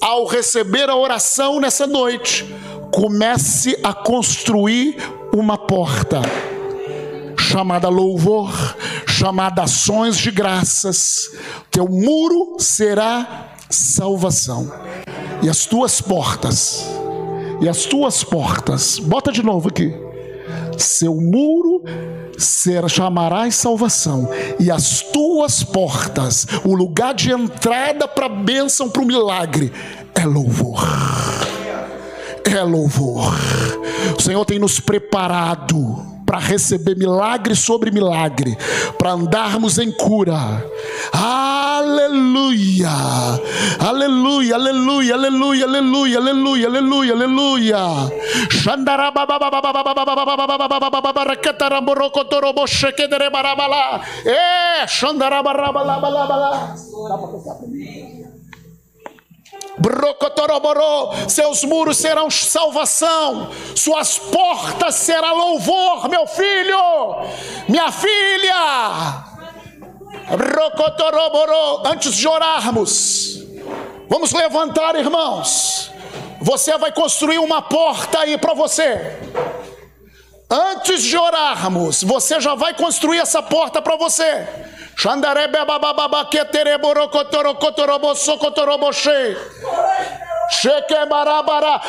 ao 0.00 0.24
receber 0.24 0.88
a 0.88 0.96
oração 0.96 1.60
nessa 1.60 1.86
noite, 1.86 2.46
comece 2.92 3.78
a 3.82 3.92
construir 3.92 4.96
uma 5.32 5.56
porta 5.56 6.20
chamada 7.38 7.88
louvor, 7.88 8.52
chamada 9.08 9.62
ações 9.62 10.16
de 10.16 10.30
graças. 10.30 11.30
Teu 11.70 11.88
muro 11.88 12.56
será 12.58 13.54
salvação. 13.68 14.70
E 15.42 15.48
as 15.48 15.66
tuas 15.66 16.00
portas, 16.00 16.86
e 17.60 17.68
as 17.68 17.84
tuas 17.84 18.22
portas, 18.22 18.98
bota 18.98 19.32
de 19.32 19.42
novo 19.42 19.68
aqui. 19.68 19.92
Seu 20.76 21.14
muro 21.14 21.82
será 22.38 22.88
chamarás 22.88 23.54
salvação, 23.54 24.28
e 24.58 24.70
as 24.70 25.02
tuas 25.02 25.62
portas, 25.62 26.46
o 26.64 26.74
lugar 26.74 27.14
de 27.14 27.30
entrada 27.30 28.08
para 28.08 28.26
a 28.26 28.30
bênção, 28.30 28.88
para 28.88 29.02
o 29.02 29.06
milagre, 29.06 29.72
é 30.14 30.24
louvor. 30.24 30.80
É 32.52 32.62
louvor. 32.62 33.32
O 34.18 34.22
Senhor 34.22 34.44
tem 34.44 34.58
nos 34.58 34.80
preparado 34.80 36.10
para 36.26 36.38
receber 36.38 36.96
milagre 36.96 37.54
sobre 37.56 37.90
milagre, 37.90 38.56
para 38.98 39.12
andarmos 39.12 39.78
em 39.78 39.90
cura. 39.90 40.64
Aleluia! 41.12 42.88
Aleluia, 43.80 44.54
aleluia, 44.54 45.14
aleluia, 45.14 45.64
aleluia, 45.64 46.18
aleluia, 46.18 46.66
aleluia, 46.68 47.12
aleluia. 47.14 47.78
Seus 61.28 61.64
muros 61.64 61.96
serão 61.96 62.30
salvação, 62.30 63.50
suas 63.74 64.18
portas 64.18 64.94
serão 64.96 65.36
louvor, 65.36 66.08
meu 66.08 66.26
filho, 66.26 66.76
minha 67.68 67.90
filha. 67.90 69.24
Antes 71.84 72.14
de 72.14 72.28
orarmos, 72.28 73.42
vamos 74.08 74.32
levantar, 74.32 74.94
irmãos. 74.96 75.90
Você 76.42 76.76
vai 76.78 76.92
construir 76.92 77.38
uma 77.38 77.60
porta 77.60 78.20
aí 78.20 78.38
para 78.38 78.54
você. 78.54 79.18
Antes 80.50 81.04
de 81.04 81.16
orarmos, 81.16 82.02
você 82.02 82.40
já 82.40 82.56
vai 82.56 82.74
construir 82.74 83.18
essa 83.18 83.40
porta 83.40 83.80
para 83.80 83.94
você. 83.96 84.48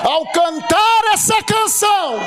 Ao 0.04 0.28
cantar 0.28 1.02
essa 1.12 1.42
canção, 1.42 2.20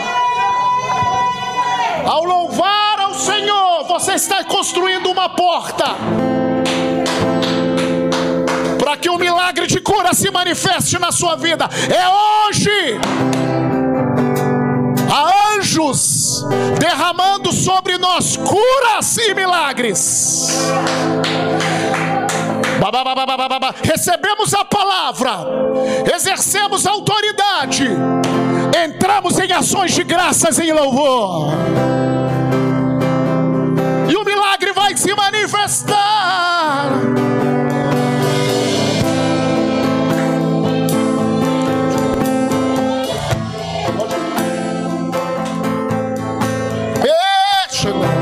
ao 2.05 2.25
louvar 2.25 2.99
ao 2.99 3.15
Senhor, 3.15 3.85
você 3.85 4.15
está 4.15 4.43
construindo 4.43 5.09
uma 5.09 5.29
porta 5.29 5.85
para 8.77 8.97
que 8.97 9.09
o 9.09 9.17
milagre 9.17 9.69
de 9.69 9.81
cura 9.81 10.13
se 10.13 10.29
manifeste 10.33 10.99
na 10.99 11.13
sua 11.13 11.37
vida. 11.37 11.69
É 11.89 12.49
hoje. 12.49 12.99
Há 15.09 15.57
anjos 15.57 16.14
derramando 16.79 17.53
sobre 17.53 17.99
nós 17.99 18.37
curas 18.37 19.17
e 19.19 19.35
milagres. 19.35 20.49
Recebemos 23.83 24.55
a 24.55 24.65
palavra, 24.65 25.31
exercemos 26.15 26.87
a 26.87 26.91
autoridade, 26.91 27.89
entramos 28.85 29.39
em 29.39 29.53
ações 29.53 29.93
de 29.93 30.05
graças 30.05 30.59
em 30.59 30.73
louvor. 30.73 31.53
E 34.09 34.17
o 34.17 34.25
milagre 34.25 34.73
vai 34.73 34.97
se 34.97 35.15
manifestar. 35.15 36.54
Deserto, 47.85 48.14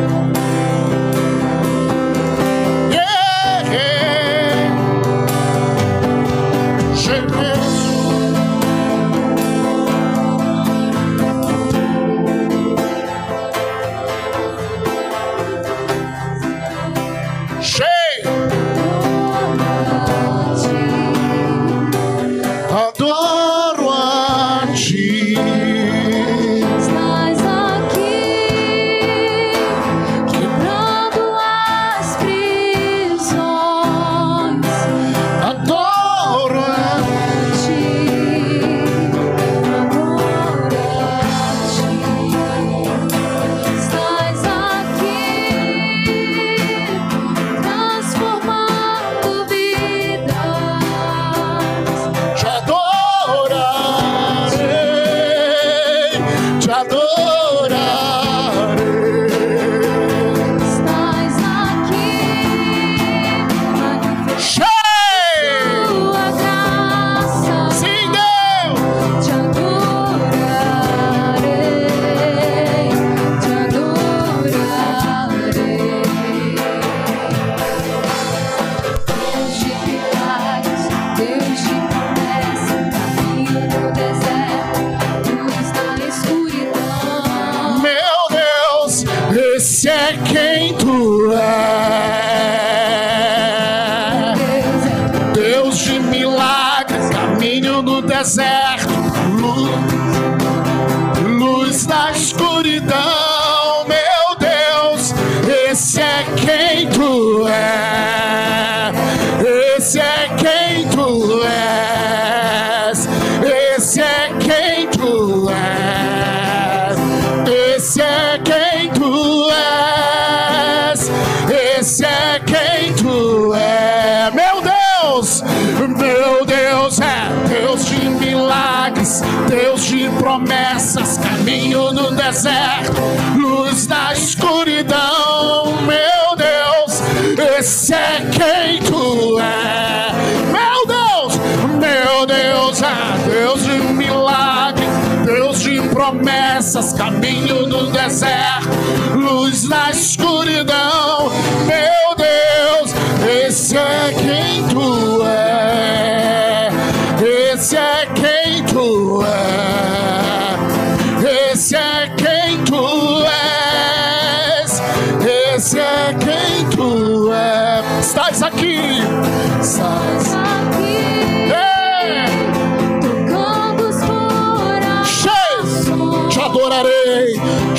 é. 138.52 140.12
Meu 140.52 140.86
Deus, 140.86 141.36
meu 141.78 142.26
Deus, 142.26 142.82
é 142.82 143.12
Deus 143.30 143.64
de 143.64 143.78
milagre, 143.94 144.84
Deus 145.24 145.60
de 145.60 145.80
promessas, 145.88 146.92
caminho 146.92 147.66
no 147.66 147.90
deserto, 147.90 148.68
luz 149.14 149.68
na 149.68 149.90
escuridão, 149.90 150.91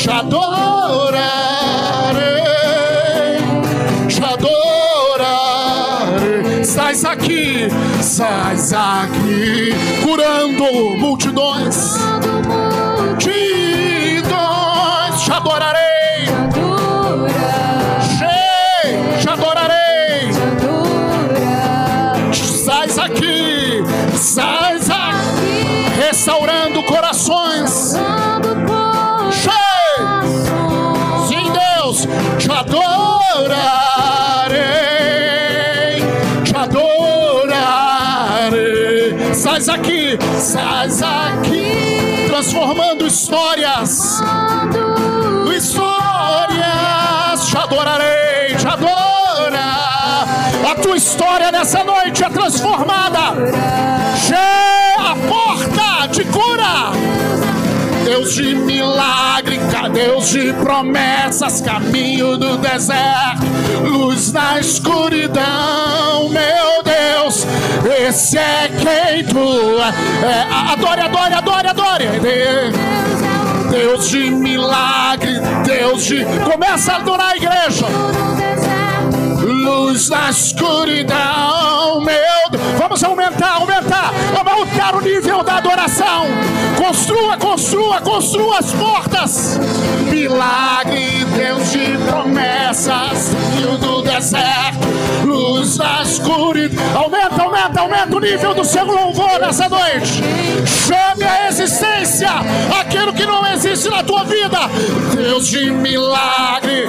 Te 0.03 0.11
adorarei. 0.11 1.21
Te 4.09 4.21
adorarei. 4.21 5.63
Estás 6.59 7.05
aqui. 7.05 7.69
Estás 7.97 8.73
aqui. 8.73 9.73
Curando. 10.03 10.97
Multidões. 10.97 12.12
Histórias. 43.13 44.21
Histórias, 45.55 47.47
te 47.47 47.57
adorarei, 47.57 48.55
te 48.57 48.67
adora. 48.67 50.25
A 50.71 50.75
tua 50.81 50.97
história 50.97 51.51
nessa 51.51 51.83
noite 51.83 52.23
é 52.23 52.29
transformada. 52.29 53.35
Cheio 54.17 54.63
de 56.11 56.25
cura. 56.25 56.91
Deus 58.03 58.33
de 58.33 58.55
milagre, 58.55 59.59
Deus 59.93 60.29
de 60.29 60.51
promessas, 60.53 61.61
caminho 61.61 62.35
do 62.37 62.57
deserto, 62.57 63.45
luz 63.83 64.31
na 64.31 64.59
escuridão, 64.59 66.29
meu 66.29 66.83
Deus, 66.83 67.45
esse 68.07 68.37
é 68.37 68.69
quem 68.69 69.23
tu 69.25 69.79
é. 69.79 70.72
Adore, 70.93 71.33
adore, 71.33 71.67
adore, 71.67 71.67
adore. 71.67 72.71
Deus 73.71 74.09
de 74.09 74.29
milagre, 74.29 75.39
Deus 75.65 76.05
de. 76.05 76.23
Começa 76.43 76.93
a 76.93 76.95
adorar 76.97 77.31
a 77.31 77.35
igreja. 77.35 77.87
Luz 79.41 80.09
na 80.09 80.29
escuridão, 80.29 82.01
meu 82.01 82.49
Deus 82.51 82.63
Vamos 82.77 83.03
aumentar, 83.03 83.55
aumentar, 83.55 84.13
vamos 84.33 84.53
aumentar 84.53 84.95
o 84.95 85.01
nível 85.01 85.43
da 85.43 85.55
adoração. 85.55 86.25
Construa, 86.77 87.37
construa, 87.37 88.01
construa 88.01 88.59
as 88.59 88.71
portas. 88.73 89.59
Milagre, 90.09 91.25
Deus 91.35 91.71
de 91.71 91.97
promessas, 92.07 93.33
rio 93.55 93.77
do 93.77 94.01
deserto, 94.01 94.87
luz 95.25 95.77
da 95.77 96.03
escuridão. 96.03 96.83
Aumenta, 96.95 97.42
aumenta, 97.83 98.15
o 98.15 98.19
nível 98.19 98.53
do 98.53 98.65
seu 98.65 98.85
louvor 98.85 99.39
nessa 99.39 99.67
noite. 99.69 100.23
Chame 100.65 101.23
a 101.23 101.47
existência 101.47 102.29
aquilo 102.79 103.13
que 103.13 103.25
não 103.25 103.45
existe 103.47 103.89
na 103.89 104.03
tua 104.03 104.23
vida. 104.23 104.57
Deus 105.15 105.47
de 105.47 105.69
milagre. 105.69 106.87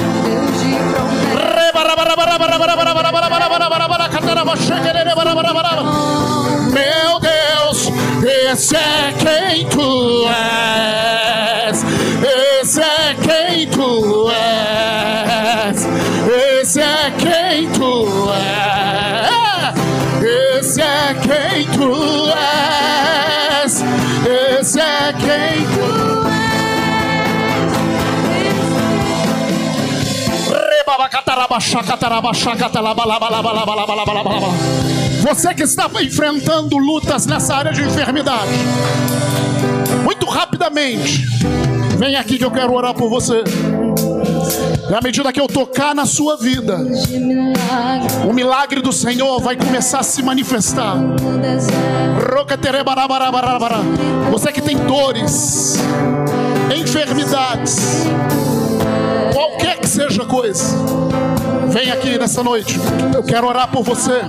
Meu 6.73 7.21
Deus, 7.21 7.91
esse 8.53 8.77
é 8.77 9.15
quem 9.19 9.67
tu 9.69 10.29
és. 10.29 10.74
Você 35.23 35.55
que 35.55 35.63
está 35.63 35.89
enfrentando 36.03 36.77
lutas 36.77 37.27
nessa 37.27 37.55
área 37.55 37.73
de 37.73 37.83
enfermidade, 37.83 38.53
muito 40.03 40.27
rapidamente, 40.27 41.25
vem 41.97 42.17
aqui 42.17 42.39
que 42.39 42.45
eu 42.45 42.51
quero 42.51 42.73
orar 42.75 42.95
por 42.95 43.09
você. 43.09 43.43
E 44.91 44.95
à 44.95 45.01
medida 45.01 45.33
que 45.33 45.41
eu 45.41 45.47
tocar 45.47 45.95
na 45.95 46.05
sua 46.05 46.37
vida, 46.37 46.79
o 48.29 48.33
milagre 48.33 48.83
do 48.83 48.93
Senhor 48.93 49.41
vai 49.41 49.57
começar 49.57 50.01
a 50.01 50.03
se 50.03 50.23
manifestar. 50.23 50.97
Você 54.31 54.53
que 54.53 54.61
tem 54.61 54.77
dores, 54.77 55.79
enfermidades, 56.77 58.05
qualquer 59.33 59.79
que 59.79 59.89
seja 59.89 60.25
coisa, 60.27 60.77
vem 61.69 61.91
aqui 61.91 62.19
nessa 62.19 62.43
noite. 62.43 62.79
Eu 63.15 63.23
quero 63.23 63.47
orar 63.47 63.71
por 63.71 63.83
você. 63.83 64.21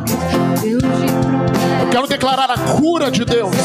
Eu 1.81 1.89
quero 1.89 2.07
declarar 2.07 2.49
a 2.51 2.57
cura 2.57 3.11
de 3.11 3.25
Deus. 3.25 3.55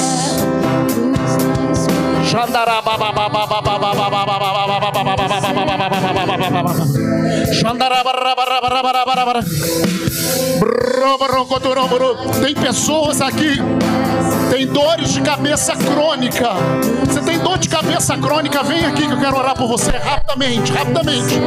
Tem 12.41 12.55
pessoas 12.55 13.21
aqui, 13.21 13.57
tem 14.51 14.67
dores 14.67 15.13
de 15.13 15.21
cabeça 15.21 15.77
crônica. 15.77 16.49
Você 17.07 17.21
tem 17.21 17.39
dor 17.39 17.57
de 17.57 17.69
cabeça 17.69 18.19
crônica? 18.19 18.63
Vem 18.65 18.85
aqui 18.85 19.07
que 19.07 19.13
eu 19.13 19.19
quero 19.21 19.37
orar 19.39 19.55
por 19.55 19.69
você 19.69 19.93
rapidamente, 19.93 20.73
rapidamente. 20.73 21.41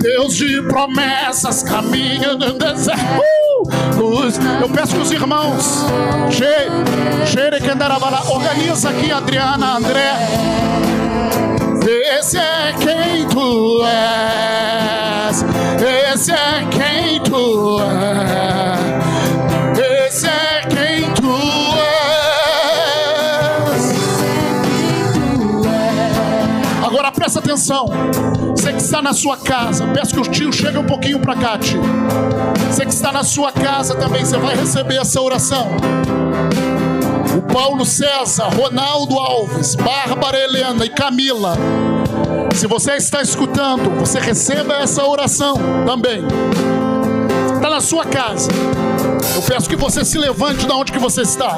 Deus 0.00 0.34
de 0.34 0.62
promessas 0.62 1.62
caminha 1.62 2.32
no 2.32 2.52
deserto. 2.54 3.22
Eu 4.62 4.68
peço 4.70 4.94
que 4.94 5.00
os 5.02 5.12
irmãos 5.12 5.84
organiza 8.30 8.88
aqui, 8.88 9.12
Adriana, 9.12 9.76
André. 9.76 10.14
Esse 12.18 12.38
é 12.38 12.74
quem 12.78 13.26
tu 13.28 13.84
és. 13.84 15.03
É 17.34 17.36
tu 17.36 17.80
és. 19.76 20.06
Esse 20.06 20.26
é 20.28 20.60
quem 20.68 21.10
tu. 21.14 21.34
Agora 26.86 27.10
presta 27.10 27.40
atenção. 27.40 27.86
Você 28.50 28.72
que 28.72 28.80
está 28.80 29.02
na 29.02 29.12
sua 29.12 29.36
casa, 29.36 29.84
peço 29.88 30.14
que 30.14 30.20
os 30.20 30.28
tios 30.28 30.54
cheguem 30.54 30.78
um 30.80 30.86
pouquinho 30.86 31.18
para 31.18 31.34
cá, 31.34 31.58
tio. 31.58 31.82
Você 32.70 32.86
que 32.86 32.92
está 32.92 33.10
na 33.10 33.24
sua 33.24 33.50
casa 33.50 33.96
também, 33.96 34.24
você 34.24 34.38
vai 34.38 34.54
receber 34.54 34.98
essa 34.98 35.20
oração. 35.20 35.66
O 37.36 37.42
Paulo 37.52 37.84
César, 37.84 38.48
Ronaldo 38.54 39.18
Alves, 39.18 39.74
Bárbara 39.74 40.38
Helena 40.38 40.84
e 40.84 40.88
Camila. 40.88 41.58
Se 42.54 42.68
você 42.68 42.92
está 42.92 43.20
escutando, 43.20 43.90
você 43.98 44.20
receba 44.20 44.74
essa 44.74 45.04
oração 45.04 45.56
também. 45.84 46.22
Na 47.74 47.80
sua 47.80 48.04
casa. 48.04 48.52
Eu 49.34 49.42
peço 49.42 49.68
que 49.68 49.74
você 49.74 50.04
se 50.04 50.16
levante 50.16 50.64
da 50.64 50.76
onde 50.76 50.92
que 50.92 50.98
você 51.00 51.22
está. 51.22 51.56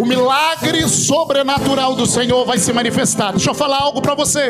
O 0.00 0.06
milagre 0.06 0.88
sobrenatural 0.88 1.94
do 1.94 2.06
Senhor 2.06 2.46
vai 2.46 2.56
se 2.56 2.72
manifestar. 2.72 3.32
Deixa 3.32 3.50
eu 3.50 3.54
falar 3.54 3.80
algo 3.80 4.00
para 4.00 4.14
você. 4.14 4.48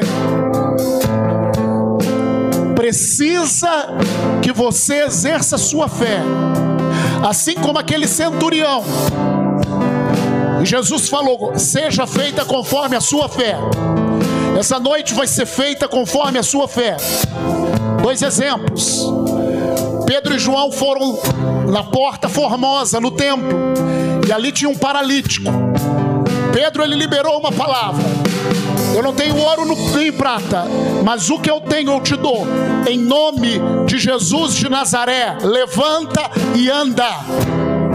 Precisa 2.77 3.97
que 4.41 4.53
você 4.53 5.03
exerça 5.03 5.59
sua 5.59 5.89
fé, 5.89 6.21
assim 7.29 7.55
como 7.55 7.81
aquele 7.81 8.07
centurião. 8.07 8.85
Jesus 10.63 11.09
falou: 11.09 11.59
seja 11.59 12.07
feita 12.07 12.45
conforme 12.45 12.95
a 12.95 13.01
sua 13.01 13.29
fé. 13.29 13.57
Essa 14.61 14.79
noite 14.79 15.15
vai 15.15 15.27
ser 15.27 15.47
feita 15.47 15.89
conforme 15.89 16.39
a 16.39 16.43
sua 16.43 16.69
fé. 16.69 16.95
Dois 18.03 18.21
exemplos. 18.21 19.07
Pedro 20.05 20.35
e 20.35 20.39
João 20.39 20.71
foram 20.71 21.19
na 21.67 21.83
porta 21.83 22.29
formosa, 22.29 23.01
no 23.01 23.11
templo, 23.11 23.49
e 24.29 24.31
ali 24.31 24.53
tinha 24.53 24.69
um 24.69 24.77
paralítico. 24.77 25.51
Pedro 26.53 26.85
ele 26.85 26.95
liberou 26.95 27.39
uma 27.39 27.51
palavra. 27.51 28.05
Eu 28.95 29.03
não 29.03 29.15
tenho 29.15 29.35
ouro 29.35 29.65
nem 29.97 30.13
prata, 30.13 30.67
mas 31.03 31.31
o 31.31 31.39
que 31.39 31.51
eu 31.51 31.63
tenho 31.63 31.93
eu 31.93 32.01
te 32.03 32.15
dou. 32.15 32.47
Em 32.87 32.99
nome 32.99 33.59
de 33.87 33.99
Jesus 33.99 34.57
de 34.57 34.69
Nazaré, 34.69 35.39
levanta 35.43 36.31
e 36.55 36.69
anda. 36.69 37.09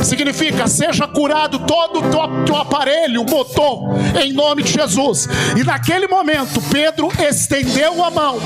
Significa, 0.06 0.68
seja 0.68 1.08
curado 1.08 1.58
todo 1.60 2.00
o 2.00 2.10
teu, 2.12 2.46
teu 2.46 2.56
aparelho, 2.56 3.26
motor, 3.28 3.90
em 4.22 4.32
nome 4.32 4.62
de 4.62 4.72
Jesus. 4.72 5.28
E 5.58 5.64
naquele 5.64 6.08
momento, 6.08 6.62
Pedro 6.72 7.10
estendeu 7.20 8.06
a 8.06 8.12
mão. 8.12 8.38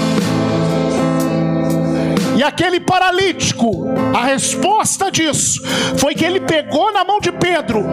E 2.38 2.42
aquele 2.42 2.80
paralítico, 2.80 3.88
a 4.18 4.24
resposta 4.24 5.12
disso 5.12 5.62
foi 5.98 6.16
que 6.16 6.24
ele 6.24 6.40
pegou 6.40 6.94
na 6.94 7.04
mão 7.04 7.20
de 7.20 7.34
Pedro 7.34 7.86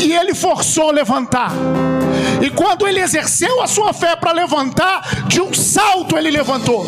e 0.00 0.12
ele 0.12 0.32
forçou 0.32 0.92
levantar. 0.92 1.50
E 2.40 2.48
quando 2.50 2.86
ele 2.86 3.00
exerceu 3.00 3.60
a 3.60 3.66
sua 3.66 3.92
fé 3.92 4.14
para 4.14 4.30
levantar, 4.30 5.26
de 5.26 5.40
um 5.40 5.52
salto 5.52 6.16
ele 6.16 6.30
levantou. 6.30 6.86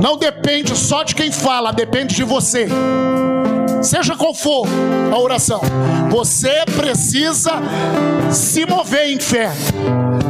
Não 0.00 0.16
depende 0.16 0.74
só 0.74 1.02
de 1.02 1.14
quem 1.14 1.30
fala, 1.30 1.70
depende 1.70 2.14
de 2.14 2.24
você. 2.24 2.66
Seja 3.86 4.16
qual 4.16 4.34
for 4.34 4.66
a 5.14 5.16
oração, 5.16 5.60
você 6.10 6.64
precisa 6.76 7.52
se 8.32 8.66
mover 8.66 9.10
em 9.10 9.20
fé. 9.20 9.52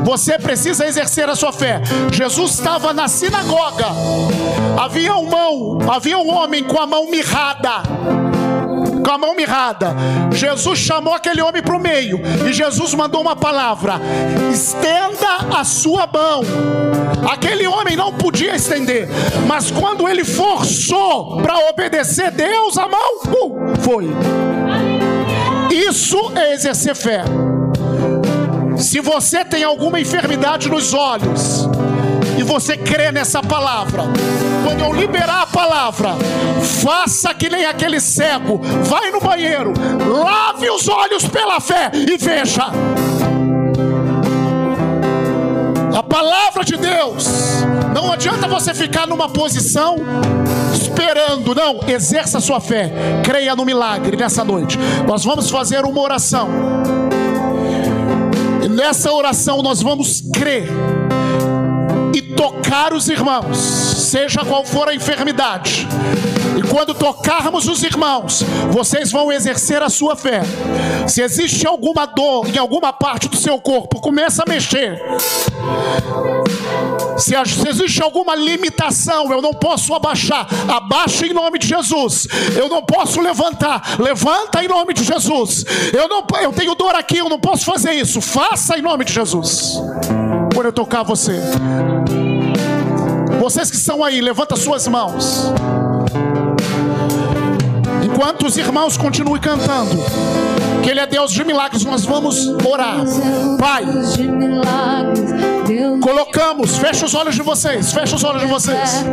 Você 0.05 0.39
precisa 0.39 0.87
exercer 0.87 1.27
a 1.31 1.35
sua 1.35 1.53
fé. 1.53 1.81
Jesus 2.13 2.53
estava 2.53 2.93
na 2.93 3.09
sinagoga. 3.09 3.87
Havia 4.79 5.17
um 5.17 5.25
mão, 5.25 5.79
havia 5.91 6.19
um 6.19 6.31
homem 6.31 6.63
com 6.65 6.79
a 6.79 6.87
mão 6.87 7.11
mirrada 7.11 7.83
com 9.07 9.13
a 9.13 9.19
mão 9.19 9.37
mirrada. 9.37 9.95
Jesus 10.33 10.81
chamou 10.81 11.15
aquele 11.15 11.41
homem 11.41 11.63
para 11.63 11.77
o 11.77 11.79
meio 11.79 12.21
e 12.45 12.53
Jesus 12.53 12.93
mandou 12.93 13.21
uma 13.21 13.37
palavra: 13.37 14.01
estenda 14.53 15.57
a 15.57 15.63
sua 15.63 16.09
mão. 16.09 16.43
Aquele 17.31 17.69
homem 17.69 17.95
não 17.95 18.13
podia 18.13 18.57
estender, 18.57 19.09
mas 19.47 19.71
quando 19.71 20.09
ele 20.09 20.25
forçou 20.25 21.41
para 21.41 21.57
obedecer 21.69 22.33
Deus, 22.33 22.77
a 22.77 22.89
mão 22.89 23.17
uh, 23.27 23.81
foi. 23.81 24.09
Isso 25.71 26.33
é 26.35 26.53
exercer 26.53 26.97
fé. 26.97 27.23
Se 28.77 29.01
você 29.01 29.45
tem 29.45 29.63
alguma 29.63 30.01
enfermidade 30.01 30.69
nos 30.69 30.93
olhos, 30.93 31.69
você 32.59 32.75
crê 32.75 33.13
nessa 33.13 33.43
palavra, 33.43 34.05
quando 34.65 34.81
eu 34.81 34.91
liberar 34.95 35.43
a 35.43 35.47
palavra, 35.47 36.15
faça 36.83 37.35
que 37.35 37.51
nem 37.51 37.67
aquele 37.67 38.01
cego, 38.01 38.63
vai 38.85 39.11
no 39.11 39.21
banheiro, 39.21 39.75
lave 40.25 40.71
os 40.71 40.89
olhos 40.89 41.29
pela 41.29 41.61
fé 41.61 41.91
e 41.93 42.17
veja. 42.17 42.69
A 45.95 46.03
palavra 46.03 46.65
de 46.65 46.79
Deus. 46.79 47.27
Não 47.95 48.11
adianta 48.11 48.49
você 48.49 48.73
ficar 48.73 49.07
numa 49.07 49.29
posição 49.29 49.97
esperando, 50.73 51.55
não. 51.55 51.81
Exerça 51.87 52.41
sua 52.41 52.59
fé. 52.59 52.91
Creia 53.23 53.55
no 53.55 53.67
milagre 53.67 54.17
nessa 54.17 54.43
noite. 54.43 54.79
Nós 55.07 55.25
vamos 55.25 55.51
fazer 55.51 55.85
uma 55.85 56.01
oração. 56.01 56.49
E 58.65 58.69
nessa 58.69 59.13
oração 59.13 59.63
nós 59.63 59.83
vamos 59.83 60.23
crer 60.33 60.96
tocar 62.37 62.93
os 62.93 63.09
irmãos, 63.09 63.57
seja 63.57 64.45
qual 64.45 64.65
for 64.65 64.89
a 64.89 64.95
enfermidade. 64.95 65.89
E 66.57 66.63
quando 66.63 66.95
tocarmos 66.95 67.67
os 67.69 67.83
irmãos, 67.83 68.43
vocês 68.71 69.11
vão 69.11 69.33
exercer 69.33 69.83
a 69.83 69.89
sua 69.89 70.15
fé. 70.15 70.43
Se 71.07 71.23
existe 71.23 71.67
alguma 71.67 72.07
dor 72.07 72.49
em 72.49 72.59
alguma 72.59 72.93
parte 72.93 73.29
do 73.29 73.37
seu 73.37 73.59
corpo, 73.61 74.01
começa 74.01 74.43
a 74.43 74.49
mexer. 74.49 75.03
Se, 77.19 77.35
existe 77.69 78.03
alguma 78.03 78.35
limitação, 78.35 79.33
eu 79.33 79.41
não 79.41 79.53
posso 79.53 79.95
abaixar, 79.95 80.47
abaixa 80.69 81.27
em 81.27 81.33
nome 81.33 81.59
de 81.59 81.67
Jesus. 81.67 82.27
Eu 82.57 82.69
não 82.69 82.83
posso 82.83 83.21
levantar, 83.21 83.97
levanta 83.99 84.63
em 84.63 84.69
nome 84.69 84.93
de 84.93 85.03
Jesus. 85.03 85.65
Eu 85.93 86.09
não, 86.09 86.25
eu 86.43 86.53
tenho 86.53 86.75
dor 86.75 86.95
aqui, 86.95 87.19
eu 87.19 87.29
não 87.29 87.39
posso 87.39 87.65
fazer 87.65 87.93
isso. 87.93 88.21
Faça 88.21 88.79
em 88.79 88.83
nome 88.83 89.05
de 89.05 89.13
Jesus. 89.13 89.81
Quando 90.55 90.67
eu 90.67 90.73
tocar 90.73 91.03
você, 91.03 91.41
vocês 93.39 93.71
que 93.71 93.77
estão 93.77 94.03
aí, 94.03 94.21
levanta 94.21 94.57
suas 94.57 94.87
mãos. 94.89 95.53
Enquanto 98.03 98.47
os 98.47 98.57
irmãos 98.57 98.97
continuem 98.97 99.41
cantando, 99.41 99.97
que 100.83 100.91
Ele 100.91 101.01
é 101.01 101.07
Deus 101.07 101.33
de 101.33 101.45
milagres, 101.45 101.85
nós 101.85 102.05
vamos 102.05 102.49
orar. 102.65 103.05
Pai, 103.59 103.85
colocamos, 106.01 106.77
fecha 106.77 107.05
os 107.05 107.15
olhos 107.15 107.35
de 107.35 107.43
vocês, 107.43 107.93
fecha 107.93 108.17
os 108.17 108.25
olhos 108.25 108.41
de 108.41 108.49
vocês. 108.49 109.05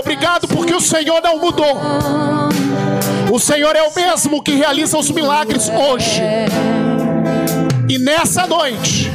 Obrigado 0.00 0.48
porque 0.48 0.74
o 0.74 0.80
Senhor 0.80 1.20
não 1.22 1.38
mudou. 1.38 1.76
O 3.30 3.38
Senhor 3.38 3.74
é 3.76 3.82
o 3.82 3.94
mesmo 3.94 4.42
que 4.42 4.52
realiza 4.52 4.98
os 4.98 5.10
milagres 5.10 5.68
hoje. 5.68 6.22
E 7.88 7.98
nessa 7.98 8.46
noite, 8.46 9.10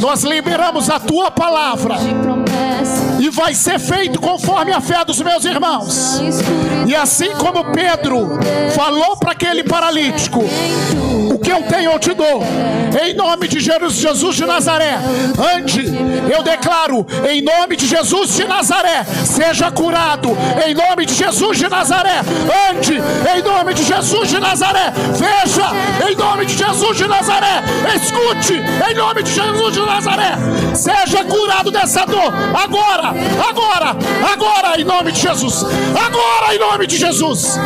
nós 0.00 0.22
liberamos 0.22 0.88
a 0.88 1.00
tua 1.00 1.30
palavra 1.30 1.96
e 3.28 3.30
vai 3.30 3.54
ser 3.54 3.78
feito 3.78 4.20
conforme 4.20 4.72
a 4.72 4.80
fé 4.80 5.04
dos 5.04 5.20
meus 5.20 5.44
irmãos. 5.44 6.20
E 6.86 6.96
assim 6.96 7.30
como 7.32 7.72
Pedro 7.72 8.38
falou 8.74 9.16
para 9.16 9.32
aquele 9.32 9.62
paralítico: 9.62 10.40
O 11.30 11.38
que 11.38 11.52
eu 11.52 11.62
tenho 11.64 11.92
eu 11.92 11.98
te 11.98 12.14
dou, 12.14 12.42
em 13.02 13.14
nome 13.14 13.46
de 13.48 13.60
Jesus 13.60 14.36
de 14.36 14.46
Nazaré. 14.46 14.98
Ande, 15.54 15.84
eu 16.34 16.42
declaro, 16.42 17.06
em 17.28 17.42
nome 17.42 17.76
de 17.76 17.86
Jesus 17.86 18.34
de 18.34 18.44
Nazaré, 18.46 19.04
seja 19.24 19.70
curado, 19.70 20.36
em 20.66 20.74
nome 20.74 21.04
de 21.04 21.14
Jesus 21.14 21.58
de 21.58 21.68
Nazaré. 21.68 22.20
Ande, 22.70 22.94
em 23.36 23.42
nome 23.42 23.74
de 23.74 23.84
Jesus 23.84 24.28
de 24.28 24.40
Nazaré. 24.40 24.92
Veja, 25.12 26.08
em 26.08 26.16
nome 26.16 26.46
de 26.46 26.56
Jesus 26.56 26.96
de 26.96 27.06
Nazaré. 27.06 27.62
Escute, 27.94 28.54
em 28.90 28.94
nome 28.94 29.22
de 29.22 29.32
Jesus 29.32 29.74
de 29.74 29.80
Nazaré. 29.80 30.32
Seja 30.74 31.24
curado 31.24 31.70
dessa 31.70 32.06
dor, 32.06 32.32
agora, 32.54 33.12
agora, 33.48 33.96
agora, 34.32 34.80
em 34.80 34.84
nome 34.84 35.12
de 35.12 35.20
Jesus. 35.20 35.64
Agora, 35.64 36.54
em 36.54 36.58
nome 36.58 36.86
de 36.86 36.96
Jesus. 36.96 37.58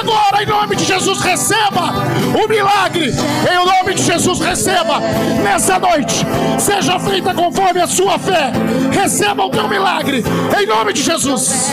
Agora, 0.00 0.42
em 0.42 0.46
nome 0.46 0.76
de 0.76 0.84
Jesus, 0.84 1.20
receba 1.20 1.94
o 2.42 2.48
milagre. 2.48 3.10
Em 3.10 3.66
nome 3.66 3.94
de 3.94 4.02
Jesus, 4.02 4.40
receba 4.40 5.00
nessa 5.42 5.78
noite. 5.78 6.26
Seja 6.58 6.98
feita 7.00 7.34
conforme 7.34 7.80
a 7.80 7.86
sua 7.86 8.18
fé. 8.18 8.52
Receba 8.92 9.44
o 9.44 9.50
teu 9.50 9.68
milagre. 9.68 10.24
Em 10.60 10.66
nome 10.66 10.92
de 10.92 11.02
Jesus. 11.02 11.70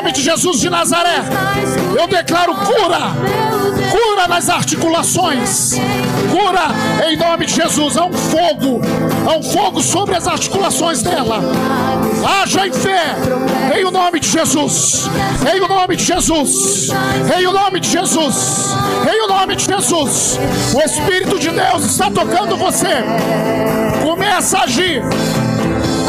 Nome 0.00 0.12
de 0.12 0.22
Jesus 0.22 0.60
de 0.60 0.70
Nazaré, 0.70 1.18
eu 1.94 2.08
declaro 2.08 2.54
cura, 2.54 3.12
cura 3.90 4.26
nas 4.26 4.48
articulações, 4.48 5.74
cura 6.30 6.68
em 7.06 7.18
nome 7.18 7.44
de 7.44 7.54
Jesus. 7.54 7.98
Há 7.98 8.06
um 8.06 8.12
fogo, 8.14 8.80
há 9.28 9.36
um 9.36 9.42
fogo 9.42 9.82
sobre 9.82 10.16
as 10.16 10.26
articulações 10.26 11.02
dela. 11.02 11.40
Haja 12.26 12.66
em 12.66 12.72
fé, 12.72 13.14
em 13.78 13.84
o 13.84 13.90
nome 13.90 14.20
de 14.20 14.28
Jesus, 14.30 15.10
em 15.54 15.60
o 15.60 15.68
nome 15.68 15.96
de 15.96 16.04
Jesus, 16.04 16.88
em 17.38 17.46
o 17.46 17.52
nome 17.52 17.78
de 17.78 17.90
Jesus, 17.90 18.74
em 19.06 19.24
o 19.26 19.28
nome 19.28 19.54
de 19.54 19.66
Jesus. 19.66 20.40
O 20.74 20.80
Espírito 20.80 21.38
de 21.38 21.50
Deus 21.50 21.84
está 21.84 22.10
tocando 22.10 22.56
você. 22.56 23.04
Começa 24.02 24.60
a 24.60 24.62
agir. 24.62 25.02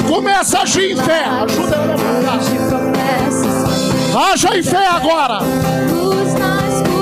Começa 0.07 0.59
a 0.59 0.61
agir 0.61 0.91
em 0.91 0.95
fé. 0.95 1.25
Ajuda 1.25 1.75
a 1.75 1.85
levantar. 1.85 2.90
Haja 4.15 4.57
em 4.57 4.63
fé 4.63 4.87
agora. 4.87 5.39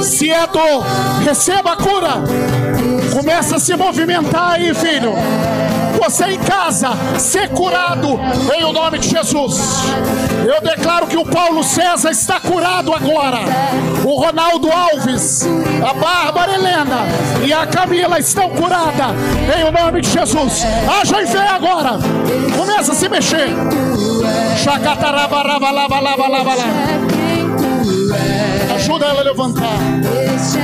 Se 0.04 0.32
é 0.32 0.46
dor, 0.48 0.86
receba 1.24 1.74
a 1.74 1.76
cura. 1.76 2.14
Começa 3.14 3.56
a 3.56 3.60
se 3.60 3.76
movimentar 3.76 4.52
aí, 4.54 4.74
filho. 4.74 5.14
Você 6.00 6.26
em 6.26 6.40
casa, 6.40 6.92
ser 7.18 7.50
curado 7.50 8.20
em 8.58 8.64
o 8.64 8.72
nome 8.72 9.00
de 9.00 9.10
Jesus. 9.10 9.60
Eu 10.48 10.62
declaro 10.62 11.08
que 11.08 11.18
o 11.18 11.26
Paulo 11.26 11.62
César 11.62 12.10
está 12.10 12.40
curado 12.40 12.94
agora. 12.94 13.40
O 14.06 14.16
Ronaldo 14.20 14.70
Alves, 14.72 15.46
a 15.88 15.94
Bárbara 15.94 16.54
Helena 16.54 17.00
e 17.46 17.52
a 17.52 17.68
Camila 17.68 18.18
estão 18.18 18.50
curadas 18.50 19.14
em 19.58 19.64
o 19.66 19.72
nome 19.72 20.02
de 20.02 20.10
Jesus. 20.10 20.66
Haja 20.90 21.22
em 21.22 21.28
fé 21.28 21.48
agora. 21.48 22.00
Começa 22.58 22.94
a 22.94 22.96
se 22.96 23.10
mexer. 23.10 23.50
Ajuda 28.74 29.06
ela 29.06 29.20
a 29.20 29.24
levantar. 29.24 29.78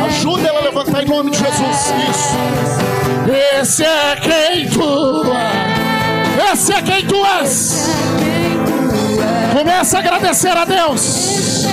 Ajuda 0.08 0.48
ela 0.48 0.60
a 0.60 0.64
levantar 0.64 1.04
em 1.04 1.08
nome 1.08 1.32
de 1.32 1.38
Jesus. 1.38 1.94
Isso. 2.10 2.95
Esse 3.28 3.84
é 3.84 4.16
quem 4.18 4.70
tu 4.70 5.24
és. 5.34 6.54
Esse 6.54 6.74
é 6.74 6.82
quem 6.82 7.08
tu 7.08 7.26
és. 7.42 7.90
Começa 9.52 9.98
a 9.98 10.00
agradecer 10.00 10.56
a 10.56 10.66
Deus. 10.66 11.66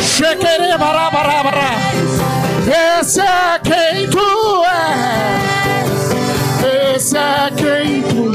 Chequere 0.00 0.76
barabarabara. 0.76 1.70
Esse 3.00 3.20
é 3.20 3.60
quem 3.62 4.08
tu 4.08 4.64
és. 4.64 6.10
Esse 6.96 7.16
é 7.16 7.52
quem 7.56 8.02
tu 8.02 8.24
és. 8.24 8.29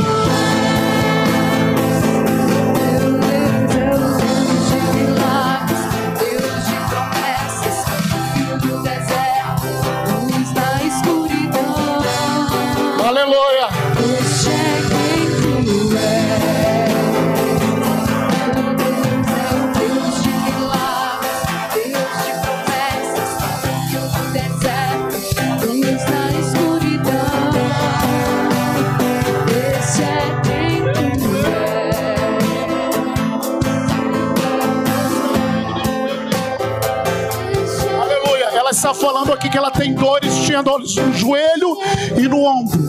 Está 38.86 38.93
falando 38.93 39.33
aqui 39.33 39.49
que 39.49 39.57
ela 39.57 39.71
tem 39.71 39.95
dores, 39.95 40.43
tinha 40.45 40.61
dores 40.61 40.95
no 40.95 41.11
joelho 41.11 41.75
e 42.15 42.27
no 42.27 42.43
ombro. 42.43 42.79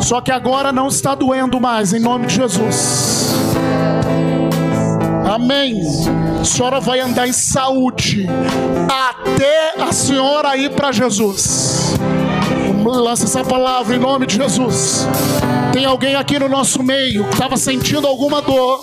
Só 0.00 0.18
que 0.22 0.32
agora 0.32 0.72
não 0.72 0.88
está 0.88 1.14
doendo 1.14 1.60
mais, 1.60 1.92
em 1.92 2.00
nome 2.00 2.26
de 2.26 2.36
Jesus. 2.36 3.34
Amém. 5.30 5.82
A 6.40 6.44
senhora 6.44 6.80
vai 6.80 7.00
andar 7.00 7.28
em 7.28 7.34
saúde 7.34 8.26
até 8.88 9.74
a 9.78 9.92
senhora 9.92 10.56
ir 10.56 10.70
para 10.70 10.90
Jesus. 10.90 11.96
Lança 12.82 13.24
essa 13.24 13.44
palavra 13.44 13.94
em 13.94 13.98
nome 13.98 14.26
de 14.26 14.36
Jesus. 14.36 15.06
Tem 15.70 15.84
alguém 15.84 16.14
aqui 16.14 16.38
no 16.38 16.48
nosso 16.48 16.82
meio 16.82 17.24
que 17.24 17.34
estava 17.34 17.58
sentindo 17.58 18.06
alguma 18.06 18.40
dor, 18.40 18.82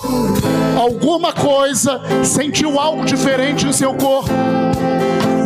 alguma 0.80 1.34
coisa, 1.34 1.99
sentiu 2.23 2.80
algo 2.80 3.03
diferente 3.05 3.65
no 3.65 3.73
seu 3.73 3.95
corpo 3.95 4.30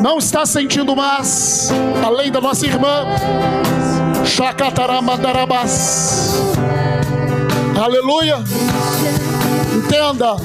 não 0.01 0.17
está 0.17 0.45
sentindo 0.45 0.93
mais, 0.95 1.69
além 2.03 2.31
da 2.31 2.41
nossa 2.41 2.65
irmã, 2.65 3.05
Chacataramandarabás. 4.25 6.33
Aleluia. 7.81 8.39
Entenda, 9.73 10.35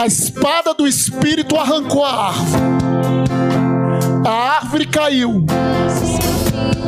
a 0.00 0.06
espada 0.06 0.72
do 0.74 0.86
Espírito 0.86 1.56
arrancou 1.56 2.04
a 2.04 2.28
árvore, 2.28 2.62
a 4.26 4.56
árvore 4.56 4.86
caiu, 4.86 5.44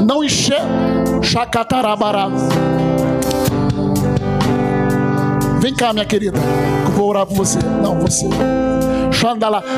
não 0.06 0.24
enxerga, 0.24 1.23
Chacatarabarás 1.23 2.43
Vem 5.62 5.73
cá, 5.73 5.93
minha 5.93 6.05
querida. 6.05 6.40
Eu 6.85 6.90
vou 6.90 7.10
orar 7.10 7.24
por 7.24 7.36
você. 7.36 7.60
Não, 7.60 8.01
você. 8.01 8.27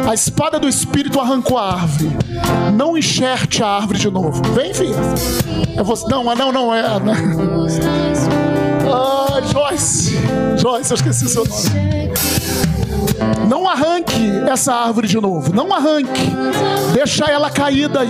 A 0.09 0.15
espada 0.15 0.59
do 0.59 0.67
Espírito 0.67 1.21
arrancou 1.21 1.59
a 1.59 1.75
árvore. 1.75 2.17
Não 2.75 2.97
enxerte 2.97 3.63
a 3.63 3.67
árvore 3.69 3.99
de 3.99 4.11
novo. 4.11 4.43
Vem, 4.55 4.73
filha. 4.73 4.97
É 5.77 5.83
você. 5.83 6.07
Não, 6.09 6.25
não, 6.35 6.51
não 6.51 6.75
é. 6.75 6.83
Né? 7.01 7.13
Ah, 8.91 9.41
Joyce. 9.43 10.19
Joyce, 10.57 10.91
eu 10.93 10.95
esqueci 10.95 11.29
seu 11.29 11.45
nome. 11.45 12.11
Não 13.49 13.69
arranque 13.69 14.31
essa 14.51 14.73
árvore 14.73 15.09
de 15.09 15.21
novo. 15.21 15.55
Não 15.55 15.73
arranque. 15.75 16.33
Deixa 16.95 17.27
ela 17.27 17.51
caída 17.51 18.01
aí. 18.01 18.09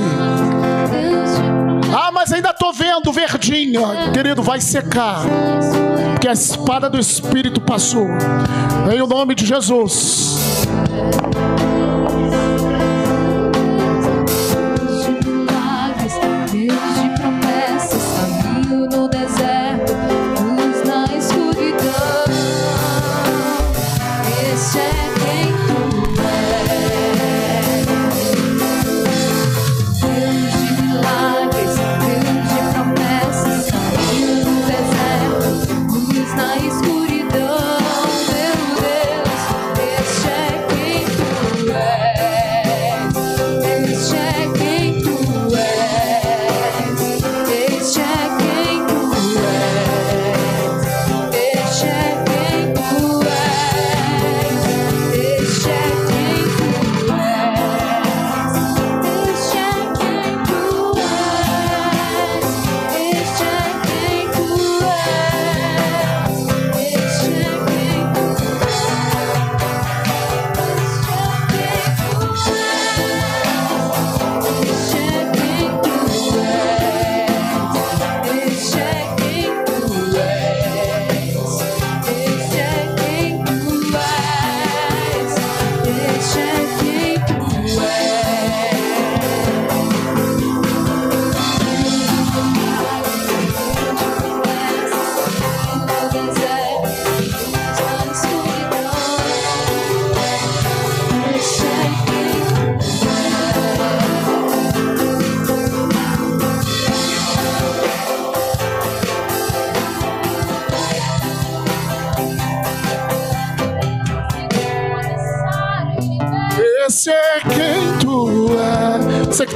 Ah, 1.92 2.10
mas 2.12 2.32
ainda 2.32 2.50
estou 2.50 2.72
vendo 2.72 3.12
verdinha. 3.12 4.10
Querido, 4.12 4.42
vai 4.42 4.60
secar. 4.60 5.22
Porque 6.12 6.28
a 6.28 6.32
espada 6.32 6.88
do 6.88 6.98
Espírito 6.98 7.60
passou. 7.60 8.06
Em 8.92 9.02
o 9.02 9.06
nome 9.06 9.34
de 9.34 9.44
Jesus. 9.44 10.43
Você 10.94 11.53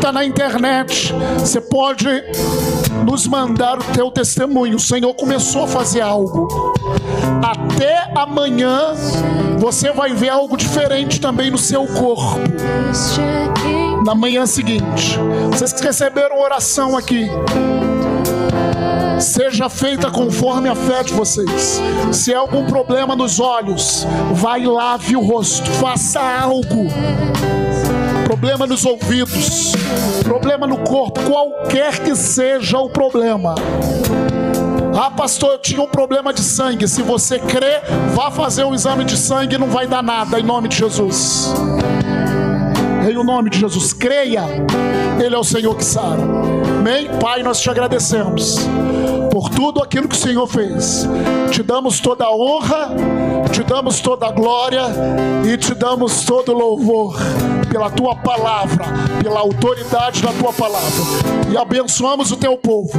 está 0.08 0.12
na 0.12 0.24
internet, 0.24 1.12
você 1.38 1.60
pode 1.60 2.08
nos 3.04 3.26
mandar 3.26 3.78
o 3.78 3.84
teu 3.92 4.10
testemunho. 4.10 4.76
O 4.76 4.80
Senhor 4.80 5.12
começou 5.12 5.64
a 5.64 5.68
fazer 5.68 6.00
algo. 6.00 6.48
Até 7.42 8.10
amanhã 8.16 8.94
você 9.58 9.92
vai 9.92 10.14
ver 10.14 10.30
algo 10.30 10.56
diferente 10.56 11.20
também 11.20 11.50
no 11.50 11.58
seu 11.58 11.86
corpo. 11.86 12.40
Na 14.04 14.14
manhã 14.14 14.46
seguinte, 14.46 15.18
vocês 15.50 15.74
que 15.74 15.82
receberam 15.84 16.40
oração 16.40 16.96
aqui, 16.96 17.28
seja 19.20 19.68
feita 19.68 20.10
conforme 20.10 20.70
a 20.70 20.74
fé 20.74 21.02
de 21.02 21.12
vocês. 21.12 21.82
Se 22.12 22.32
há 22.32 22.38
algum 22.38 22.64
problema 22.64 23.14
nos 23.14 23.40
olhos, 23.40 24.06
vai 24.32 24.64
lá, 24.64 24.92
lave 24.92 25.16
o 25.16 25.20
rosto, 25.20 25.70
faça 25.72 26.20
algo 26.20 26.88
problema 28.38 28.68
nos 28.68 28.86
ouvidos, 28.86 29.72
problema 30.22 30.64
no 30.64 30.78
corpo, 30.78 31.20
qualquer 31.22 31.98
que 31.98 32.14
seja 32.14 32.78
o 32.78 32.88
problema. 32.88 33.56
Ah, 34.96 35.10
pastor, 35.10 35.54
eu 35.54 35.58
tinha 35.58 35.82
um 35.82 35.88
problema 35.88 36.32
de 36.32 36.40
sangue. 36.40 36.86
Se 36.86 37.02
você 37.02 37.40
crê, 37.40 37.80
vá 38.14 38.30
fazer 38.30 38.62
um 38.62 38.72
exame 38.72 39.04
de 39.04 39.16
sangue, 39.16 39.58
não 39.58 39.66
vai 39.66 39.88
dar 39.88 40.04
nada, 40.04 40.38
em 40.38 40.44
nome 40.44 40.68
de 40.68 40.76
Jesus. 40.76 41.52
Em 43.10 43.24
nome 43.24 43.50
de 43.50 43.58
Jesus, 43.58 43.92
creia, 43.92 44.44
Ele 45.20 45.34
é 45.34 45.38
o 45.38 45.42
Senhor 45.42 45.74
que 45.76 45.84
sabe. 45.84 46.22
Amém? 46.78 47.10
Pai, 47.20 47.42
nós 47.42 47.60
te 47.60 47.68
agradecemos 47.68 48.60
por 49.32 49.50
tudo 49.50 49.82
aquilo 49.82 50.06
que 50.06 50.14
o 50.14 50.18
Senhor 50.18 50.46
fez. 50.46 51.08
Te 51.50 51.62
damos 51.64 51.98
toda 51.98 52.24
a 52.24 52.32
honra, 52.32 52.90
te 53.50 53.64
damos 53.64 53.98
toda 53.98 54.28
a 54.28 54.30
glória 54.30 54.82
e 55.44 55.56
te 55.56 55.74
damos 55.74 56.24
todo 56.24 56.52
o 56.52 56.56
louvor 56.56 57.16
pela 57.68 57.90
tua 57.90 58.16
palavra, 58.16 58.84
pela 59.22 59.40
autoridade 59.40 60.22
da 60.22 60.32
tua 60.32 60.52
palavra. 60.52 60.88
E 61.50 61.56
abençoamos 61.56 62.30
o 62.30 62.36
teu 62.36 62.56
povo 62.56 62.92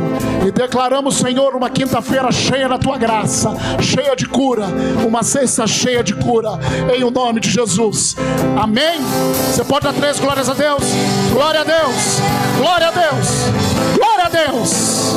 e 0.48 0.52
declaramos, 0.52 1.18
Senhor, 1.18 1.56
uma 1.56 1.70
quinta-feira 1.70 2.32
cheia 2.32 2.68
da 2.68 2.78
tua 2.78 2.98
graça, 2.98 3.54
cheia 3.82 4.16
de 4.16 4.26
cura, 4.26 4.66
uma 5.08 5.24
sexta 5.24 5.68
cheia 5.68 6.04
de 6.04 6.16
cura, 6.16 6.52
em 6.96 7.04
o 7.04 7.12
nome 7.12 7.40
de 7.40 7.50
Jesus. 7.50 8.16
Amém. 8.60 9.00
Você 9.52 9.64
pode 9.64 9.86
dar 9.86 9.94
três 9.94 10.20
glórias 10.20 10.50
a 10.50 10.54
Deus. 10.54 10.84
Glória 11.32 11.62
a 11.62 11.64
Deus. 11.64 12.20
Glória 12.58 12.88
a 12.88 12.91
Deus. 12.91 13.98
Glória 13.98 14.26
a 14.26 14.30
Deus. 14.30 15.09